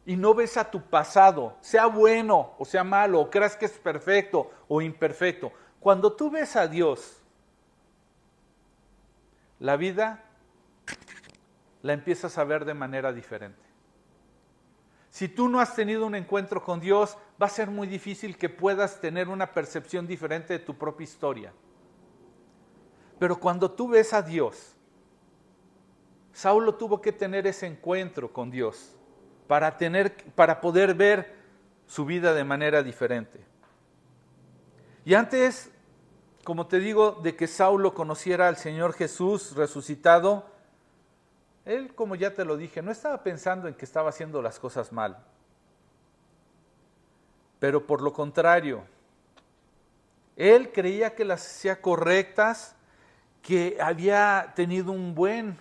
y 0.05 0.15
no 0.15 0.33
ves 0.33 0.57
a 0.57 0.69
tu 0.69 0.81
pasado, 0.81 1.57
sea 1.61 1.85
bueno 1.85 2.53
o 2.57 2.65
sea 2.65 2.83
malo, 2.83 3.19
o 3.21 3.29
creas 3.29 3.55
que 3.55 3.65
es 3.65 3.71
perfecto 3.71 4.51
o 4.67 4.81
imperfecto, 4.81 5.51
cuando 5.79 6.13
tú 6.13 6.29
ves 6.29 6.55
a 6.55 6.67
Dios, 6.67 7.17
la 9.59 9.77
vida 9.77 10.23
la 11.81 11.93
empiezas 11.93 12.37
a 12.37 12.43
ver 12.43 12.65
de 12.65 12.73
manera 12.73 13.13
diferente. 13.13 13.61
Si 15.09 15.27
tú 15.27 15.49
no 15.49 15.59
has 15.59 15.75
tenido 15.75 16.05
un 16.05 16.15
encuentro 16.15 16.63
con 16.63 16.79
Dios, 16.79 17.17
va 17.41 17.47
a 17.47 17.49
ser 17.49 17.69
muy 17.69 17.87
difícil 17.87 18.37
que 18.37 18.47
puedas 18.49 19.01
tener 19.01 19.27
una 19.27 19.53
percepción 19.53 20.07
diferente 20.07 20.53
de 20.53 20.59
tu 20.59 20.77
propia 20.77 21.03
historia. 21.03 21.53
Pero 23.19 23.39
cuando 23.39 23.69
tú 23.69 23.89
ves 23.89 24.13
a 24.13 24.21
Dios, 24.21 24.75
Saulo 26.33 26.75
tuvo 26.75 27.01
que 27.01 27.11
tener 27.11 27.47
ese 27.47 27.67
encuentro 27.67 28.31
con 28.31 28.51
Dios 28.51 28.95
para, 29.47 29.77
tener, 29.77 30.15
para 30.33 30.61
poder 30.61 30.93
ver 30.93 31.35
su 31.87 32.05
vida 32.05 32.33
de 32.33 32.43
manera 32.43 32.83
diferente. 32.83 33.43
Y 35.03 35.13
antes, 35.13 35.69
como 36.43 36.67
te 36.67 36.79
digo, 36.79 37.19
de 37.23 37.35
que 37.35 37.47
Saulo 37.47 37.93
conociera 37.93 38.47
al 38.47 38.57
Señor 38.57 38.93
Jesús 38.93 39.55
resucitado, 39.55 40.45
él, 41.65 41.93
como 41.93 42.15
ya 42.15 42.33
te 42.33 42.45
lo 42.45 42.57
dije, 42.57 42.81
no 42.81 42.91
estaba 42.91 43.23
pensando 43.23 43.67
en 43.67 43.75
que 43.75 43.85
estaba 43.85 44.09
haciendo 44.09 44.41
las 44.41 44.59
cosas 44.59 44.91
mal. 44.91 45.23
Pero 47.59 47.85
por 47.85 48.01
lo 48.01 48.13
contrario, 48.13 48.83
él 50.35 50.71
creía 50.71 51.13
que 51.13 51.25
las 51.25 51.45
hacía 51.45 51.81
correctas, 51.81 52.75
que 53.41 53.77
había 53.79 54.53
tenido 54.55 54.91
un 54.91 55.13
buen 55.13 55.59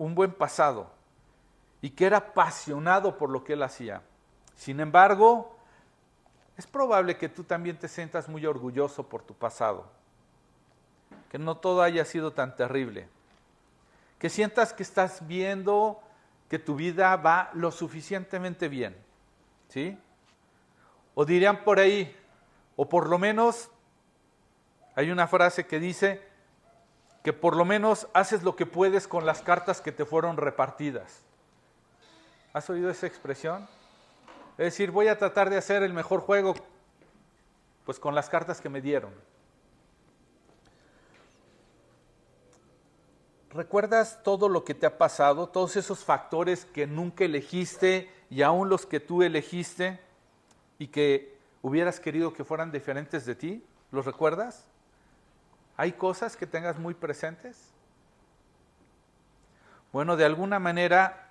un 0.00 0.14
buen 0.14 0.32
pasado 0.32 0.90
y 1.82 1.90
que 1.90 2.06
era 2.06 2.16
apasionado 2.16 3.18
por 3.18 3.28
lo 3.28 3.44
que 3.44 3.52
él 3.52 3.62
hacía. 3.62 4.02
Sin 4.56 4.80
embargo, 4.80 5.54
es 6.56 6.66
probable 6.66 7.18
que 7.18 7.28
tú 7.28 7.44
también 7.44 7.78
te 7.78 7.86
sientas 7.86 8.26
muy 8.26 8.46
orgulloso 8.46 9.10
por 9.10 9.22
tu 9.22 9.34
pasado, 9.34 9.86
que 11.30 11.38
no 11.38 11.58
todo 11.58 11.82
haya 11.82 12.06
sido 12.06 12.32
tan 12.32 12.56
terrible, 12.56 13.08
que 14.18 14.30
sientas 14.30 14.72
que 14.72 14.82
estás 14.82 15.26
viendo 15.26 16.00
que 16.48 16.58
tu 16.58 16.76
vida 16.76 17.14
va 17.16 17.50
lo 17.52 17.70
suficientemente 17.70 18.68
bien, 18.68 18.96
¿sí? 19.68 19.98
O 21.14 21.26
dirían 21.26 21.62
por 21.62 21.78
ahí, 21.78 22.16
o 22.74 22.88
por 22.88 23.06
lo 23.06 23.18
menos 23.18 23.70
hay 24.94 25.10
una 25.10 25.26
frase 25.26 25.66
que 25.66 25.78
dice, 25.78 26.26
que 27.22 27.32
por 27.32 27.56
lo 27.56 27.64
menos 27.64 28.08
haces 28.14 28.42
lo 28.42 28.56
que 28.56 28.66
puedes 28.66 29.06
con 29.06 29.26
las 29.26 29.42
cartas 29.42 29.80
que 29.80 29.92
te 29.92 30.04
fueron 30.04 30.36
repartidas. 30.36 31.22
¿Has 32.52 32.68
oído 32.70 32.90
esa 32.90 33.06
expresión? 33.06 33.68
Es 34.58 34.64
decir, 34.66 34.90
voy 34.90 35.08
a 35.08 35.18
tratar 35.18 35.50
de 35.50 35.56
hacer 35.56 35.82
el 35.82 35.92
mejor 35.92 36.20
juego 36.20 36.54
pues 37.84 37.98
con 37.98 38.14
las 38.14 38.28
cartas 38.28 38.60
que 38.60 38.68
me 38.68 38.80
dieron. 38.80 39.12
¿Recuerdas 43.50 44.22
todo 44.22 44.48
lo 44.48 44.64
que 44.64 44.74
te 44.74 44.86
ha 44.86 44.96
pasado, 44.96 45.48
todos 45.48 45.76
esos 45.76 46.04
factores 46.04 46.66
que 46.66 46.86
nunca 46.86 47.24
elegiste 47.24 48.08
y 48.30 48.42
aún 48.42 48.68
los 48.68 48.86
que 48.86 49.00
tú 49.00 49.22
elegiste 49.22 49.98
y 50.78 50.86
que 50.86 51.36
hubieras 51.60 51.98
querido 51.98 52.32
que 52.32 52.44
fueran 52.44 52.70
diferentes 52.70 53.26
de 53.26 53.34
ti? 53.34 53.64
¿Los 53.90 54.06
recuerdas? 54.06 54.69
¿Hay 55.80 55.92
cosas 55.92 56.36
que 56.36 56.46
tengas 56.46 56.78
muy 56.78 56.92
presentes? 56.92 57.72
Bueno, 59.94 60.14
de 60.14 60.26
alguna 60.26 60.58
manera, 60.58 61.30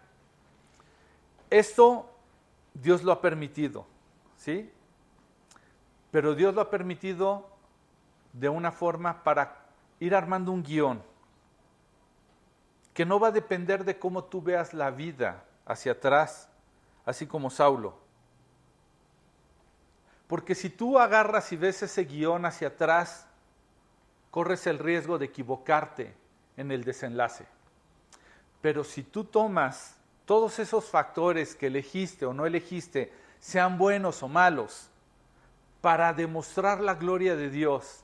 esto 1.51 2.09
Dios 2.73 3.03
lo 3.03 3.11
ha 3.11 3.21
permitido, 3.21 3.85
¿sí? 4.37 4.73
Pero 6.09 6.33
Dios 6.33 6.55
lo 6.55 6.61
ha 6.61 6.71
permitido 6.71 7.47
de 8.33 8.49
una 8.49 8.71
forma 8.71 9.23
para 9.23 9.67
ir 9.99 10.15
armando 10.15 10.51
un 10.51 10.63
guion 10.63 11.03
que 12.95 13.05
no 13.05 13.19
va 13.19 13.27
a 13.27 13.31
depender 13.31 13.85
de 13.85 13.99
cómo 13.99 14.23
tú 14.23 14.41
veas 14.41 14.73
la 14.73 14.89
vida 14.89 15.43
hacia 15.67 15.91
atrás, 15.91 16.49
así 17.05 17.27
como 17.27 17.51
Saulo. 17.51 17.99
Porque 20.25 20.55
si 20.55 20.71
tú 20.71 20.97
agarras 20.97 21.51
y 21.51 21.55
ves 21.55 21.83
ese 21.83 22.03
guion 22.03 22.47
hacia 22.47 22.69
atrás, 22.69 23.28
corres 24.31 24.67
el 24.67 24.79
riesgo 24.79 25.17
de 25.17 25.25
equivocarte 25.25 26.13
en 26.57 26.71
el 26.71 26.83
desenlace. 26.83 27.45
Pero 28.61 28.83
si 28.83 29.03
tú 29.03 29.23
tomas 29.23 29.95
todos 30.25 30.59
esos 30.59 30.85
factores 30.85 31.55
que 31.55 31.67
elegiste 31.67 32.25
o 32.25 32.33
no 32.33 32.45
elegiste, 32.45 33.11
sean 33.39 33.77
buenos 33.77 34.21
o 34.21 34.27
malos, 34.27 34.89
para 35.81 36.13
demostrar 36.13 36.81
la 36.81 36.95
gloria 36.95 37.35
de 37.35 37.49
Dios, 37.49 38.03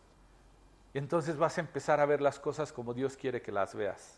entonces 0.93 1.37
vas 1.37 1.57
a 1.57 1.61
empezar 1.61 1.99
a 1.99 2.05
ver 2.05 2.21
las 2.21 2.39
cosas 2.39 2.71
como 2.71 2.93
Dios 2.93 3.17
quiere 3.17 3.41
que 3.41 3.51
las 3.51 3.75
veas. 3.75 4.17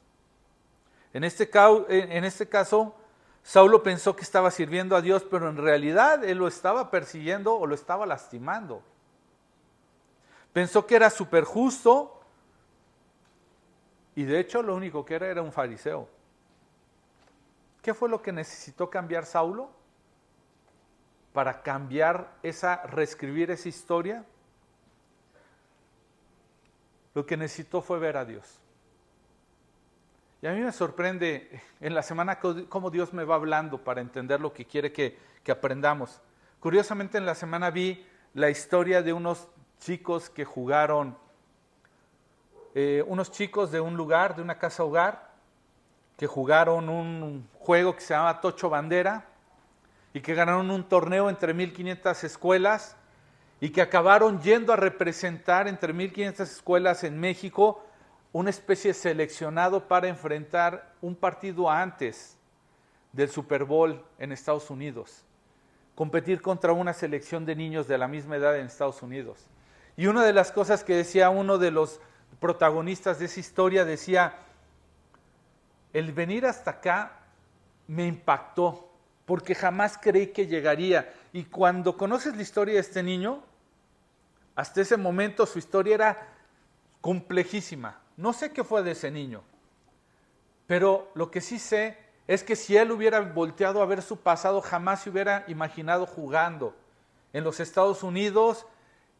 En 1.11 1.23
este, 1.23 1.49
en 1.89 2.23
este 2.23 2.47
caso, 2.47 2.95
Saulo 3.41 3.81
pensó 3.81 4.15
que 4.15 4.21
estaba 4.21 4.51
sirviendo 4.51 4.95
a 4.95 5.01
Dios, 5.01 5.25
pero 5.29 5.49
en 5.49 5.57
realidad 5.57 6.23
él 6.23 6.37
lo 6.37 6.47
estaba 6.47 6.91
persiguiendo 6.91 7.57
o 7.57 7.65
lo 7.65 7.73
estaba 7.73 8.05
lastimando. 8.05 8.83
Pensó 10.57 10.87
que 10.87 10.95
era 10.95 11.11
súper 11.11 11.43
justo 11.43 12.19
y 14.15 14.23
de 14.23 14.39
hecho 14.39 14.63
lo 14.63 14.73
único 14.73 15.05
que 15.05 15.13
era 15.13 15.27
era 15.27 15.43
un 15.43 15.51
fariseo. 15.51 16.09
¿Qué 17.79 17.93
fue 17.93 18.09
lo 18.09 18.23
que 18.23 18.31
necesitó 18.31 18.89
cambiar 18.89 19.27
Saulo 19.27 19.69
para 21.31 21.61
cambiar 21.61 22.33
esa, 22.41 22.81
reescribir 22.87 23.51
esa 23.51 23.69
historia? 23.69 24.25
Lo 27.13 27.23
que 27.23 27.37
necesitó 27.37 27.83
fue 27.83 27.99
ver 27.99 28.17
a 28.17 28.25
Dios. 28.25 28.59
Y 30.41 30.47
a 30.47 30.53
mí 30.53 30.61
me 30.61 30.71
sorprende 30.71 31.61
en 31.81 31.93
la 31.93 32.01
semana 32.01 32.39
cómo 32.39 32.89
Dios 32.89 33.13
me 33.13 33.25
va 33.25 33.35
hablando 33.35 33.83
para 33.83 34.01
entender 34.01 34.41
lo 34.41 34.51
que 34.53 34.65
quiere 34.65 34.91
que, 34.91 35.19
aprendamos. 35.51 36.19
Curiosamente 36.59 37.19
en 37.19 37.27
la 37.27 37.35
semana 37.35 37.69
vi 37.69 38.03
la 38.33 38.49
historia 38.49 39.03
de 39.03 39.13
unos 39.13 39.49
chicos 39.79 40.29
que 40.29 40.45
jugaron, 40.45 41.17
eh, 42.73 43.03
unos 43.07 43.31
chicos 43.31 43.71
de 43.71 43.79
un 43.79 43.95
lugar, 43.97 44.35
de 44.35 44.41
una 44.41 44.57
casa 44.57 44.83
hogar, 44.83 45.31
que 46.17 46.27
jugaron 46.27 46.89
un 46.89 47.47
juego 47.59 47.95
que 47.95 48.01
se 48.01 48.13
llama 48.13 48.41
Tocho 48.41 48.69
Bandera 48.69 49.25
y 50.13 50.21
que 50.21 50.33
ganaron 50.33 50.71
un 50.71 50.83
torneo 50.83 51.29
entre 51.29 51.53
1500 51.53 52.23
escuelas 52.23 52.95
y 53.59 53.69
que 53.69 53.81
acabaron 53.81 54.41
yendo 54.41 54.73
a 54.73 54.75
representar 54.75 55.67
entre 55.67 55.93
1500 55.93 56.51
escuelas 56.51 57.03
en 57.03 57.19
México 57.19 57.83
una 58.33 58.49
especie 58.49 58.93
seleccionado 58.93 59.87
para 59.87 60.07
enfrentar 60.07 60.93
un 61.01 61.15
partido 61.15 61.69
antes 61.69 62.37
del 63.11 63.29
Super 63.29 63.63
Bowl 63.63 64.03
en 64.19 64.31
Estados 64.31 64.69
Unidos, 64.69 65.23
competir 65.95 66.41
contra 66.41 66.73
una 66.73 66.93
selección 66.93 67.45
de 67.45 67.55
niños 67.55 67.87
de 67.87 67.97
la 67.97 68.07
misma 68.07 68.35
edad 68.35 68.57
en 68.59 68.67
Estados 68.67 69.01
Unidos. 69.01 69.47
Y 69.97 70.05
una 70.05 70.23
de 70.23 70.31
las 70.31 70.51
cosas 70.51 70.83
que 70.83 70.95
decía 70.95 71.31
uno 71.31 71.57
de 71.57 71.71
los 71.71 71.99
protagonistas 72.39 73.17
de 73.17 73.25
esa 73.25 73.39
historia 73.39 73.83
decía, 73.83 74.35
el 75.91 76.13
venir 76.13 76.45
hasta 76.45 76.71
acá 76.71 77.19
me 77.87 78.05
impactó, 78.05 78.91
porque 79.25 79.55
jamás 79.55 79.97
creí 79.99 80.27
que 80.27 80.45
llegaría. 80.45 81.11
Y 81.33 81.45
cuando 81.45 81.97
conoces 81.97 82.35
la 82.35 82.43
historia 82.43 82.75
de 82.75 82.81
este 82.81 83.01
niño, 83.01 83.43
hasta 84.55 84.81
ese 84.81 84.97
momento 84.97 85.47
su 85.47 85.57
historia 85.57 85.95
era 85.95 86.27
complejísima. 87.01 87.99
No 88.17 88.33
sé 88.33 88.51
qué 88.51 88.63
fue 88.63 88.83
de 88.83 88.91
ese 88.91 89.09
niño, 89.09 89.41
pero 90.67 91.09
lo 91.15 91.31
que 91.31 91.41
sí 91.41 91.57
sé 91.57 91.97
es 92.27 92.43
que 92.43 92.55
si 92.55 92.77
él 92.77 92.91
hubiera 92.91 93.19
volteado 93.21 93.81
a 93.81 93.85
ver 93.87 94.03
su 94.03 94.17
pasado, 94.17 94.61
jamás 94.61 95.01
se 95.01 95.09
hubiera 95.09 95.43
imaginado 95.47 96.05
jugando 96.05 96.75
en 97.33 97.43
los 97.43 97.59
Estados 97.59 98.03
Unidos 98.03 98.67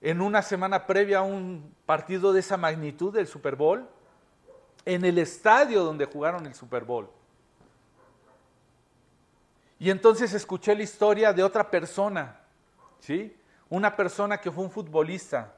en 0.02 0.22
una 0.22 0.42
semana 0.42 0.86
previa 0.86 1.20
a 1.20 1.24
un 1.24 1.74
partido 1.86 2.34
de 2.34 2.42
esa 2.42 2.58
magnitud 2.58 3.14
del 3.14 3.28
Super 3.28 3.56
Bowl, 3.56 3.88
en 4.86 5.04
el 5.04 5.18
estadio 5.18 5.84
donde 5.84 6.06
jugaron 6.06 6.46
el 6.46 6.54
Super 6.54 6.84
Bowl. 6.84 7.10
Y 9.80 9.90
entonces 9.90 10.34
escuché 10.34 10.76
la 10.76 10.84
historia 10.84 11.34
de 11.34 11.44
otra 11.44 11.70
persona, 11.70 12.40
¿sí? 13.00 13.36
Una 13.70 13.96
persona 13.96 14.40
que 14.40 14.52
fue 14.52 14.64
un 14.64 14.72
futbolista. 14.72 15.54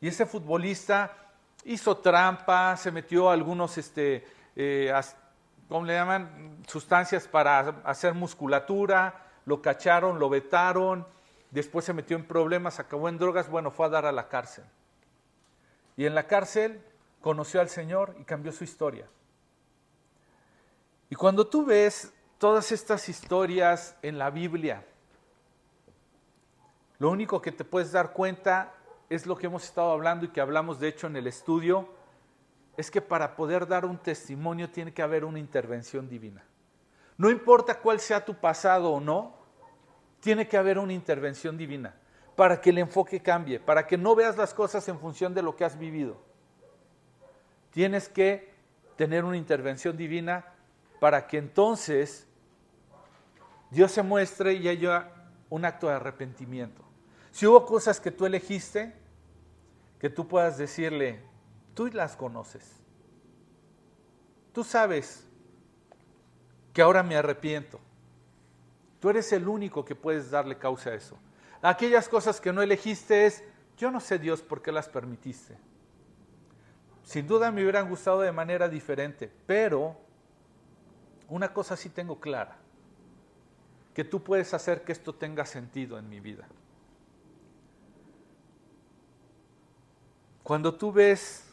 Y 0.00 0.08
ese 0.08 0.26
futbolista 0.26 1.16
hizo 1.64 1.96
trampa, 1.96 2.76
se 2.76 2.90
metió 2.90 3.30
algunos, 3.30 3.78
este, 3.78 4.26
eh, 4.54 4.92
¿cómo 5.68 5.86
le 5.86 5.94
llaman? 5.94 6.58
Sustancias 6.66 7.26
para 7.26 7.60
hacer 7.84 8.12
musculatura, 8.12 9.22
lo 9.46 9.62
cacharon, 9.62 10.18
lo 10.18 10.28
vetaron, 10.28 11.06
después 11.54 11.84
se 11.84 11.92
metió 11.92 12.16
en 12.16 12.26
problemas, 12.26 12.80
acabó 12.80 13.08
en 13.08 13.16
drogas, 13.16 13.48
bueno, 13.48 13.70
fue 13.70 13.86
a 13.86 13.88
dar 13.88 14.06
a 14.06 14.12
la 14.12 14.28
cárcel. 14.28 14.64
Y 15.96 16.04
en 16.04 16.14
la 16.14 16.26
cárcel 16.26 16.84
conoció 17.20 17.60
al 17.60 17.68
Señor 17.68 18.16
y 18.18 18.24
cambió 18.24 18.50
su 18.50 18.64
historia. 18.64 19.08
Y 21.08 21.14
cuando 21.14 21.46
tú 21.46 21.64
ves 21.64 22.12
todas 22.38 22.72
estas 22.72 23.08
historias 23.08 23.96
en 24.02 24.18
la 24.18 24.30
Biblia, 24.30 24.84
lo 26.98 27.10
único 27.10 27.40
que 27.40 27.52
te 27.52 27.64
puedes 27.64 27.92
dar 27.92 28.12
cuenta 28.12 28.74
es 29.08 29.24
lo 29.24 29.36
que 29.36 29.46
hemos 29.46 29.64
estado 29.64 29.92
hablando 29.92 30.26
y 30.26 30.30
que 30.30 30.40
hablamos 30.40 30.80
de 30.80 30.88
hecho 30.88 31.06
en 31.06 31.14
el 31.14 31.28
estudio, 31.28 31.88
es 32.76 32.90
que 32.90 33.00
para 33.00 33.36
poder 33.36 33.68
dar 33.68 33.84
un 33.84 33.98
testimonio 33.98 34.70
tiene 34.70 34.92
que 34.92 35.02
haber 35.02 35.24
una 35.24 35.38
intervención 35.38 36.08
divina. 36.08 36.44
No 37.16 37.30
importa 37.30 37.78
cuál 37.78 38.00
sea 38.00 38.24
tu 38.24 38.34
pasado 38.34 38.90
o 38.90 39.00
no, 39.00 39.43
tiene 40.24 40.48
que 40.48 40.56
haber 40.56 40.78
una 40.78 40.94
intervención 40.94 41.58
divina 41.58 41.94
para 42.34 42.58
que 42.58 42.70
el 42.70 42.78
enfoque 42.78 43.20
cambie, 43.20 43.60
para 43.60 43.86
que 43.86 43.98
no 43.98 44.14
veas 44.14 44.38
las 44.38 44.54
cosas 44.54 44.88
en 44.88 44.98
función 44.98 45.34
de 45.34 45.42
lo 45.42 45.54
que 45.54 45.66
has 45.66 45.78
vivido. 45.78 46.16
Tienes 47.70 48.08
que 48.08 48.54
tener 48.96 49.22
una 49.22 49.36
intervención 49.36 49.98
divina 49.98 50.46
para 50.98 51.26
que 51.26 51.36
entonces 51.36 52.26
Dios 53.70 53.92
se 53.92 54.02
muestre 54.02 54.54
y 54.54 54.66
haya 54.66 55.10
un 55.50 55.66
acto 55.66 55.88
de 55.88 55.92
arrepentimiento. 55.92 56.82
Si 57.30 57.46
hubo 57.46 57.66
cosas 57.66 58.00
que 58.00 58.10
tú 58.10 58.24
elegiste, 58.24 58.94
que 60.00 60.08
tú 60.08 60.26
puedas 60.26 60.56
decirle, 60.56 61.20
tú 61.74 61.88
las 61.88 62.16
conoces. 62.16 62.80
Tú 64.54 64.64
sabes 64.64 65.28
que 66.72 66.80
ahora 66.80 67.02
me 67.02 67.14
arrepiento. 67.14 67.78
Tú 69.04 69.10
eres 69.10 69.30
el 69.34 69.46
único 69.46 69.84
que 69.84 69.94
puedes 69.94 70.30
darle 70.30 70.56
causa 70.56 70.88
a 70.88 70.94
eso. 70.94 71.18
Aquellas 71.60 72.08
cosas 72.08 72.40
que 72.40 72.54
no 72.54 72.62
elegiste 72.62 73.26
es, 73.26 73.44
yo 73.76 73.90
no 73.90 74.00
sé 74.00 74.18
Dios 74.18 74.40
por 74.40 74.62
qué 74.62 74.72
las 74.72 74.88
permitiste. 74.88 75.58
Sin 77.02 77.26
duda 77.26 77.52
me 77.52 77.60
hubieran 77.60 77.86
gustado 77.86 78.22
de 78.22 78.32
manera 78.32 78.66
diferente, 78.66 79.30
pero 79.44 79.94
una 81.28 81.52
cosa 81.52 81.76
sí 81.76 81.90
tengo 81.90 82.18
clara, 82.18 82.56
que 83.92 84.04
tú 84.04 84.24
puedes 84.24 84.54
hacer 84.54 84.84
que 84.84 84.92
esto 84.92 85.14
tenga 85.14 85.44
sentido 85.44 85.98
en 85.98 86.08
mi 86.08 86.20
vida. 86.20 86.48
Cuando 90.42 90.76
tú 90.76 90.90
ves 90.90 91.52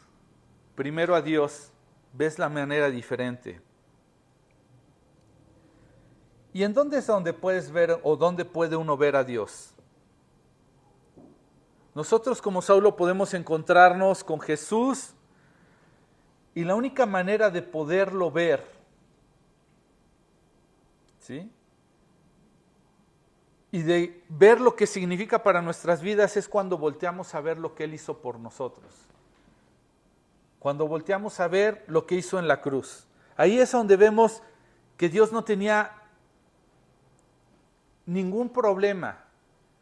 primero 0.74 1.14
a 1.14 1.20
Dios, 1.20 1.70
ves 2.14 2.38
la 2.38 2.48
manera 2.48 2.88
diferente. 2.88 3.60
¿Y 6.52 6.64
en 6.64 6.74
dónde 6.74 6.98
es 6.98 7.06
donde 7.06 7.32
puedes 7.32 7.70
ver 7.70 7.98
o 8.02 8.16
dónde 8.16 8.44
puede 8.44 8.76
uno 8.76 8.96
ver 8.96 9.16
a 9.16 9.24
Dios? 9.24 9.74
Nosotros 11.94 12.40
como 12.40 12.62
Saulo 12.62 12.96
podemos 12.96 13.34
encontrarnos 13.34 14.24
con 14.24 14.40
Jesús 14.40 15.14
y 16.54 16.64
la 16.64 16.74
única 16.74 17.06
manera 17.06 17.50
de 17.50 17.62
poderlo 17.62 18.30
ver, 18.30 18.66
¿sí? 21.20 21.50
y 23.72 23.80
de 23.80 24.22
ver 24.28 24.60
lo 24.60 24.76
que 24.76 24.86
significa 24.86 25.42
para 25.42 25.62
nuestras 25.62 26.02
vidas 26.02 26.36
es 26.36 26.46
cuando 26.46 26.76
volteamos 26.76 27.34
a 27.34 27.40
ver 27.40 27.58
lo 27.58 27.74
que 27.74 27.84
Él 27.84 27.94
hizo 27.94 28.18
por 28.18 28.38
nosotros. 28.38 28.92
Cuando 30.58 30.86
volteamos 30.86 31.40
a 31.40 31.48
ver 31.48 31.82
lo 31.88 32.06
que 32.06 32.14
hizo 32.14 32.38
en 32.38 32.46
la 32.46 32.60
cruz. 32.60 33.06
Ahí 33.34 33.58
es 33.58 33.72
donde 33.72 33.96
vemos 33.96 34.42
que 34.98 35.08
Dios 35.08 35.32
no 35.32 35.42
tenía 35.42 36.01
ningún 38.06 38.50
problema 38.50 39.24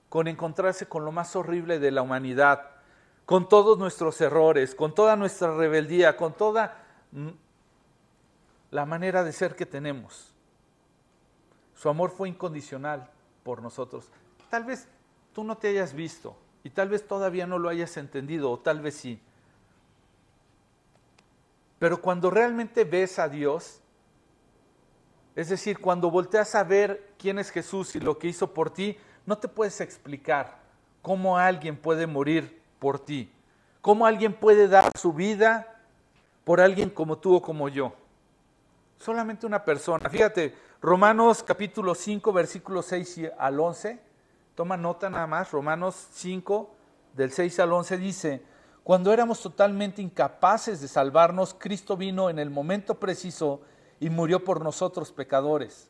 con 0.09 0.29
encontrarse 0.29 0.87
con 0.87 1.05
lo 1.05 1.13
más 1.13 1.37
horrible 1.37 1.79
de 1.79 1.91
la 1.91 2.03
humanidad, 2.03 2.71
con 3.27 3.49
todos 3.49 3.79
nuestros 3.79 4.21
errores, 4.21 4.75
con 4.75 4.95
toda 4.95 5.17
nuestra 5.17 5.57
rebeldía, 5.57 6.17
con 6.17 6.33
toda 6.33 6.85
la 8.71 8.87
manera 8.87 9.23
de 9.23 9.33
ser 9.33 9.55
que 9.55 9.67
tenemos. 9.67 10.33
Su 11.75 11.89
amor 11.89 12.11
fue 12.11 12.29
incondicional 12.29 13.09
por 13.45 13.63
nosotros. 13.63 14.09
Tal 14.51 14.65
vez 14.65 14.89
tú 15.33 15.45
no 15.45 15.57
te 15.57 15.69
hayas 15.69 15.95
visto 15.95 16.37
y 16.65 16.71
tal 16.71 16.89
vez 16.89 17.07
todavía 17.07 17.47
no 17.47 17.59
lo 17.59 17.69
hayas 17.69 17.97
entendido 17.97 18.51
o 18.51 18.59
tal 18.59 18.81
vez 18.81 18.97
sí. 18.97 19.21
Pero 21.79 22.03
cuando 22.03 22.31
realmente 22.31 22.85
ves 22.85 23.19
a 23.19 23.29
Dios, 23.29 23.81
es 25.37 25.49
decir, 25.49 25.79
cuando 25.79 26.11
volteas 26.11 26.55
a 26.55 26.65
ver 26.65 27.13
quién 27.19 27.39
es 27.39 27.51
Jesús 27.51 27.95
y 27.95 28.01
lo 28.01 28.19
que 28.19 28.29
hizo 28.29 28.53
por 28.53 28.71
ti, 28.71 28.97
no 29.27 29.39
te 29.39 29.49
puedes 29.49 29.81
explicar 29.81 30.59
cómo 31.03 31.39
alguien 31.39 31.77
puede 31.77 32.07
morir 32.07 32.61
por 32.79 32.99
ti, 32.99 33.31
cómo 33.81 34.07
alguien 34.07 34.35
puede 34.35 34.69
dar 34.69 34.91
su 34.99 35.13
vida 35.13 35.81
por 36.45 36.61
alguien 36.61 36.91
como 36.91 37.19
tú 37.19 37.37
o 37.37 37.43
como 37.43 37.69
yo. 37.69 37.93
Solamente 38.99 39.47
una 39.47 39.65
persona. 39.65 40.11
Fíjate, 40.11 40.55
Romanos 40.83 41.43
capítulo 41.43 41.95
5, 41.95 42.33
versículos 42.33 42.87
6 42.87 43.31
al 43.39 43.61
11. 43.61 44.01
Toma 44.55 44.77
nota 44.77 45.09
nada 45.09 45.27
más. 45.27 45.51
Romanos 45.53 46.09
5, 46.13 46.71
del 47.15 47.33
6 47.33 47.61
al 47.61 47.73
11 47.73 47.97
dice, 47.99 48.43
cuando 48.83 49.13
éramos 49.13 49.41
totalmente 49.41 50.03
incapaces 50.03 50.81
de 50.81 50.89
salvarnos, 50.89 51.55
Cristo 51.55 51.97
vino 51.97 52.31
en 52.31 52.39
el 52.39 52.51
momento 52.51 52.99
preciso 52.99 53.61
y 54.01 54.11
murió 54.11 54.43
por 54.43 54.63
nosotros 54.63 55.13
pecadores. 55.13 55.89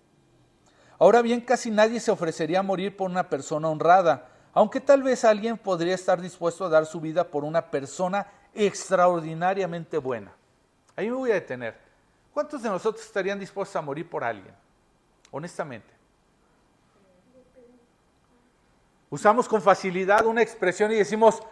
Ahora 0.98 1.22
bien, 1.22 1.40
casi 1.40 1.70
nadie 1.70 2.00
se 2.00 2.10
ofrecería 2.10 2.58
a 2.58 2.62
morir 2.62 2.94
por 2.94 3.08
una 3.08 3.30
persona 3.30 3.68
honrada, 3.68 4.28
aunque 4.52 4.80
tal 4.80 5.02
vez 5.02 5.24
alguien 5.24 5.56
podría 5.56 5.94
estar 5.94 6.20
dispuesto 6.20 6.66
a 6.66 6.68
dar 6.68 6.84
su 6.84 7.00
vida 7.00 7.24
por 7.24 7.44
una 7.44 7.70
persona 7.70 8.26
extraordinariamente 8.52 9.96
buena. 9.96 10.32
Ahí 10.96 11.08
me 11.08 11.14
voy 11.14 11.30
a 11.30 11.34
detener. 11.34 11.78
¿Cuántos 12.34 12.62
de 12.62 12.68
nosotros 12.68 13.04
estarían 13.04 13.38
dispuestos 13.38 13.76
a 13.76 13.80
morir 13.80 14.10
por 14.10 14.24
alguien? 14.24 14.54
Honestamente. 15.30 15.88
Usamos 19.08 19.48
con 19.48 19.62
facilidad 19.62 20.26
una 20.26 20.42
expresión 20.42 20.92
y 20.92 20.96
decimos, 20.96 21.42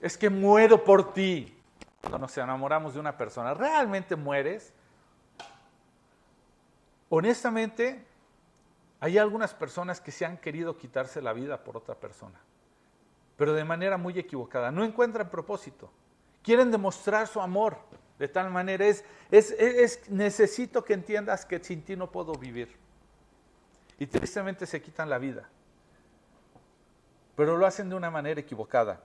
es 0.00 0.16
que 0.16 0.30
muero 0.30 0.84
por 0.84 1.12
ti. 1.12 1.52
Cuando 2.00 2.18
nos 2.18 2.38
enamoramos 2.38 2.94
de 2.94 3.00
una 3.00 3.16
persona, 3.16 3.52
¿realmente 3.52 4.14
mueres? 4.14 4.72
Honestamente, 7.08 8.04
hay 9.00 9.18
algunas 9.18 9.54
personas 9.54 10.00
que 10.00 10.10
se 10.10 10.24
han 10.24 10.38
querido 10.38 10.76
quitarse 10.76 11.22
la 11.22 11.32
vida 11.32 11.62
por 11.62 11.76
otra 11.76 11.94
persona, 11.94 12.40
pero 13.36 13.52
de 13.52 13.64
manera 13.64 13.96
muy 13.96 14.18
equivocada. 14.18 14.70
No 14.70 14.84
encuentran 14.84 15.30
propósito. 15.30 15.90
Quieren 16.42 16.70
demostrar 16.70 17.26
su 17.26 17.40
amor, 17.40 17.76
de 18.18 18.28
tal 18.28 18.50
manera 18.50 18.86
es, 18.86 19.04
es, 19.30 20.08
necesito 20.08 20.84
que 20.84 20.94
entiendas 20.94 21.44
que 21.44 21.62
sin 21.62 21.82
ti 21.82 21.96
no 21.96 22.10
puedo 22.10 22.32
vivir. 22.34 22.74
Y 23.98 24.06
tristemente 24.06 24.66
se 24.66 24.80
quitan 24.80 25.10
la 25.10 25.18
vida. 25.18 25.48
Pero 27.34 27.56
lo 27.56 27.66
hacen 27.66 27.88
de 27.88 27.94
una 27.94 28.10
manera 28.10 28.40
equivocada. 28.40 29.02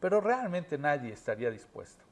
Pero 0.00 0.20
realmente 0.20 0.76
nadie 0.76 1.12
estaría 1.12 1.50
dispuesto. 1.50 2.04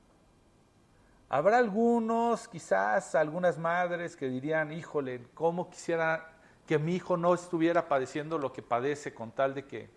Habrá 1.32 1.56
algunos, 1.56 2.46
quizás 2.46 3.14
algunas 3.14 3.56
madres 3.56 4.16
que 4.16 4.28
dirían, 4.28 4.70
híjole, 4.70 5.22
¿cómo 5.32 5.70
quisiera 5.70 6.30
que 6.66 6.78
mi 6.78 6.94
hijo 6.94 7.16
no 7.16 7.32
estuviera 7.32 7.88
padeciendo 7.88 8.36
lo 8.36 8.52
que 8.52 8.60
padece 8.60 9.14
con 9.14 9.32
tal 9.32 9.54
de 9.54 9.64
que, 9.64 9.88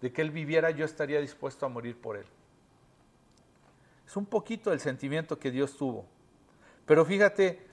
de 0.00 0.10
que 0.10 0.22
él 0.22 0.30
viviera, 0.30 0.70
yo 0.70 0.86
estaría 0.86 1.20
dispuesto 1.20 1.66
a 1.66 1.68
morir 1.68 2.00
por 2.00 2.16
él? 2.16 2.24
Es 4.06 4.16
un 4.16 4.24
poquito 4.24 4.72
el 4.72 4.80
sentimiento 4.80 5.38
que 5.38 5.50
Dios 5.50 5.76
tuvo. 5.76 6.06
Pero 6.86 7.04
fíjate, 7.04 7.66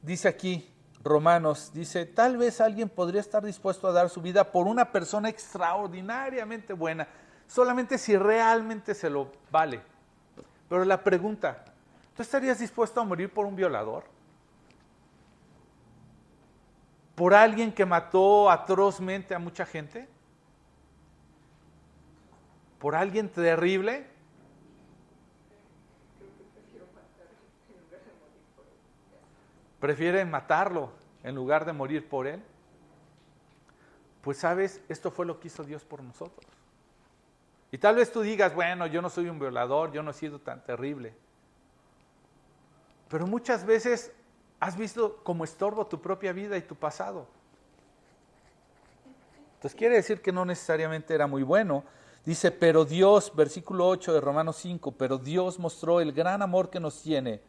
dice 0.00 0.28
aquí 0.28 0.66
Romanos, 1.04 1.72
dice, 1.74 2.06
tal 2.06 2.38
vez 2.38 2.58
alguien 2.58 2.88
podría 2.88 3.20
estar 3.20 3.44
dispuesto 3.44 3.86
a 3.86 3.92
dar 3.92 4.08
su 4.08 4.22
vida 4.22 4.50
por 4.50 4.66
una 4.66 4.90
persona 4.90 5.28
extraordinariamente 5.28 6.72
buena, 6.72 7.06
solamente 7.46 7.98
si 7.98 8.16
realmente 8.16 8.94
se 8.94 9.10
lo 9.10 9.30
vale. 9.50 9.99
Pero 10.70 10.84
la 10.86 11.04
pregunta, 11.04 11.62
¿tú 12.16 12.22
estarías 12.22 12.58
dispuesto 12.60 13.00
a 13.00 13.04
morir 13.04 13.30
por 13.30 13.44
un 13.44 13.54
violador? 13.54 14.04
¿Por 17.16 17.34
alguien 17.34 17.70
que 17.70 17.84
mató 17.84 18.48
atrozmente 18.50 19.34
a 19.34 19.38
mucha 19.38 19.66
gente? 19.66 20.08
¿Por 22.78 22.94
alguien 22.94 23.28
terrible? 23.28 24.06
prefieren 29.80 30.30
matarlo 30.30 30.92
en 31.22 31.34
lugar 31.34 31.64
de 31.64 31.72
morir 31.72 32.06
por 32.06 32.26
él. 32.26 32.42
Pues 34.20 34.36
sabes, 34.36 34.82
esto 34.88 35.10
fue 35.10 35.24
lo 35.24 35.40
que 35.40 35.48
hizo 35.48 35.64
Dios 35.64 35.84
por 35.84 36.02
nosotros. 36.02 36.59
Y 37.72 37.78
tal 37.78 37.96
vez 37.96 38.12
tú 38.12 38.20
digas, 38.22 38.54
bueno, 38.54 38.86
yo 38.86 39.00
no 39.00 39.10
soy 39.10 39.28
un 39.28 39.38
violador, 39.38 39.92
yo 39.92 40.02
no 40.02 40.10
he 40.10 40.14
sido 40.14 40.40
tan 40.40 40.64
terrible. 40.64 41.14
Pero 43.08 43.26
muchas 43.26 43.64
veces 43.64 44.12
has 44.58 44.76
visto 44.76 45.20
como 45.22 45.44
estorbo 45.44 45.86
tu 45.86 46.00
propia 46.00 46.32
vida 46.32 46.56
y 46.56 46.62
tu 46.62 46.74
pasado. 46.74 47.26
Entonces 49.54 49.78
quiere 49.78 49.96
decir 49.96 50.20
que 50.22 50.32
no 50.32 50.44
necesariamente 50.44 51.14
era 51.14 51.26
muy 51.26 51.42
bueno. 51.42 51.84
Dice, 52.24 52.50
pero 52.50 52.84
Dios, 52.84 53.32
versículo 53.34 53.88
8 53.88 54.14
de 54.14 54.20
Romanos 54.20 54.56
5, 54.56 54.92
pero 54.92 55.18
Dios 55.18 55.58
mostró 55.58 56.00
el 56.00 56.12
gran 56.12 56.42
amor 56.42 56.70
que 56.70 56.80
nos 56.80 57.02
tiene 57.02 57.40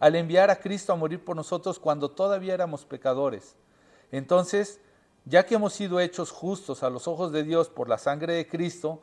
al 0.00 0.14
enviar 0.14 0.50
a 0.50 0.60
Cristo 0.60 0.92
a 0.92 0.96
morir 0.96 1.24
por 1.24 1.36
nosotros 1.36 1.78
cuando 1.78 2.10
todavía 2.10 2.54
éramos 2.54 2.84
pecadores. 2.84 3.56
Entonces, 4.12 4.80
ya 5.24 5.44
que 5.44 5.56
hemos 5.56 5.72
sido 5.72 6.00
hechos 6.00 6.30
justos 6.30 6.82
a 6.82 6.90
los 6.90 7.08
ojos 7.08 7.32
de 7.32 7.42
Dios 7.42 7.68
por 7.68 7.88
la 7.88 7.98
sangre 7.98 8.34
de 8.34 8.46
Cristo, 8.46 9.00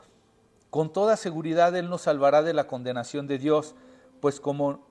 con 0.75 0.91
toda 0.91 1.15
seguridad 1.15 1.73
Él 1.77 1.89
nos 1.89 2.01
salvará 2.01 2.43
de 2.43 2.53
la 2.53 2.67
condenación 2.67 3.27
de 3.27 3.37
Dios, 3.37 3.75
pues 4.19 4.41
como, 4.41 4.85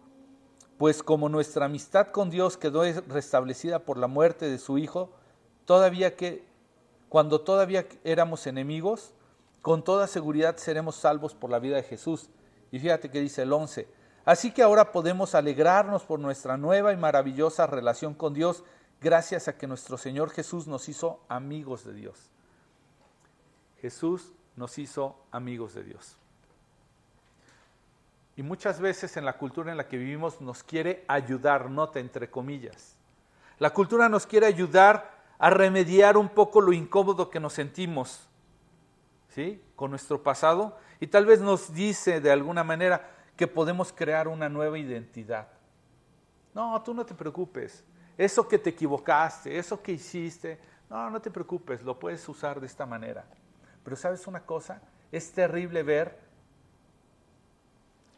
pues 0.79 1.03
como 1.03 1.29
nuestra 1.29 1.67
amistad 1.67 2.07
con 2.07 2.31
Dios 2.31 2.57
quedó 2.57 2.85
restablecida 3.07 3.81
por 3.81 3.99
la 3.99 4.07
muerte 4.07 4.49
de 4.49 4.57
su 4.57 4.79
Hijo, 4.79 5.11
todavía 5.67 6.17
que, 6.17 6.43
cuando 7.11 7.43
todavía 7.43 7.87
éramos 8.03 8.47
enemigos, 8.47 9.13
con 9.61 9.85
toda 9.85 10.07
seguridad 10.07 10.57
seremos 10.57 10.97
salvos 10.97 11.35
por 11.35 11.51
la 11.51 11.59
vida 11.59 11.77
de 11.77 11.83
Jesús. 11.83 12.31
Y 12.73 12.79
fíjate 12.79 13.11
que 13.11 13.21
dice 13.21 13.43
el 13.43 13.53
11, 13.53 13.87
Así 14.25 14.53
que 14.53 14.63
ahora 14.63 14.91
podemos 14.91 15.35
alegrarnos 15.35 16.05
por 16.05 16.19
nuestra 16.19 16.57
nueva 16.57 16.95
y 16.95 16.97
maravillosa 16.97 17.67
relación 17.67 18.15
con 18.15 18.33
Dios 18.33 18.65
gracias 19.03 19.49
a 19.49 19.59
que 19.59 19.67
nuestro 19.67 19.99
Señor 19.99 20.31
Jesús 20.31 20.67
nos 20.67 20.89
hizo 20.89 21.21
amigos 21.29 21.85
de 21.85 21.93
Dios. 21.93 22.31
Jesús 23.83 24.33
nos 24.57 24.79
hizo 24.79 25.17
amigos 25.31 25.75
de 25.75 25.85
Dios. 25.85 26.17
Y 28.37 28.43
muchas 28.43 28.81
veces 28.81 29.17
en 29.17 29.25
la 29.25 29.39
cultura 29.39 29.71
en 29.71 29.77
la 29.77 29.89
que 29.89 29.97
vivimos 29.97 30.41
nos 30.41 30.63
quiere 30.63 31.05
ayudar, 31.07 31.71
nota 31.71 32.01
entre 32.01 32.31
comillas. 32.31 32.97
La 33.59 33.71
cultura 33.71 34.09
nos 34.09 34.27
quiere 34.27 34.47
ayudar 34.47 35.15
a 35.39 35.51
remediar 35.51 36.17
un 36.17 36.29
poco 36.29 36.61
lo 36.61 36.73
incómodo 36.73 37.31
que 37.31 37.39
nos 37.39 37.53
sentimos, 37.53 38.29
¿sí? 39.29 39.63
Con 39.77 39.91
nuestro 39.91 40.23
pasado. 40.23 40.77
Y 40.99 41.07
tal 41.07 41.27
vez 41.27 41.41
nos 41.41 41.73
dice 41.73 42.21
de 42.21 42.33
alguna 42.33 42.65
manera, 42.65 43.15
que 43.37 43.47
podemos 43.47 43.93
crear 43.93 44.29
una 44.29 44.49
nueva 44.49 44.79
identidad. 44.79 45.49
No, 46.55 46.81
tú 46.83 46.95
no 46.95 47.05
te 47.05 47.15
preocupes. 47.15 47.85
Eso 48.17 48.47
que 48.47 48.59
te 48.59 48.71
equivocaste, 48.71 49.59
eso 49.59 49.83
que 49.83 49.93
hiciste, 49.93 50.59
no, 50.89 51.11
no 51.11 51.21
te 51.21 51.31
preocupes, 51.31 51.83
lo 51.83 51.99
puedes 51.99 52.29
usar 52.29 52.61
de 52.61 52.67
esta 52.67 52.87
manera. 52.87 53.25
Pero 53.85 53.97
sabes 53.97 54.27
una 54.27 54.41
cosa, 54.41 54.83
es 55.13 55.33
terrible 55.33 55.83
ver 55.83 56.19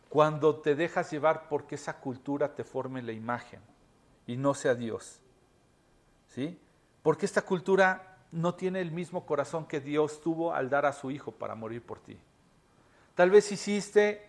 cuando 0.08 0.56
te 0.60 0.74
dejas 0.74 1.10
llevar 1.10 1.48
porque 1.48 1.74
esa 1.74 1.98
cultura 1.98 2.54
te 2.54 2.64
forme 2.64 3.02
la 3.02 3.12
imagen 3.12 3.60
y 4.26 4.36
no 4.36 4.54
sea 4.54 4.74
Dios. 4.74 5.20
¿Sí? 6.28 6.58
Porque 7.02 7.26
esta 7.26 7.42
cultura 7.42 8.16
no 8.32 8.54
tiene 8.54 8.80
el 8.80 8.92
mismo 8.92 9.26
corazón 9.26 9.66
que 9.66 9.80
Dios 9.80 10.20
tuvo 10.20 10.54
al 10.54 10.70
dar 10.70 10.86
a 10.86 10.92
su 10.92 11.10
hijo 11.10 11.32
para 11.32 11.54
morir 11.54 11.82
por 11.82 12.00
ti. 12.00 12.18
Tal 13.14 13.30
vez 13.30 13.50
hiciste 13.50 14.28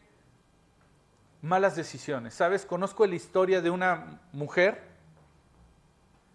malas 1.42 1.76
decisiones. 1.76 2.34
¿Sabes? 2.34 2.66
Conozco 2.66 3.06
la 3.06 3.16
historia 3.16 3.62
de 3.62 3.70
una 3.70 4.20
mujer 4.32 4.84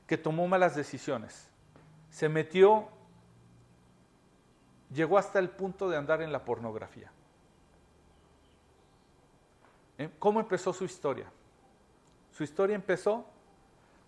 que 0.07 0.19
tomó 0.19 0.47
malas 0.49 0.77
decisiones. 0.77 1.49
Se 2.11 2.29
metió, 2.29 2.89
llegó 4.93 5.19
hasta 5.19 5.39
el 5.39 5.51
punto 5.51 5.89
de 5.89 5.97
andar 5.97 6.23
en 6.23 6.33
la 6.33 6.45
pornografía. 6.45 7.11
¿Eh? 9.99 10.11
¿Cómo 10.19 10.41
empezó 10.41 10.73
su 10.73 10.85
historia? 10.85 11.27
Su 12.33 12.43
historia 12.45 12.75
empezó 12.75 13.27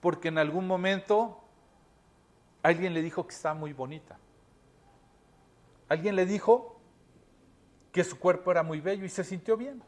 porque 0.01 0.29
en 0.29 0.39
algún 0.39 0.67
momento 0.67 1.41
alguien 2.63 2.95
le 2.95 3.03
dijo 3.03 3.27
que 3.27 3.35
estaba 3.35 3.55
muy 3.55 3.73
bonita. 3.73 4.19
Alguien 5.89 6.17
le 6.17 6.27
dijo 6.27 6.81
que 7.93 8.03
su 8.03 8.19
cuerpo 8.19 8.51
era 8.51 8.63
muy 8.63 8.81
bello 8.81 9.05
y 9.05 9.09
se 9.09 9.23
sintió 9.23 9.57
bien. 9.57 9.83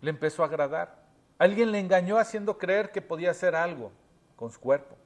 Le 0.00 0.10
empezó 0.10 0.42
a 0.42 0.46
agradar. 0.46 1.04
Alguien 1.38 1.72
le 1.72 1.78
engañó 1.78 2.18
haciendo 2.18 2.58
creer 2.58 2.92
que 2.92 3.00
podía 3.00 3.30
hacer 3.30 3.54
algo 3.54 3.90
con 4.36 4.50
su 4.50 4.60
cuerpo. 4.60 4.96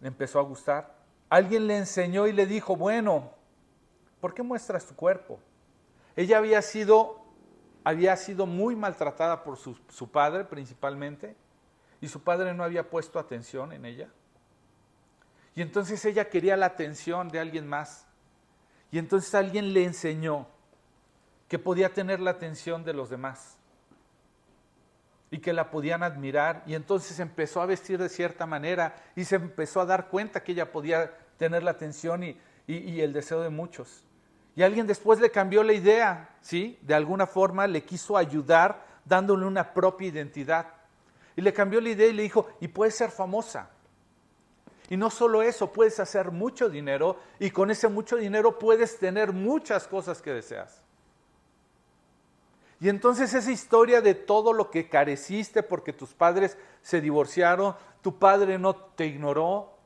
Le 0.00 0.08
empezó 0.08 0.38
a 0.38 0.42
gustar. 0.42 0.97
Alguien 1.28 1.66
le 1.66 1.76
enseñó 1.76 2.26
y 2.26 2.32
le 2.32 2.46
dijo, 2.46 2.76
bueno, 2.76 3.30
¿por 4.20 4.34
qué 4.34 4.42
muestras 4.42 4.86
tu 4.86 4.94
cuerpo? 4.94 5.38
Ella 6.16 6.38
había 6.38 6.62
sido, 6.62 7.20
había 7.84 8.16
sido 8.16 8.46
muy 8.46 8.74
maltratada 8.74 9.44
por 9.44 9.56
su, 9.56 9.78
su 9.88 10.10
padre 10.10 10.44
principalmente 10.44 11.36
y 12.00 12.08
su 12.08 12.22
padre 12.22 12.54
no 12.54 12.64
había 12.64 12.88
puesto 12.88 13.18
atención 13.18 13.72
en 13.72 13.84
ella. 13.84 14.08
Y 15.54 15.62
entonces 15.62 16.04
ella 16.04 16.28
quería 16.28 16.56
la 16.56 16.66
atención 16.66 17.28
de 17.28 17.40
alguien 17.40 17.66
más. 17.66 18.06
Y 18.90 18.98
entonces 18.98 19.34
alguien 19.34 19.72
le 19.72 19.84
enseñó 19.84 20.46
que 21.48 21.58
podía 21.58 21.92
tener 21.92 22.20
la 22.20 22.30
atención 22.30 22.84
de 22.84 22.94
los 22.94 23.10
demás 23.10 23.57
y 25.30 25.38
que 25.38 25.52
la 25.52 25.70
podían 25.70 26.02
admirar. 26.02 26.62
Y 26.66 26.74
entonces 26.74 27.18
empezó 27.20 27.60
a 27.60 27.66
vestir 27.66 27.98
de 27.98 28.08
cierta 28.08 28.46
manera 28.46 28.94
y 29.14 29.24
se 29.24 29.36
empezó 29.36 29.80
a 29.80 29.86
dar 29.86 30.08
cuenta 30.08 30.42
que 30.42 30.52
ella 30.52 30.72
podía 30.72 31.12
tener 31.36 31.62
la 31.62 31.72
atención 31.72 32.24
y, 32.24 32.36
y 32.66 33.00
el 33.00 33.12
deseo 33.12 33.42
de 33.42 33.50
muchos. 33.50 34.04
Y 34.56 34.62
alguien 34.62 34.86
después 34.86 35.20
le 35.20 35.30
cambió 35.30 35.62
la 35.62 35.72
idea, 35.72 36.30
¿sí? 36.40 36.78
De 36.82 36.94
alguna 36.94 37.26
forma 37.26 37.66
le 37.66 37.84
quiso 37.84 38.16
ayudar 38.16 38.84
dándole 39.04 39.46
una 39.46 39.72
propia 39.72 40.08
identidad. 40.08 40.66
Y 41.36 41.42
le 41.42 41.52
cambió 41.52 41.80
la 41.80 41.90
idea 41.90 42.08
y 42.08 42.12
le 42.12 42.24
dijo, 42.24 42.48
y 42.60 42.68
puedes 42.68 42.96
ser 42.96 43.10
famosa. 43.10 43.70
Y 44.90 44.96
no 44.96 45.10
solo 45.10 45.42
eso, 45.42 45.72
puedes 45.72 46.00
hacer 46.00 46.30
mucho 46.30 46.68
dinero 46.68 47.18
y 47.38 47.50
con 47.50 47.70
ese 47.70 47.88
mucho 47.88 48.16
dinero 48.16 48.58
puedes 48.58 48.98
tener 48.98 49.32
muchas 49.32 49.86
cosas 49.86 50.22
que 50.22 50.32
deseas. 50.32 50.82
Y 52.80 52.88
entonces 52.88 53.34
esa 53.34 53.50
historia 53.50 54.00
de 54.00 54.14
todo 54.14 54.52
lo 54.52 54.70
que 54.70 54.88
careciste 54.88 55.62
porque 55.62 55.92
tus 55.92 56.14
padres 56.14 56.56
se 56.82 57.00
divorciaron, 57.00 57.74
tu 58.02 58.18
padre 58.18 58.58
no 58.58 58.76
te 58.76 59.06
ignoró, 59.06 59.78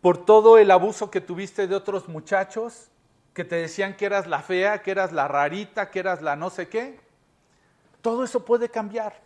por 0.00 0.24
todo 0.24 0.58
el 0.58 0.70
abuso 0.70 1.10
que 1.10 1.20
tuviste 1.20 1.66
de 1.66 1.74
otros 1.74 2.08
muchachos 2.08 2.90
que 3.34 3.44
te 3.44 3.56
decían 3.56 3.96
que 3.96 4.06
eras 4.06 4.26
la 4.26 4.40
fea, 4.40 4.82
que 4.82 4.90
eras 4.90 5.12
la 5.12 5.28
rarita, 5.28 5.90
que 5.90 6.00
eras 6.00 6.20
la 6.22 6.36
no 6.36 6.50
sé 6.50 6.68
qué, 6.68 7.00
todo 8.00 8.24
eso 8.24 8.44
puede 8.44 8.68
cambiar. 8.68 9.20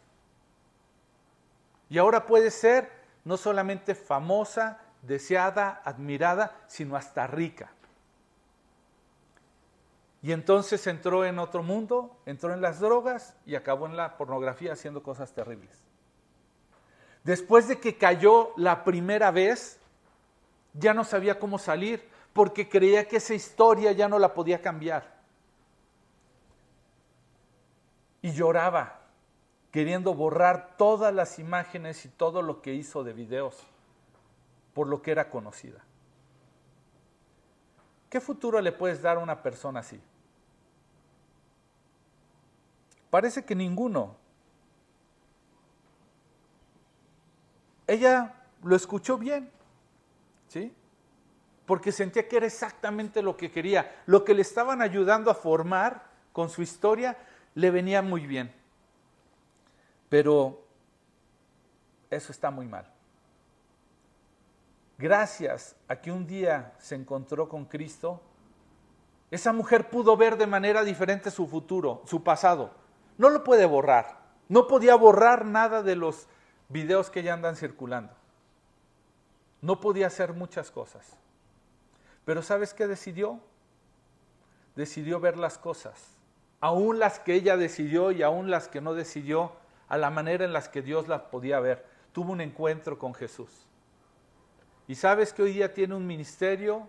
Y 1.88 1.98
ahora 1.98 2.26
puede 2.26 2.50
ser 2.50 2.90
no 3.24 3.36
solamente 3.36 3.94
famosa, 3.94 4.80
deseada, 5.02 5.80
admirada, 5.84 6.56
sino 6.66 6.96
hasta 6.96 7.26
rica. 7.26 7.70
Y 10.24 10.32
entonces 10.32 10.86
entró 10.86 11.26
en 11.26 11.38
otro 11.38 11.62
mundo, 11.62 12.16
entró 12.24 12.54
en 12.54 12.62
las 12.62 12.80
drogas 12.80 13.36
y 13.44 13.56
acabó 13.56 13.84
en 13.84 13.94
la 13.94 14.16
pornografía 14.16 14.72
haciendo 14.72 15.02
cosas 15.02 15.34
terribles. 15.34 15.84
Después 17.24 17.68
de 17.68 17.78
que 17.78 17.98
cayó 17.98 18.54
la 18.56 18.84
primera 18.84 19.30
vez, 19.30 19.78
ya 20.72 20.94
no 20.94 21.04
sabía 21.04 21.38
cómo 21.38 21.58
salir 21.58 22.08
porque 22.32 22.70
creía 22.70 23.06
que 23.06 23.18
esa 23.18 23.34
historia 23.34 23.92
ya 23.92 24.08
no 24.08 24.18
la 24.18 24.32
podía 24.32 24.62
cambiar. 24.62 25.14
Y 28.22 28.32
lloraba, 28.32 29.00
queriendo 29.70 30.14
borrar 30.14 30.78
todas 30.78 31.12
las 31.12 31.38
imágenes 31.38 32.02
y 32.06 32.08
todo 32.08 32.40
lo 32.40 32.62
que 32.62 32.72
hizo 32.72 33.04
de 33.04 33.12
videos, 33.12 33.62
por 34.72 34.88
lo 34.88 35.02
que 35.02 35.10
era 35.10 35.28
conocida. 35.28 35.84
¿Qué 38.08 38.22
futuro 38.22 38.58
le 38.62 38.72
puedes 38.72 39.02
dar 39.02 39.18
a 39.18 39.20
una 39.20 39.42
persona 39.42 39.80
así? 39.80 40.00
Parece 43.14 43.44
que 43.44 43.54
ninguno. 43.54 44.16
Ella 47.86 48.34
lo 48.64 48.74
escuchó 48.74 49.16
bien, 49.16 49.52
¿sí? 50.48 50.74
Porque 51.64 51.92
sentía 51.92 52.26
que 52.26 52.38
era 52.38 52.46
exactamente 52.46 53.22
lo 53.22 53.36
que 53.36 53.52
quería. 53.52 54.02
Lo 54.06 54.24
que 54.24 54.34
le 54.34 54.42
estaban 54.42 54.82
ayudando 54.82 55.30
a 55.30 55.36
formar 55.36 56.10
con 56.32 56.50
su 56.50 56.60
historia 56.60 57.16
le 57.54 57.70
venía 57.70 58.02
muy 58.02 58.26
bien. 58.26 58.52
Pero 60.08 60.64
eso 62.10 62.32
está 62.32 62.50
muy 62.50 62.66
mal. 62.66 62.92
Gracias 64.98 65.76
a 65.86 65.94
que 66.00 66.10
un 66.10 66.26
día 66.26 66.74
se 66.80 66.96
encontró 66.96 67.48
con 67.48 67.66
Cristo, 67.66 68.20
esa 69.30 69.52
mujer 69.52 69.88
pudo 69.88 70.16
ver 70.16 70.36
de 70.36 70.48
manera 70.48 70.82
diferente 70.82 71.30
su 71.30 71.46
futuro, 71.46 72.02
su 72.06 72.24
pasado 72.24 72.82
no 73.18 73.30
lo 73.30 73.44
puede 73.44 73.66
borrar. 73.66 74.24
No 74.48 74.66
podía 74.66 74.94
borrar 74.94 75.44
nada 75.44 75.82
de 75.82 75.96
los 75.96 76.26
videos 76.68 77.10
que 77.10 77.22
ya 77.22 77.34
andan 77.34 77.56
circulando. 77.56 78.12
No 79.62 79.80
podía 79.80 80.08
hacer 80.08 80.34
muchas 80.34 80.70
cosas. 80.70 81.16
Pero 82.24 82.42
¿sabes 82.42 82.74
qué 82.74 82.86
decidió? 82.86 83.40
Decidió 84.76 85.20
ver 85.20 85.38
las 85.38 85.56
cosas, 85.56 86.16
aún 86.60 86.98
las 86.98 87.20
que 87.20 87.34
ella 87.34 87.56
decidió 87.56 88.10
y 88.10 88.22
aún 88.22 88.50
las 88.50 88.68
que 88.68 88.80
no 88.80 88.94
decidió, 88.94 89.52
a 89.88 89.96
la 89.96 90.10
manera 90.10 90.44
en 90.44 90.52
las 90.52 90.68
que 90.68 90.82
Dios 90.82 91.08
las 91.08 91.22
podía 91.22 91.60
ver. 91.60 91.86
Tuvo 92.12 92.32
un 92.32 92.40
encuentro 92.40 92.98
con 92.98 93.14
Jesús. 93.14 93.66
Y 94.88 94.96
sabes 94.96 95.32
que 95.32 95.42
hoy 95.42 95.52
día 95.52 95.72
tiene 95.72 95.94
un 95.94 96.06
ministerio 96.06 96.88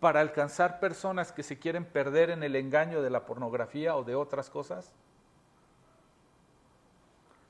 para 0.00 0.20
alcanzar 0.20 0.80
personas 0.80 1.32
que 1.32 1.42
se 1.42 1.58
quieren 1.58 1.84
perder 1.84 2.30
en 2.30 2.42
el 2.42 2.56
engaño 2.56 3.02
de 3.02 3.10
la 3.10 3.26
pornografía 3.26 3.96
o 3.96 4.02
de 4.04 4.14
otras 4.14 4.50
cosas. 4.50 4.92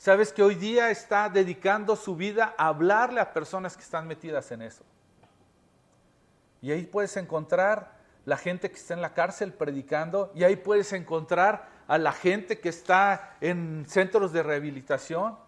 ¿Sabes 0.03 0.33
que 0.33 0.43
hoy 0.43 0.57
día 0.57 0.91
está 0.91 1.29
dedicando 1.29 1.95
su 1.95 2.17
vida 2.17 2.57
a 2.59 2.67
hablarle 2.67 3.21
a 3.21 3.33
personas 3.33 3.77
que 3.77 3.85
están 3.85 4.09
metidas 4.09 4.51
en 4.51 4.63
eso? 4.63 4.83
Y 6.61 6.73
ahí 6.73 6.83
puedes 6.87 7.17
encontrar 7.17 7.93
la 8.25 8.37
gente 8.37 8.69
que 8.69 8.79
está 8.79 8.95
en 8.95 9.01
la 9.01 9.15
cárcel 9.15 9.53
predicando, 9.53 10.33
y 10.35 10.43
ahí 10.43 10.57
puedes 10.57 10.93
encontrar 10.93 11.69
a 11.87 11.99
la 11.99 12.11
gente 12.11 12.59
que 12.59 12.69
está 12.69 13.37
en 13.41 13.85
centros 13.87 14.33
de 14.33 14.43
rehabilitación, 14.43 15.39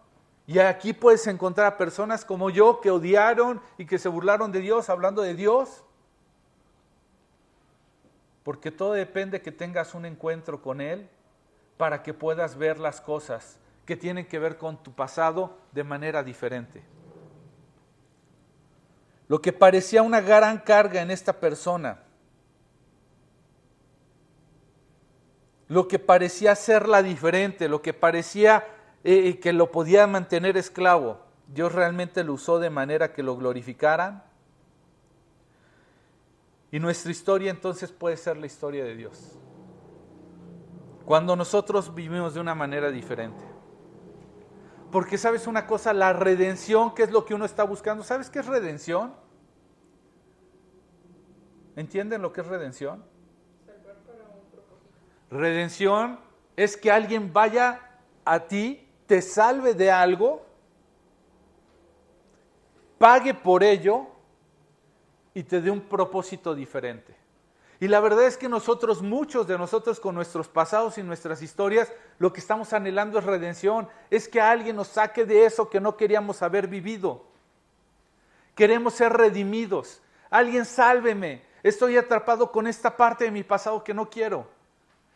y 0.47 0.59
aquí 0.59 0.93
puedes 0.93 1.27
encontrar 1.27 1.67
a 1.67 1.77
personas 1.77 2.23
como 2.23 2.49
yo 2.49 2.79
que 2.79 2.91
odiaron 2.91 3.59
y 3.77 3.85
que 3.85 3.99
se 3.99 4.07
burlaron 4.07 4.53
de 4.53 4.61
Dios 4.61 4.89
hablando 4.89 5.21
de 5.21 5.33
Dios. 5.33 5.83
Porque 8.43 8.71
todo 8.71 8.93
depende 8.93 9.41
que 9.41 9.51
tengas 9.51 9.93
un 9.93 10.05
encuentro 10.05 10.61
con 10.61 10.79
Él 10.79 11.09
para 11.75 12.03
que 12.03 12.13
puedas 12.13 12.55
ver 12.55 12.79
las 12.79 13.01
cosas 13.01 13.59
que 13.85 13.95
tienen 13.95 14.25
que 14.25 14.39
ver 14.39 14.57
con 14.57 14.81
tu 14.81 14.93
pasado 14.93 15.57
de 15.71 15.83
manera 15.83 16.23
diferente. 16.23 16.83
Lo 19.27 19.41
que 19.41 19.53
parecía 19.53 20.01
una 20.01 20.21
gran 20.21 20.59
carga 20.59 21.01
en 21.01 21.11
esta 21.11 21.39
persona, 21.39 21.99
lo 25.67 25.87
que 25.87 25.97
parecía 25.97 26.55
la 26.87 27.01
diferente, 27.01 27.67
lo 27.67 27.81
que 27.81 27.93
parecía 27.93 28.67
eh, 29.03 29.39
que 29.39 29.53
lo 29.53 29.71
podía 29.71 30.05
mantener 30.05 30.57
esclavo, 30.57 31.19
Dios 31.47 31.71
realmente 31.71 32.23
lo 32.23 32.33
usó 32.33 32.59
de 32.59 32.69
manera 32.69 33.13
que 33.13 33.23
lo 33.23 33.35
glorificaran. 33.35 34.23
Y 36.71 36.79
nuestra 36.79 37.11
historia 37.11 37.51
entonces 37.51 37.91
puede 37.91 38.17
ser 38.17 38.37
la 38.37 38.47
historia 38.47 38.83
de 38.83 38.95
Dios. 38.95 39.37
Cuando 41.05 41.35
nosotros 41.35 41.93
vivimos 41.93 42.33
de 42.33 42.39
una 42.39 42.55
manera 42.55 42.89
diferente. 42.89 43.54
Porque 44.91 45.17
sabes 45.17 45.47
una 45.47 45.67
cosa, 45.67 45.93
la 45.93 46.13
redención, 46.13 46.93
¿qué 46.93 47.03
es 47.03 47.11
lo 47.11 47.25
que 47.25 47.33
uno 47.33 47.45
está 47.45 47.63
buscando? 47.63 48.03
¿Sabes 48.03 48.29
qué 48.29 48.39
es 48.39 48.45
redención? 48.45 49.13
¿Entienden 51.75 52.21
lo 52.21 52.31
que 52.31 52.41
es 52.41 52.47
redención? 52.47 53.03
Redención 55.29 56.19
es 56.55 56.77
que 56.77 56.91
alguien 56.91 57.33
vaya 57.33 57.81
a 58.23 58.47
ti, 58.47 58.87
te 59.05 59.21
salve 59.21 59.73
de 59.73 59.91
algo, 59.91 60.45
pague 62.97 63.33
por 63.33 63.63
ello 63.63 64.07
y 65.33 65.43
te 65.43 65.61
dé 65.61 65.69
un 65.69 65.81
propósito 65.81 66.55
diferente. 66.55 67.24
Y 67.79 67.87
la 67.87 67.99
verdad 67.99 68.23
es 68.25 68.37
que 68.37 68.47
nosotros, 68.47 69.01
muchos 69.01 69.47
de 69.47 69.57
nosotros 69.57 69.99
con 69.99 70.15
nuestros 70.15 70.47
pasados 70.47 70.97
y 70.97 71.03
nuestras 71.03 71.41
historias, 71.41 71.91
lo 72.19 72.31
que 72.31 72.39
estamos 72.39 72.71
anhelando 72.71 73.19
es 73.19 73.25
redención, 73.25 73.89
es 74.09 74.27
que 74.27 74.39
alguien 74.39 74.77
nos 74.77 74.87
saque 74.87 75.25
de 75.25 75.45
eso 75.45 75.69
que 75.69 75.81
no 75.81 75.97
queríamos 75.97 76.41
haber 76.41 76.67
vivido. 76.67 77.25
Queremos 78.55 78.93
ser 78.93 79.11
redimidos. 79.11 80.01
Alguien 80.29 80.65
sálveme. 80.65 81.43
Estoy 81.63 81.97
atrapado 81.97 82.51
con 82.51 82.67
esta 82.67 82.95
parte 82.95 83.25
de 83.25 83.31
mi 83.31 83.43
pasado 83.43 83.83
que 83.83 83.93
no 83.93 84.09
quiero. 84.09 84.47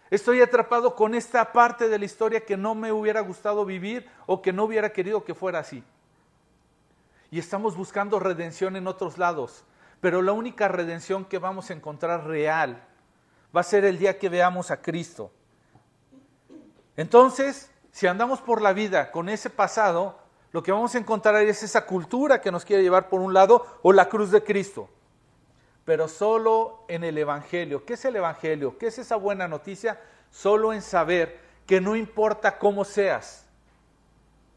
Estoy 0.10 0.41
atrapado 0.41 0.95
con 0.95 1.14
esta 1.14 1.51
parte 1.53 1.88
de 1.88 1.99
la 1.99 2.05
historia 2.05 2.41
que 2.41 2.57
no 2.57 2.76
me 2.76 2.91
hubiera 2.91 3.22
gustado 3.22 3.64
vivir 3.64 4.10
o 4.26 4.41
que 4.41 4.51
no 4.51 4.64
hubiera 4.64 4.91
querido 4.91 5.24
que 5.24 5.36
fuera 5.36 5.60
así. 5.60 5.84
Y 7.32 7.38
estamos 7.38 7.78
buscando 7.78 8.20
redención 8.20 8.76
en 8.76 8.88
otros 8.88 9.18
lados. 9.18 9.64
Pero 10.01 10.21
la 10.21 10.31
única 10.31 10.67
redención 10.67 11.25
que 11.25 11.39
vamos 11.39 11.69
a 11.69 11.73
encontrar 11.73 12.25
real 12.25 12.83
va 13.55 13.61
a 13.61 13.63
ser 13.63 13.85
el 13.85 13.97
día 13.97 14.17
que 14.17 14.29
veamos 14.29 14.71
a 14.71 14.81
Cristo. 14.81 15.31
Entonces, 16.95 17.71
si 17.91 18.07
andamos 18.07 18.41
por 18.41 18.61
la 18.61 18.73
vida 18.73 19.11
con 19.11 19.29
ese 19.29 19.49
pasado, 19.49 20.19
lo 20.51 20.63
que 20.63 20.71
vamos 20.71 20.95
a 20.95 20.99
encontrar 20.99 21.35
es 21.43 21.63
esa 21.63 21.85
cultura 21.85 22.41
que 22.41 22.51
nos 22.51 22.65
quiere 22.65 22.83
llevar 22.83 23.09
por 23.09 23.21
un 23.21 23.33
lado 23.33 23.65
o 23.81 23.93
la 23.93 24.09
cruz 24.09 24.31
de 24.31 24.43
Cristo. 24.43 24.89
Pero 25.85 26.07
solo 26.07 26.85
en 26.87 27.03
el 27.03 27.17
Evangelio. 27.17 27.85
¿Qué 27.85 27.93
es 27.93 28.05
el 28.05 28.15
Evangelio? 28.15 28.77
¿Qué 28.77 28.87
es 28.87 28.99
esa 28.99 29.15
buena 29.15 29.47
noticia? 29.47 29.99
Solo 30.29 30.73
en 30.73 30.81
saber 30.81 31.39
que 31.65 31.81
no 31.81 31.95
importa 31.95 32.57
cómo 32.57 32.83
seas, 32.83 33.45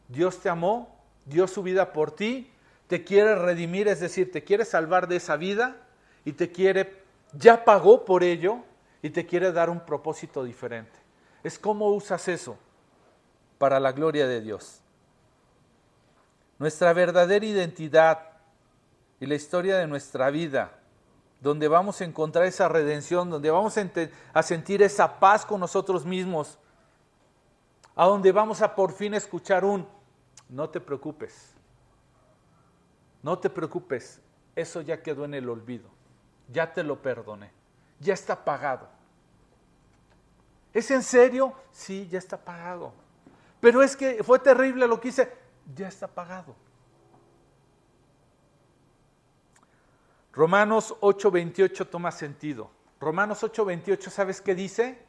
Dios 0.07 0.39
te 0.39 0.49
amó, 0.49 0.95
dio 1.25 1.47
su 1.47 1.63
vida 1.63 1.91
por 1.93 2.11
ti, 2.11 2.52
te 2.87 3.03
quiere 3.03 3.35
redimir, 3.35 3.87
es 3.87 3.99
decir, 3.99 4.31
te 4.31 4.43
quiere 4.43 4.65
salvar 4.65 5.07
de 5.07 5.15
esa 5.15 5.35
vida 5.35 5.77
y 6.25 6.33
te 6.33 6.51
quiere, 6.51 7.01
ya 7.33 7.63
pagó 7.65 8.05
por 8.05 8.23
ello 8.23 8.59
y 9.01 9.09
te 9.09 9.25
quiere 9.25 9.51
dar 9.51 9.69
un 9.69 9.79
propósito 9.79 10.43
diferente. 10.43 10.99
Es 11.43 11.59
cómo 11.59 11.89
usas 11.89 12.27
eso 12.27 12.57
para 13.57 13.79
la 13.79 13.91
gloria 13.91 14.27
de 14.27 14.41
Dios. 14.41 14.81
Nuestra 16.59 16.93
verdadera 16.93 17.45
identidad 17.45 18.19
y 19.19 19.25
la 19.25 19.35
historia 19.35 19.77
de 19.77 19.87
nuestra 19.87 20.29
vida, 20.29 20.71
donde 21.41 21.67
vamos 21.67 21.99
a 22.01 22.05
encontrar 22.05 22.45
esa 22.45 22.67
redención, 22.69 23.29
donde 23.29 23.51
vamos 23.51 23.77
a, 24.33 24.43
sentir 24.43 24.81
esa 24.81 25.19
paz 25.19 25.45
con 25.45 25.59
nosotros 25.59 26.05
mismos, 26.05 26.57
a 27.95 28.05
donde 28.05 28.31
vamos 28.31 28.61
a 28.61 28.75
por 28.75 28.93
fin 28.93 29.13
escuchar 29.13 29.65
un, 29.65 29.87
no 30.49 30.69
te 30.69 30.79
preocupes, 30.79 31.52
no 33.23 33.39
te 33.39 33.49
preocupes, 33.49 34.21
eso 34.55 34.81
ya 34.81 35.01
quedó 35.01 35.25
en 35.25 35.33
el 35.33 35.49
olvido, 35.49 35.89
ya 36.49 36.71
te 36.71 36.83
lo 36.83 37.01
perdoné, 37.01 37.51
ya 37.99 38.13
está 38.13 38.45
pagado. 38.45 38.87
¿Es 40.73 40.91
en 40.91 41.03
serio? 41.03 41.53
Sí, 41.71 42.07
ya 42.11 42.19
está 42.19 42.37
pagado. 42.37 42.93
Pero 43.59 43.81
es 43.81 43.95
que 43.95 44.23
fue 44.23 44.39
terrible 44.39 44.87
lo 44.87 44.99
que 44.99 45.07
hice, 45.07 45.31
ya 45.73 45.87
está 45.87 46.07
pagado. 46.07 46.55
Romanos 50.33 50.95
8:28 50.99 51.87
toma 51.87 52.11
sentido. 52.11 52.69
Romanos 52.99 53.43
8:28, 53.43 54.09
¿sabes 54.09 54.41
qué 54.41 54.55
dice? 54.55 55.01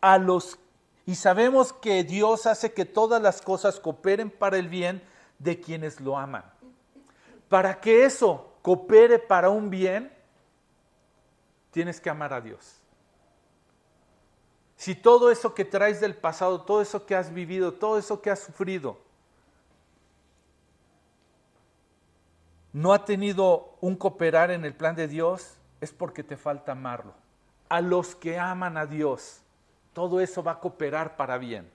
A 0.00 0.18
los 0.18 0.58
y 1.06 1.14
sabemos 1.14 1.72
que 1.72 2.04
Dios 2.04 2.46
hace 2.46 2.74
que 2.74 2.84
todas 2.84 3.22
las 3.22 3.40
cosas 3.40 3.80
cooperen 3.80 4.30
para 4.30 4.58
el 4.58 4.68
bien 4.68 5.02
de 5.38 5.58
quienes 5.58 6.00
lo 6.00 6.18
aman. 6.18 6.44
Para 7.48 7.80
que 7.80 8.04
eso 8.04 8.52
coopere 8.62 9.18
para 9.18 9.50
un 9.50 9.70
bien, 9.70 10.12
tienes 11.70 12.00
que 12.00 12.10
amar 12.10 12.32
a 12.32 12.40
Dios. 12.40 12.76
Si 14.76 14.94
todo 14.94 15.30
eso 15.30 15.54
que 15.54 15.64
traes 15.64 16.00
del 16.00 16.14
pasado, 16.14 16.62
todo 16.62 16.80
eso 16.80 17.04
que 17.04 17.16
has 17.16 17.32
vivido, 17.32 17.74
todo 17.74 17.98
eso 17.98 18.20
que 18.22 18.30
has 18.30 18.40
sufrido, 18.40 18.98
no 22.72 22.92
ha 22.92 23.04
tenido 23.04 23.74
un 23.80 23.96
cooperar 23.96 24.50
en 24.50 24.64
el 24.64 24.74
plan 24.74 24.94
de 24.94 25.08
Dios, 25.08 25.54
es 25.80 25.90
porque 25.90 26.22
te 26.22 26.36
falta 26.36 26.72
amarlo. 26.72 27.12
A 27.68 27.80
los 27.80 28.14
que 28.14 28.38
aman 28.38 28.76
a 28.76 28.86
Dios, 28.86 29.40
todo 29.92 30.20
eso 30.20 30.42
va 30.42 30.52
a 30.52 30.60
cooperar 30.60 31.16
para 31.16 31.38
bien. 31.38 31.68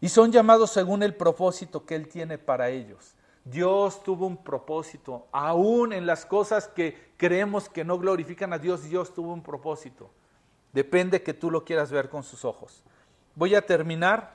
Y 0.00 0.08
son 0.10 0.30
llamados 0.30 0.70
según 0.70 1.02
el 1.02 1.14
propósito 1.14 1.86
que 1.86 1.94
Él 1.94 2.08
tiene 2.08 2.36
para 2.36 2.68
ellos. 2.68 3.14
Dios 3.44 4.02
tuvo 4.02 4.26
un 4.26 4.38
propósito, 4.38 5.26
aún 5.30 5.92
en 5.92 6.06
las 6.06 6.24
cosas 6.24 6.66
que 6.66 7.12
creemos 7.18 7.68
que 7.68 7.84
no 7.84 7.98
glorifican 7.98 8.52
a 8.52 8.58
Dios, 8.58 8.84
Dios 8.84 9.12
tuvo 9.12 9.32
un 9.32 9.42
propósito. 9.42 10.10
Depende 10.72 11.22
que 11.22 11.34
tú 11.34 11.50
lo 11.50 11.64
quieras 11.64 11.90
ver 11.90 12.08
con 12.08 12.22
sus 12.22 12.44
ojos. 12.44 12.82
Voy 13.34 13.54
a 13.54 13.66
terminar 13.66 14.34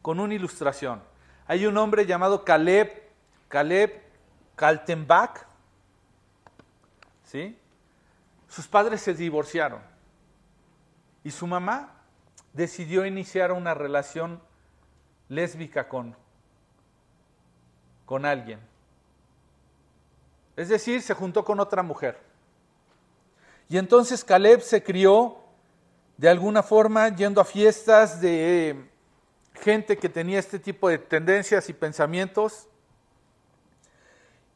con 0.00 0.20
una 0.20 0.34
ilustración. 0.34 1.02
Hay 1.46 1.66
un 1.66 1.76
hombre 1.76 2.06
llamado 2.06 2.44
Caleb, 2.44 3.02
Caleb 3.48 4.06
Kaltenbach, 4.56 5.46
¿sí? 7.24 7.58
Sus 8.48 8.66
padres 8.66 9.02
se 9.02 9.12
divorciaron. 9.14 9.80
Y 11.22 11.30
su 11.30 11.46
mamá 11.46 11.92
decidió 12.54 13.04
iniciar 13.04 13.52
una 13.52 13.74
relación 13.74 14.40
lésbica 15.28 15.88
con, 15.88 16.16
con 18.06 18.24
alguien. 18.24 18.60
Es 20.56 20.70
decir, 20.70 21.02
se 21.02 21.12
juntó 21.12 21.44
con 21.44 21.60
otra 21.60 21.82
mujer. 21.82 22.18
Y 23.68 23.76
entonces 23.76 24.24
Caleb 24.24 24.62
se 24.62 24.82
crió 24.82 25.36
de 26.16 26.28
alguna 26.28 26.62
forma 26.62 27.14
yendo 27.14 27.40
a 27.40 27.44
fiestas 27.44 28.20
de 28.20 28.88
gente 29.54 29.98
que 29.98 30.08
tenía 30.08 30.38
este 30.38 30.58
tipo 30.58 30.88
de 30.88 30.98
tendencias 30.98 31.68
y 31.68 31.74
pensamientos. 31.74 32.68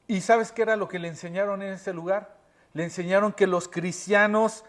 ¿Y 0.06 0.22
sabes 0.22 0.52
qué 0.52 0.62
era 0.62 0.76
lo 0.76 0.88
que 0.88 0.98
le 0.98 1.08
enseñaron 1.08 1.62
en 1.62 1.74
ese 1.74 1.92
lugar? 1.92 2.36
Le 2.72 2.84
enseñaron 2.84 3.32
que 3.32 3.46
los 3.46 3.68
cristianos 3.68 4.64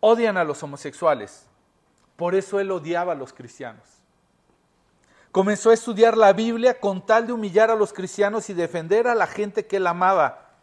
odian 0.00 0.36
a 0.36 0.44
los 0.44 0.62
homosexuales. 0.62 1.46
Por 2.16 2.34
eso 2.34 2.60
él 2.60 2.70
odiaba 2.70 3.12
a 3.12 3.16
los 3.16 3.32
cristianos. 3.32 3.99
Comenzó 5.32 5.70
a 5.70 5.74
estudiar 5.74 6.16
la 6.16 6.32
Biblia 6.32 6.80
con 6.80 7.06
tal 7.06 7.26
de 7.26 7.32
humillar 7.32 7.70
a 7.70 7.76
los 7.76 7.92
cristianos 7.92 8.50
y 8.50 8.54
defender 8.54 9.06
a 9.06 9.14
la 9.14 9.26
gente 9.26 9.66
que 9.66 9.76
él 9.76 9.86
amaba. 9.86 10.56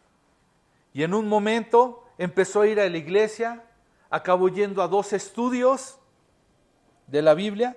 Y 0.92 1.02
en 1.02 1.14
un 1.14 1.28
momento 1.28 2.04
empezó 2.18 2.62
a 2.62 2.66
ir 2.66 2.78
a 2.80 2.88
la 2.88 2.96
iglesia, 2.96 3.64
acabó 4.10 4.48
yendo 4.48 4.82
a 4.82 4.88
dos 4.88 5.12
estudios 5.12 5.98
de 7.06 7.22
la 7.22 7.34
Biblia 7.34 7.76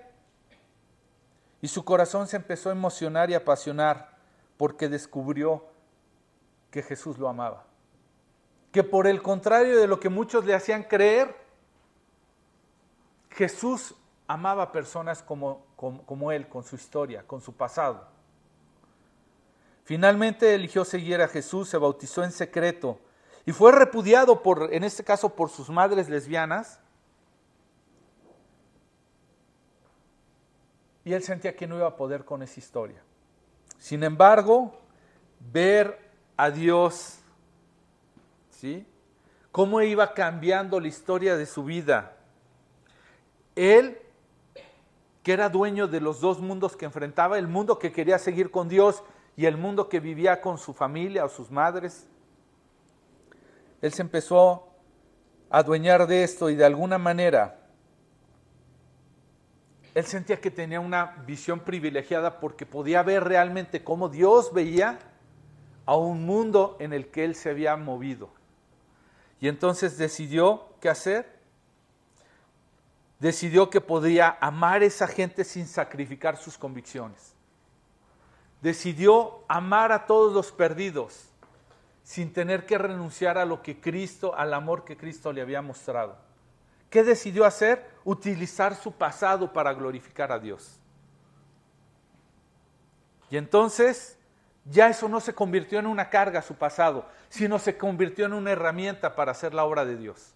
y 1.62 1.68
su 1.68 1.84
corazón 1.84 2.26
se 2.26 2.36
empezó 2.36 2.68
a 2.68 2.72
emocionar 2.72 3.30
y 3.30 3.34
apasionar 3.34 4.16
porque 4.56 4.88
descubrió 4.88 5.64
que 6.70 6.82
Jesús 6.82 7.18
lo 7.18 7.28
amaba. 7.28 7.64
Que 8.72 8.82
por 8.82 9.06
el 9.06 9.22
contrario 9.22 9.78
de 9.78 9.86
lo 9.86 10.00
que 10.00 10.08
muchos 10.08 10.44
le 10.44 10.54
hacían 10.54 10.82
creer, 10.82 11.36
Jesús 13.30 13.94
amaba 14.26 14.72
personas 14.72 15.22
como, 15.22 15.64
como, 16.06 16.30
él, 16.32 16.48
con 16.48 16.62
su 16.62 16.76
historia, 16.76 17.26
con 17.26 17.40
su 17.40 17.54
pasado. 17.54 18.06
Finalmente 19.84 20.54
eligió 20.54 20.84
seguir 20.84 21.20
a 21.20 21.28
Jesús, 21.28 21.68
se 21.68 21.76
bautizó 21.76 22.22
en 22.22 22.30
secreto 22.30 23.00
y 23.44 23.52
fue 23.52 23.72
repudiado 23.72 24.42
por, 24.42 24.72
en 24.72 24.84
este 24.84 25.02
caso, 25.02 25.34
por 25.34 25.50
sus 25.50 25.68
madres 25.68 26.08
lesbianas. 26.08 26.78
Y 31.04 31.12
él 31.12 31.22
sentía 31.24 31.56
que 31.56 31.66
no 31.66 31.76
iba 31.76 31.88
a 31.88 31.96
poder 31.96 32.24
con 32.24 32.42
esa 32.42 32.60
historia. 32.60 33.02
Sin 33.78 34.04
embargo, 34.04 34.78
ver 35.40 35.98
a 36.36 36.50
Dios, 36.50 37.18
¿sí? 38.50 38.86
Cómo 39.50 39.82
iba 39.82 40.14
cambiando 40.14 40.78
la 40.78 40.86
historia 40.86 41.36
de 41.36 41.46
su 41.46 41.64
vida 41.64 42.16
él, 43.54 43.98
que 45.22 45.32
era 45.32 45.48
dueño 45.48 45.86
de 45.86 46.00
los 46.00 46.20
dos 46.20 46.40
mundos 46.40 46.76
que 46.76 46.84
enfrentaba, 46.84 47.38
el 47.38 47.48
mundo 47.48 47.78
que 47.78 47.92
quería 47.92 48.18
seguir 48.18 48.50
con 48.50 48.68
Dios 48.68 49.02
y 49.36 49.46
el 49.46 49.56
mundo 49.56 49.88
que 49.88 50.00
vivía 50.00 50.40
con 50.40 50.58
su 50.58 50.74
familia 50.74 51.24
o 51.24 51.28
sus 51.28 51.50
madres, 51.50 52.08
él 53.80 53.92
se 53.92 54.02
empezó 54.02 54.68
a 55.50 55.58
adueñar 55.58 56.06
de 56.06 56.24
esto 56.24 56.50
y 56.50 56.56
de 56.56 56.64
alguna 56.64 56.98
manera 56.98 57.58
él 59.94 60.04
sentía 60.04 60.40
que 60.40 60.50
tenía 60.50 60.80
una 60.80 61.22
visión 61.26 61.60
privilegiada 61.60 62.40
porque 62.40 62.64
podía 62.64 63.02
ver 63.02 63.24
realmente 63.24 63.84
cómo 63.84 64.08
Dios 64.08 64.52
veía 64.52 64.98
a 65.84 65.96
un 65.96 66.24
mundo 66.24 66.76
en 66.80 66.92
el 66.92 67.08
que 67.08 67.24
él 67.24 67.34
se 67.34 67.50
había 67.50 67.76
movido. 67.76 68.30
Y 69.40 69.48
entonces 69.48 69.98
decidió 69.98 70.68
qué 70.80 70.88
hacer 70.88 71.41
decidió 73.22 73.70
que 73.70 73.80
podía 73.80 74.36
amar 74.40 74.82
a 74.82 74.86
esa 74.86 75.06
gente 75.06 75.44
sin 75.44 75.68
sacrificar 75.68 76.36
sus 76.36 76.58
convicciones. 76.58 77.34
Decidió 78.60 79.44
amar 79.46 79.92
a 79.92 80.06
todos 80.06 80.32
los 80.32 80.50
perdidos 80.50 81.28
sin 82.02 82.32
tener 82.32 82.66
que 82.66 82.78
renunciar 82.78 83.38
a 83.38 83.44
lo 83.44 83.62
que 83.62 83.80
Cristo, 83.80 84.34
al 84.34 84.52
amor 84.52 84.84
que 84.84 84.96
Cristo 84.96 85.32
le 85.32 85.40
había 85.40 85.62
mostrado. 85.62 86.16
¿Qué 86.90 87.04
decidió 87.04 87.44
hacer? 87.44 87.88
Utilizar 88.02 88.74
su 88.74 88.90
pasado 88.90 89.52
para 89.52 89.72
glorificar 89.72 90.32
a 90.32 90.40
Dios. 90.40 90.80
Y 93.30 93.36
entonces 93.36 94.18
ya 94.64 94.88
eso 94.88 95.08
no 95.08 95.20
se 95.20 95.32
convirtió 95.32 95.78
en 95.78 95.86
una 95.86 96.10
carga 96.10 96.42
su 96.42 96.56
pasado, 96.56 97.06
sino 97.28 97.60
se 97.60 97.78
convirtió 97.78 98.26
en 98.26 98.32
una 98.32 98.50
herramienta 98.50 99.14
para 99.14 99.30
hacer 99.30 99.54
la 99.54 99.64
obra 99.64 99.84
de 99.84 99.96
Dios. 99.96 100.34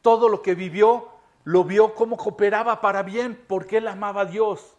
Todo 0.00 0.30
lo 0.30 0.40
que 0.40 0.54
vivió 0.54 1.17
lo 1.48 1.64
vio 1.64 1.94
como 1.94 2.18
cooperaba 2.18 2.78
para 2.82 3.02
bien 3.02 3.42
porque 3.48 3.78
él 3.78 3.88
amaba 3.88 4.20
a 4.20 4.24
Dios, 4.26 4.76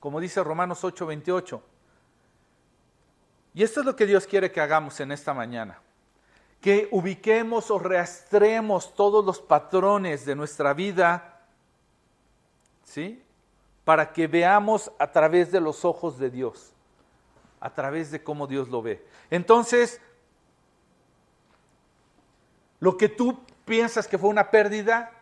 como 0.00 0.18
dice 0.18 0.42
Romanos 0.42 0.82
8:28. 0.82 1.60
Y 3.52 3.62
esto 3.62 3.80
es 3.80 3.86
lo 3.86 3.94
que 3.94 4.06
Dios 4.06 4.26
quiere 4.26 4.50
que 4.50 4.62
hagamos 4.62 4.98
en 5.00 5.12
esta 5.12 5.34
mañana. 5.34 5.78
Que 6.62 6.88
ubiquemos 6.90 7.70
o 7.70 7.78
rastreemos 7.78 8.94
todos 8.94 9.26
los 9.26 9.40
patrones 9.40 10.24
de 10.24 10.34
nuestra 10.34 10.72
vida, 10.72 11.42
¿sí? 12.82 13.22
Para 13.84 14.14
que 14.14 14.26
veamos 14.26 14.90
a 14.98 15.12
través 15.12 15.52
de 15.52 15.60
los 15.60 15.84
ojos 15.84 16.18
de 16.18 16.30
Dios, 16.30 16.72
a 17.60 17.74
través 17.74 18.10
de 18.10 18.24
cómo 18.24 18.46
Dios 18.46 18.70
lo 18.70 18.80
ve. 18.80 19.06
Entonces, 19.28 20.00
lo 22.80 22.96
que 22.96 23.10
tú 23.10 23.38
piensas 23.66 24.08
que 24.08 24.16
fue 24.16 24.30
una 24.30 24.50
pérdida, 24.50 25.12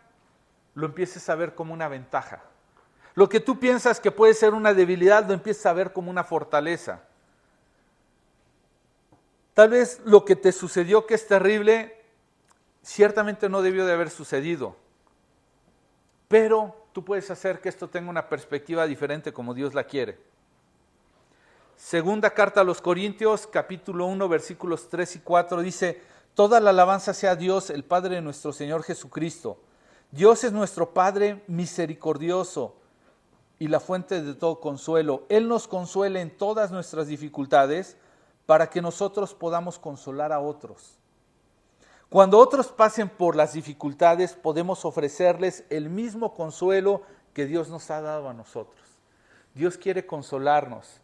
lo 0.74 0.86
empieces 0.86 1.28
a 1.28 1.34
ver 1.34 1.54
como 1.54 1.72
una 1.72 1.88
ventaja. 1.88 2.42
Lo 3.14 3.28
que 3.28 3.40
tú 3.40 3.60
piensas 3.60 4.00
que 4.00 4.10
puede 4.10 4.34
ser 4.34 4.54
una 4.54 4.74
debilidad, 4.74 5.26
lo 5.26 5.34
empieces 5.34 5.64
a 5.66 5.72
ver 5.72 5.92
como 5.92 6.10
una 6.10 6.24
fortaleza. 6.24 7.02
Tal 9.54 9.70
vez 9.70 10.00
lo 10.04 10.24
que 10.24 10.34
te 10.34 10.50
sucedió 10.50 11.06
que 11.06 11.14
es 11.14 11.28
terrible, 11.28 12.02
ciertamente 12.82 13.48
no 13.48 13.62
debió 13.62 13.86
de 13.86 13.92
haber 13.92 14.10
sucedido. 14.10 14.76
Pero 16.26 16.86
tú 16.92 17.04
puedes 17.04 17.30
hacer 17.30 17.60
que 17.60 17.68
esto 17.68 17.88
tenga 17.88 18.10
una 18.10 18.28
perspectiva 18.28 18.86
diferente 18.86 19.32
como 19.32 19.54
Dios 19.54 19.74
la 19.74 19.84
quiere. 19.84 20.18
Segunda 21.76 22.30
carta 22.30 22.62
a 22.62 22.64
los 22.64 22.80
Corintios, 22.80 23.46
capítulo 23.46 24.06
1, 24.06 24.28
versículos 24.28 24.88
3 24.88 25.16
y 25.16 25.18
4, 25.20 25.60
dice, 25.60 26.02
Toda 26.34 26.58
la 26.58 26.70
alabanza 26.70 27.14
sea 27.14 27.32
a 27.32 27.36
Dios, 27.36 27.70
el 27.70 27.84
Padre 27.84 28.16
de 28.16 28.22
nuestro 28.22 28.52
Señor 28.52 28.82
Jesucristo. 28.82 29.58
Dios 30.14 30.44
es 30.44 30.52
nuestro 30.52 30.94
Padre 30.94 31.42
misericordioso 31.48 32.76
y 33.58 33.66
la 33.66 33.80
fuente 33.80 34.22
de 34.22 34.34
todo 34.34 34.60
consuelo. 34.60 35.24
Él 35.28 35.48
nos 35.48 35.66
consuela 35.66 36.20
en 36.20 36.36
todas 36.36 36.70
nuestras 36.70 37.08
dificultades 37.08 37.96
para 38.46 38.70
que 38.70 38.80
nosotros 38.80 39.34
podamos 39.34 39.76
consolar 39.76 40.32
a 40.32 40.38
otros. 40.38 41.00
Cuando 42.10 42.38
otros 42.38 42.68
pasen 42.68 43.08
por 43.08 43.34
las 43.34 43.54
dificultades, 43.54 44.34
podemos 44.34 44.84
ofrecerles 44.84 45.64
el 45.68 45.90
mismo 45.90 46.32
consuelo 46.32 47.02
que 47.32 47.46
Dios 47.46 47.68
nos 47.68 47.90
ha 47.90 48.00
dado 48.00 48.28
a 48.28 48.34
nosotros. 48.34 48.86
Dios 49.52 49.76
quiere 49.76 50.06
consolarnos, 50.06 51.00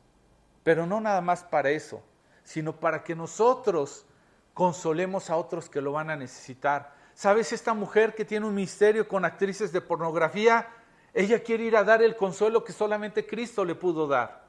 pero 0.62 0.86
no 0.86 1.00
nada 1.00 1.20
más 1.20 1.42
para 1.42 1.70
eso, 1.70 2.00
sino 2.44 2.76
para 2.76 3.02
que 3.02 3.16
nosotros 3.16 4.06
consolemos 4.54 5.30
a 5.30 5.36
otros 5.36 5.68
que 5.68 5.80
lo 5.80 5.90
van 5.90 6.11
a 6.11 6.16
necesitar. 6.16 6.99
¿Sabes? 7.20 7.52
Esta 7.52 7.74
mujer 7.74 8.14
que 8.14 8.24
tiene 8.24 8.46
un 8.46 8.54
misterio 8.54 9.06
con 9.06 9.26
actrices 9.26 9.70
de 9.72 9.82
pornografía, 9.82 10.66
ella 11.12 11.42
quiere 11.42 11.64
ir 11.64 11.76
a 11.76 11.84
dar 11.84 12.02
el 12.02 12.16
consuelo 12.16 12.64
que 12.64 12.72
solamente 12.72 13.26
Cristo 13.26 13.62
le 13.62 13.74
pudo 13.74 14.06
dar. 14.06 14.46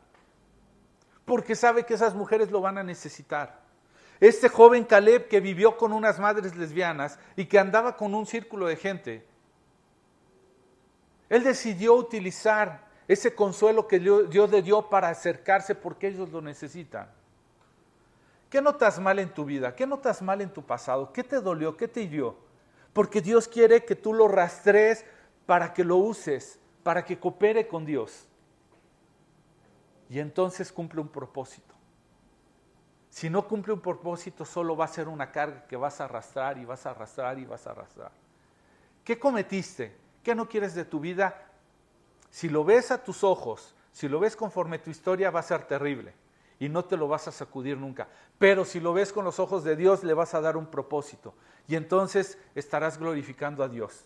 Porque 1.25 1.53
sabe 1.53 1.85
que 1.85 1.95
esas 1.95 2.15
mujeres 2.15 2.49
lo 2.49 2.61
van 2.61 2.77
a 2.77 2.83
necesitar. 2.83 3.59
Este 4.21 4.47
joven 4.47 4.85
Caleb 4.85 5.27
que 5.27 5.41
vivió 5.41 5.75
con 5.75 5.91
unas 5.91 6.17
madres 6.17 6.55
lesbianas 6.55 7.19
y 7.35 7.43
que 7.43 7.59
andaba 7.59 7.97
con 7.97 8.15
un 8.15 8.25
círculo 8.25 8.67
de 8.67 8.77
gente, 8.77 9.27
él 11.27 11.43
decidió 11.43 11.95
utilizar 11.95 12.87
ese 13.05 13.35
consuelo 13.35 13.85
que 13.85 13.99
Dios 13.99 14.49
le 14.49 14.61
dio 14.61 14.87
para 14.89 15.09
acercarse 15.09 15.75
porque 15.75 16.07
ellos 16.07 16.29
lo 16.31 16.39
necesitan. 16.39 17.11
¿Qué 18.49 18.61
notas 18.61 18.97
mal 18.97 19.19
en 19.19 19.33
tu 19.33 19.43
vida? 19.43 19.75
¿Qué 19.75 19.85
notas 19.85 20.21
mal 20.21 20.39
en 20.39 20.53
tu 20.53 20.63
pasado? 20.63 21.11
¿Qué 21.11 21.25
te 21.25 21.41
dolió? 21.41 21.75
¿Qué 21.75 21.89
te 21.89 22.01
hirió? 22.01 22.49
Porque 22.93 23.21
Dios 23.21 23.47
quiere 23.47 23.85
que 23.85 23.95
tú 23.95 24.13
lo 24.13 24.27
rastres 24.27 25.05
para 25.45 25.73
que 25.73 25.83
lo 25.83 25.97
uses, 25.97 26.59
para 26.83 27.05
que 27.05 27.19
coopere 27.19 27.67
con 27.67 27.85
Dios. 27.85 28.27
Y 30.09 30.19
entonces 30.19 30.71
cumple 30.71 31.01
un 31.01 31.07
propósito. 31.07 31.73
Si 33.09 33.29
no 33.29 33.47
cumple 33.47 33.73
un 33.73 33.81
propósito, 33.81 34.45
solo 34.45 34.75
va 34.75 34.85
a 34.85 34.89
ser 34.89 35.07
una 35.07 35.31
carga 35.31 35.65
que 35.67 35.75
vas 35.75 35.99
a 35.99 36.05
arrastrar 36.05 36.57
y 36.57 36.65
vas 36.65 36.85
a 36.85 36.91
arrastrar 36.91 37.39
y 37.39 37.45
vas 37.45 37.67
a 37.67 37.71
arrastrar. 37.71 38.11
¿Qué 39.03 39.19
cometiste? 39.19 39.95
¿Qué 40.23 40.35
no 40.35 40.47
quieres 40.47 40.75
de 40.75 40.85
tu 40.85 40.99
vida? 40.99 41.49
Si 42.29 42.47
lo 42.47 42.63
ves 42.63 42.91
a 42.91 43.03
tus 43.03 43.23
ojos, 43.23 43.75
si 43.91 44.07
lo 44.07 44.19
ves 44.19 44.35
conforme 44.35 44.79
tu 44.79 44.89
historia, 44.89 45.31
va 45.31 45.41
a 45.41 45.43
ser 45.43 45.63
terrible 45.65 46.13
y 46.61 46.69
no 46.69 46.85
te 46.85 46.95
lo 46.95 47.07
vas 47.07 47.27
a 47.27 47.31
sacudir 47.31 47.75
nunca. 47.75 48.07
Pero 48.37 48.65
si 48.65 48.79
lo 48.79 48.93
ves 48.93 49.11
con 49.11 49.25
los 49.25 49.39
ojos 49.39 49.63
de 49.63 49.75
Dios, 49.75 50.03
le 50.03 50.13
vas 50.13 50.35
a 50.35 50.41
dar 50.41 50.55
un 50.55 50.67
propósito 50.67 51.33
y 51.67 51.75
entonces 51.75 52.37
estarás 52.53 52.99
glorificando 52.99 53.63
a 53.63 53.67
Dios. 53.67 54.05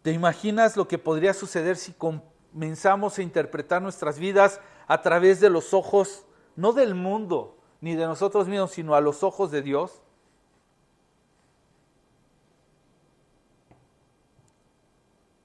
¿Te 0.00 0.10
imaginas 0.10 0.74
lo 0.74 0.88
que 0.88 0.96
podría 0.96 1.34
suceder 1.34 1.76
si 1.76 1.92
comenzamos 1.92 3.18
a 3.18 3.22
interpretar 3.22 3.82
nuestras 3.82 4.18
vidas 4.18 4.58
a 4.86 5.02
través 5.02 5.38
de 5.38 5.50
los 5.50 5.74
ojos, 5.74 6.24
no 6.56 6.72
del 6.72 6.94
mundo, 6.94 7.58
ni 7.82 7.94
de 7.94 8.06
nosotros 8.06 8.48
mismos, 8.48 8.70
sino 8.70 8.94
a 8.94 9.02
los 9.02 9.22
ojos 9.22 9.50
de 9.50 9.60
Dios? 9.60 10.00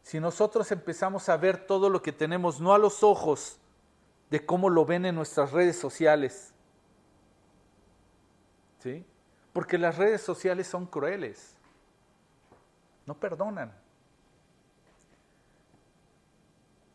Si 0.02 0.22
nosotros 0.22 0.72
empezamos 0.72 1.28
a 1.28 1.36
ver 1.36 1.68
todo 1.68 1.90
lo 1.90 2.02
que 2.02 2.14
tenemos, 2.14 2.62
no 2.62 2.74
a 2.74 2.78
los 2.78 3.04
ojos 3.04 3.60
de 4.34 4.44
cómo 4.44 4.72
lo 4.72 4.84
ven 4.84 5.06
en 5.06 5.14
nuestras 5.14 5.52
redes 5.52 5.78
sociales. 5.78 6.56
¿Sí? 8.80 9.06
Porque 9.54 9.78
las 9.78 9.96
redes 9.96 10.24
sociales 10.24 10.66
son 10.66 10.88
crueles. 10.88 11.56
No 13.06 13.14
perdonan. 13.14 13.72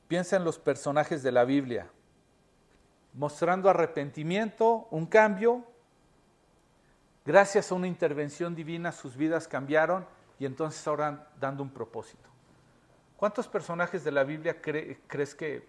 Piensa 0.09 0.35
en 0.35 0.43
los 0.43 0.59
personajes 0.59 1.23
de 1.23 1.31
la 1.31 1.45
Biblia, 1.45 1.89
mostrando 3.15 3.71
arrepentimiento, 3.71 4.89
un 4.91 5.07
cambio. 5.07 5.65
Gracias 7.25 7.71
a 7.71 7.77
una 7.77 7.87
intervención 7.87 8.57
divina 8.57 8.91
sus 8.91 9.17
vidas 9.17 9.47
cambiaron 9.47 10.05
y 10.41 10.45
entonces 10.45 10.85
ahora 10.89 11.31
dando 11.39 11.63
un 11.63 11.71
propósito. 11.71 12.29
¿Cuántos 13.17 13.47
personajes 13.47 14.03
de 14.03 14.11
la 14.11 14.25
Biblia 14.25 14.61
crees 14.61 15.37
que 15.37 15.69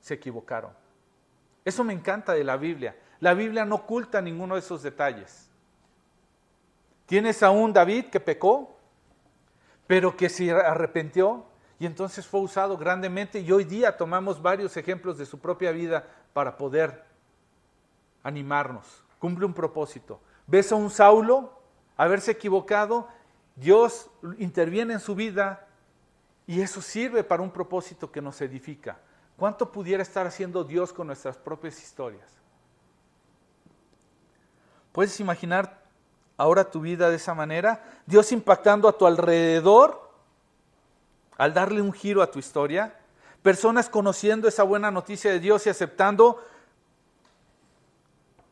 se 0.00 0.14
equivocaron? 0.14 0.80
Eso 1.64 1.84
me 1.84 1.92
encanta 1.92 2.32
de 2.32 2.44
la 2.44 2.56
Biblia. 2.56 2.96
La 3.20 3.34
Biblia 3.34 3.64
no 3.64 3.76
oculta 3.76 4.20
ninguno 4.20 4.54
de 4.54 4.60
esos 4.60 4.82
detalles. 4.82 5.48
Tienes 7.06 7.42
a 7.42 7.50
un 7.50 7.72
David 7.72 8.06
que 8.06 8.20
pecó, 8.20 8.76
pero 9.86 10.16
que 10.16 10.28
se 10.28 10.50
arrepintió 10.50 11.44
y 11.78 11.86
entonces 11.86 12.26
fue 12.26 12.40
usado 12.40 12.76
grandemente 12.76 13.40
y 13.40 13.50
hoy 13.52 13.64
día 13.64 13.96
tomamos 13.96 14.40
varios 14.40 14.76
ejemplos 14.76 15.18
de 15.18 15.26
su 15.26 15.38
propia 15.38 15.72
vida 15.72 16.06
para 16.32 16.56
poder 16.56 17.04
animarnos. 18.22 19.04
Cumple 19.18 19.46
un 19.46 19.54
propósito. 19.54 20.20
Ves 20.46 20.72
a 20.72 20.76
un 20.76 20.90
Saulo 20.90 21.62
haberse 21.96 22.32
equivocado, 22.32 23.08
Dios 23.56 24.10
interviene 24.38 24.94
en 24.94 25.00
su 25.00 25.14
vida 25.14 25.66
y 26.46 26.60
eso 26.60 26.80
sirve 26.80 27.22
para 27.22 27.42
un 27.42 27.50
propósito 27.50 28.10
que 28.10 28.22
nos 28.22 28.40
edifica. 28.40 28.98
¿Cuánto 29.42 29.72
pudiera 29.72 30.04
estar 30.04 30.24
haciendo 30.24 30.62
Dios 30.62 30.92
con 30.92 31.08
nuestras 31.08 31.36
propias 31.36 31.82
historias? 31.82 32.30
¿Puedes 34.92 35.18
imaginar 35.18 35.82
ahora 36.36 36.70
tu 36.70 36.80
vida 36.80 37.10
de 37.10 37.16
esa 37.16 37.34
manera? 37.34 37.82
Dios 38.06 38.30
impactando 38.30 38.86
a 38.86 38.96
tu 38.96 39.04
alrededor 39.04 40.12
al 41.38 41.52
darle 41.52 41.82
un 41.82 41.92
giro 41.92 42.22
a 42.22 42.30
tu 42.30 42.38
historia. 42.38 42.96
Personas 43.42 43.88
conociendo 43.88 44.46
esa 44.46 44.62
buena 44.62 44.92
noticia 44.92 45.32
de 45.32 45.40
Dios 45.40 45.66
y 45.66 45.70
aceptando 45.70 46.40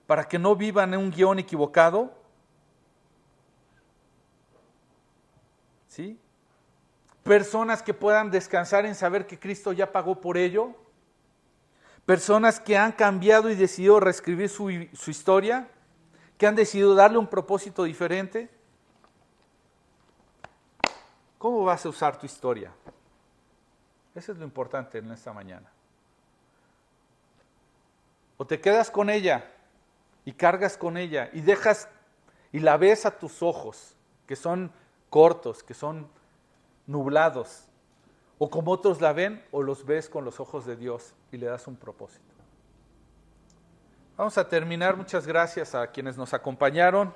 para 0.09 0.27
que 0.27 0.41
no 0.41 0.57
vivan 0.57 0.93
en 0.93 0.99
un 0.99 1.13
guion 1.13 1.39
equivocado. 1.39 2.13
¿Sí? 5.87 6.19
Personas 7.31 7.81
que 7.81 7.95
puedan 7.95 8.33
descansar 8.33 8.85
en 8.87 8.97
saber 8.97 9.25
que 9.25 9.39
Cristo 9.39 9.73
ya 9.73 9.93
pagó 9.93 10.21
por 10.21 10.37
ello, 10.37 10.75
personas 12.05 12.59
que 12.59 12.77
han 12.77 12.91
cambiado 12.91 13.49
y 13.49 13.55
decidido 13.55 14.01
reescribir 14.01 14.49
su, 14.49 14.89
su 14.95 15.13
historia, 15.13 15.69
que 16.37 16.49
han 16.49 16.57
decidido 16.57 16.93
darle 16.97 17.19
un 17.19 17.29
propósito 17.29 17.85
diferente. 17.85 18.51
¿Cómo 21.39 21.63
vas 21.63 21.87
a 21.87 21.91
usar 21.91 22.19
tu 22.19 22.27
historia? 22.27 22.73
Eso 24.13 24.33
es 24.33 24.39
lo 24.39 24.45
importante 24.45 24.99
en 24.99 25.13
esta 25.13 25.33
mañana. 25.33 25.71
O 28.39 28.45
te 28.45 28.61
quedas 28.61 28.91
con 28.91 29.09
ella 29.09 29.49
y 30.25 30.33
cargas 30.33 30.77
con 30.77 30.97
ella 30.97 31.31
y 31.33 31.43
dejas 31.43 31.89
y 32.51 32.59
la 32.59 32.77
ves 32.77 33.07
a 33.07 33.17
tus 33.17 33.41
ojos, 33.41 33.95
que 34.27 34.35
son 34.35 34.73
cortos, 35.11 35.63
que 35.63 35.75
son 35.75 36.11
nublados, 36.91 37.65
o 38.39 38.51
como 38.51 38.73
otros 38.73 39.01
la 39.01 39.13
ven, 39.13 39.45
o 39.53 39.63
los 39.63 39.87
ves 39.87 40.09
con 40.09 40.25
los 40.25 40.41
ojos 40.41 40.67
de 40.67 40.77
Dios 40.77 41.15
y 41.31 41.37
le 41.37 41.47
das 41.47 41.67
un 41.67 41.77
propósito. 41.77 42.35
Vamos 44.17 44.37
a 44.37 44.49
terminar. 44.49 44.97
Muchas 44.97 45.27
gracias 45.27 45.75
a 45.75 45.87
quienes 45.87 46.19
nos 46.19 46.35
acompañaron. 46.35 47.15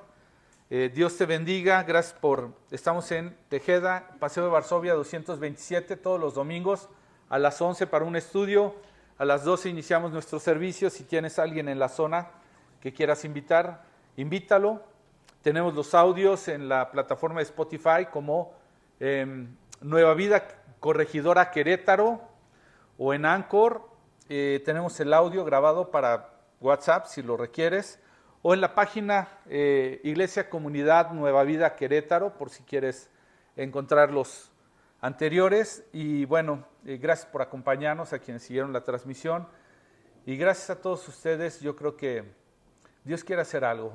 Eh, 0.70 0.90
Dios 0.94 1.16
te 1.18 1.26
bendiga. 1.26 1.82
Gracias 1.82 2.18
por... 2.18 2.52
Estamos 2.70 3.10
en 3.12 3.36
Tejeda, 3.50 4.16
Paseo 4.18 4.44
de 4.44 4.50
Varsovia 4.50 4.94
227, 4.94 5.96
todos 5.96 6.18
los 6.18 6.34
domingos 6.34 6.88
a 7.28 7.38
las 7.38 7.60
11 7.60 7.86
para 7.88 8.06
un 8.06 8.16
estudio. 8.16 8.74
A 9.18 9.24
las 9.24 9.44
12 9.44 9.68
iniciamos 9.68 10.12
nuestro 10.12 10.38
servicio. 10.38 10.88
Si 10.88 11.04
tienes 11.04 11.38
alguien 11.38 11.68
en 11.68 11.78
la 11.78 11.88
zona 11.88 12.30
que 12.80 12.92
quieras 12.92 13.24
invitar, 13.24 13.82
invítalo. 14.16 14.82
Tenemos 15.42 15.74
los 15.74 15.94
audios 15.94 16.48
en 16.48 16.70
la 16.70 16.90
plataforma 16.90 17.40
de 17.40 17.44
Spotify 17.44 18.06
como 18.10 18.54
em, 18.98 19.54
Nueva 19.80 20.14
Vida 20.14 20.46
Corregidora 20.80 21.50
Querétaro 21.50 22.20
o 22.98 23.14
en 23.14 23.26
Anchor. 23.26 23.88
Eh, 24.28 24.62
tenemos 24.64 24.98
el 25.00 25.12
audio 25.12 25.44
grabado 25.44 25.90
para 25.90 26.30
WhatsApp 26.60 27.06
si 27.06 27.22
lo 27.22 27.36
requieres 27.36 27.98
o 28.46 28.52
en 28.52 28.60
la 28.60 28.74
página 28.74 29.28
eh, 29.46 30.02
Iglesia 30.04 30.50
Comunidad 30.50 31.12
Nueva 31.12 31.44
Vida 31.44 31.76
Querétaro, 31.76 32.36
por 32.36 32.50
si 32.50 32.62
quieres 32.62 33.08
encontrar 33.56 34.10
los 34.12 34.52
anteriores. 35.00 35.82
Y 35.94 36.26
bueno, 36.26 36.62
eh, 36.84 36.98
gracias 36.98 37.26
por 37.26 37.40
acompañarnos 37.40 38.12
a 38.12 38.18
quienes 38.18 38.42
siguieron 38.42 38.70
la 38.74 38.84
transmisión. 38.84 39.48
Y 40.26 40.36
gracias 40.36 40.68
a 40.68 40.82
todos 40.82 41.08
ustedes, 41.08 41.62
yo 41.62 41.74
creo 41.74 41.96
que 41.96 42.22
Dios 43.02 43.24
quiere 43.24 43.40
hacer 43.40 43.64
algo. 43.64 43.94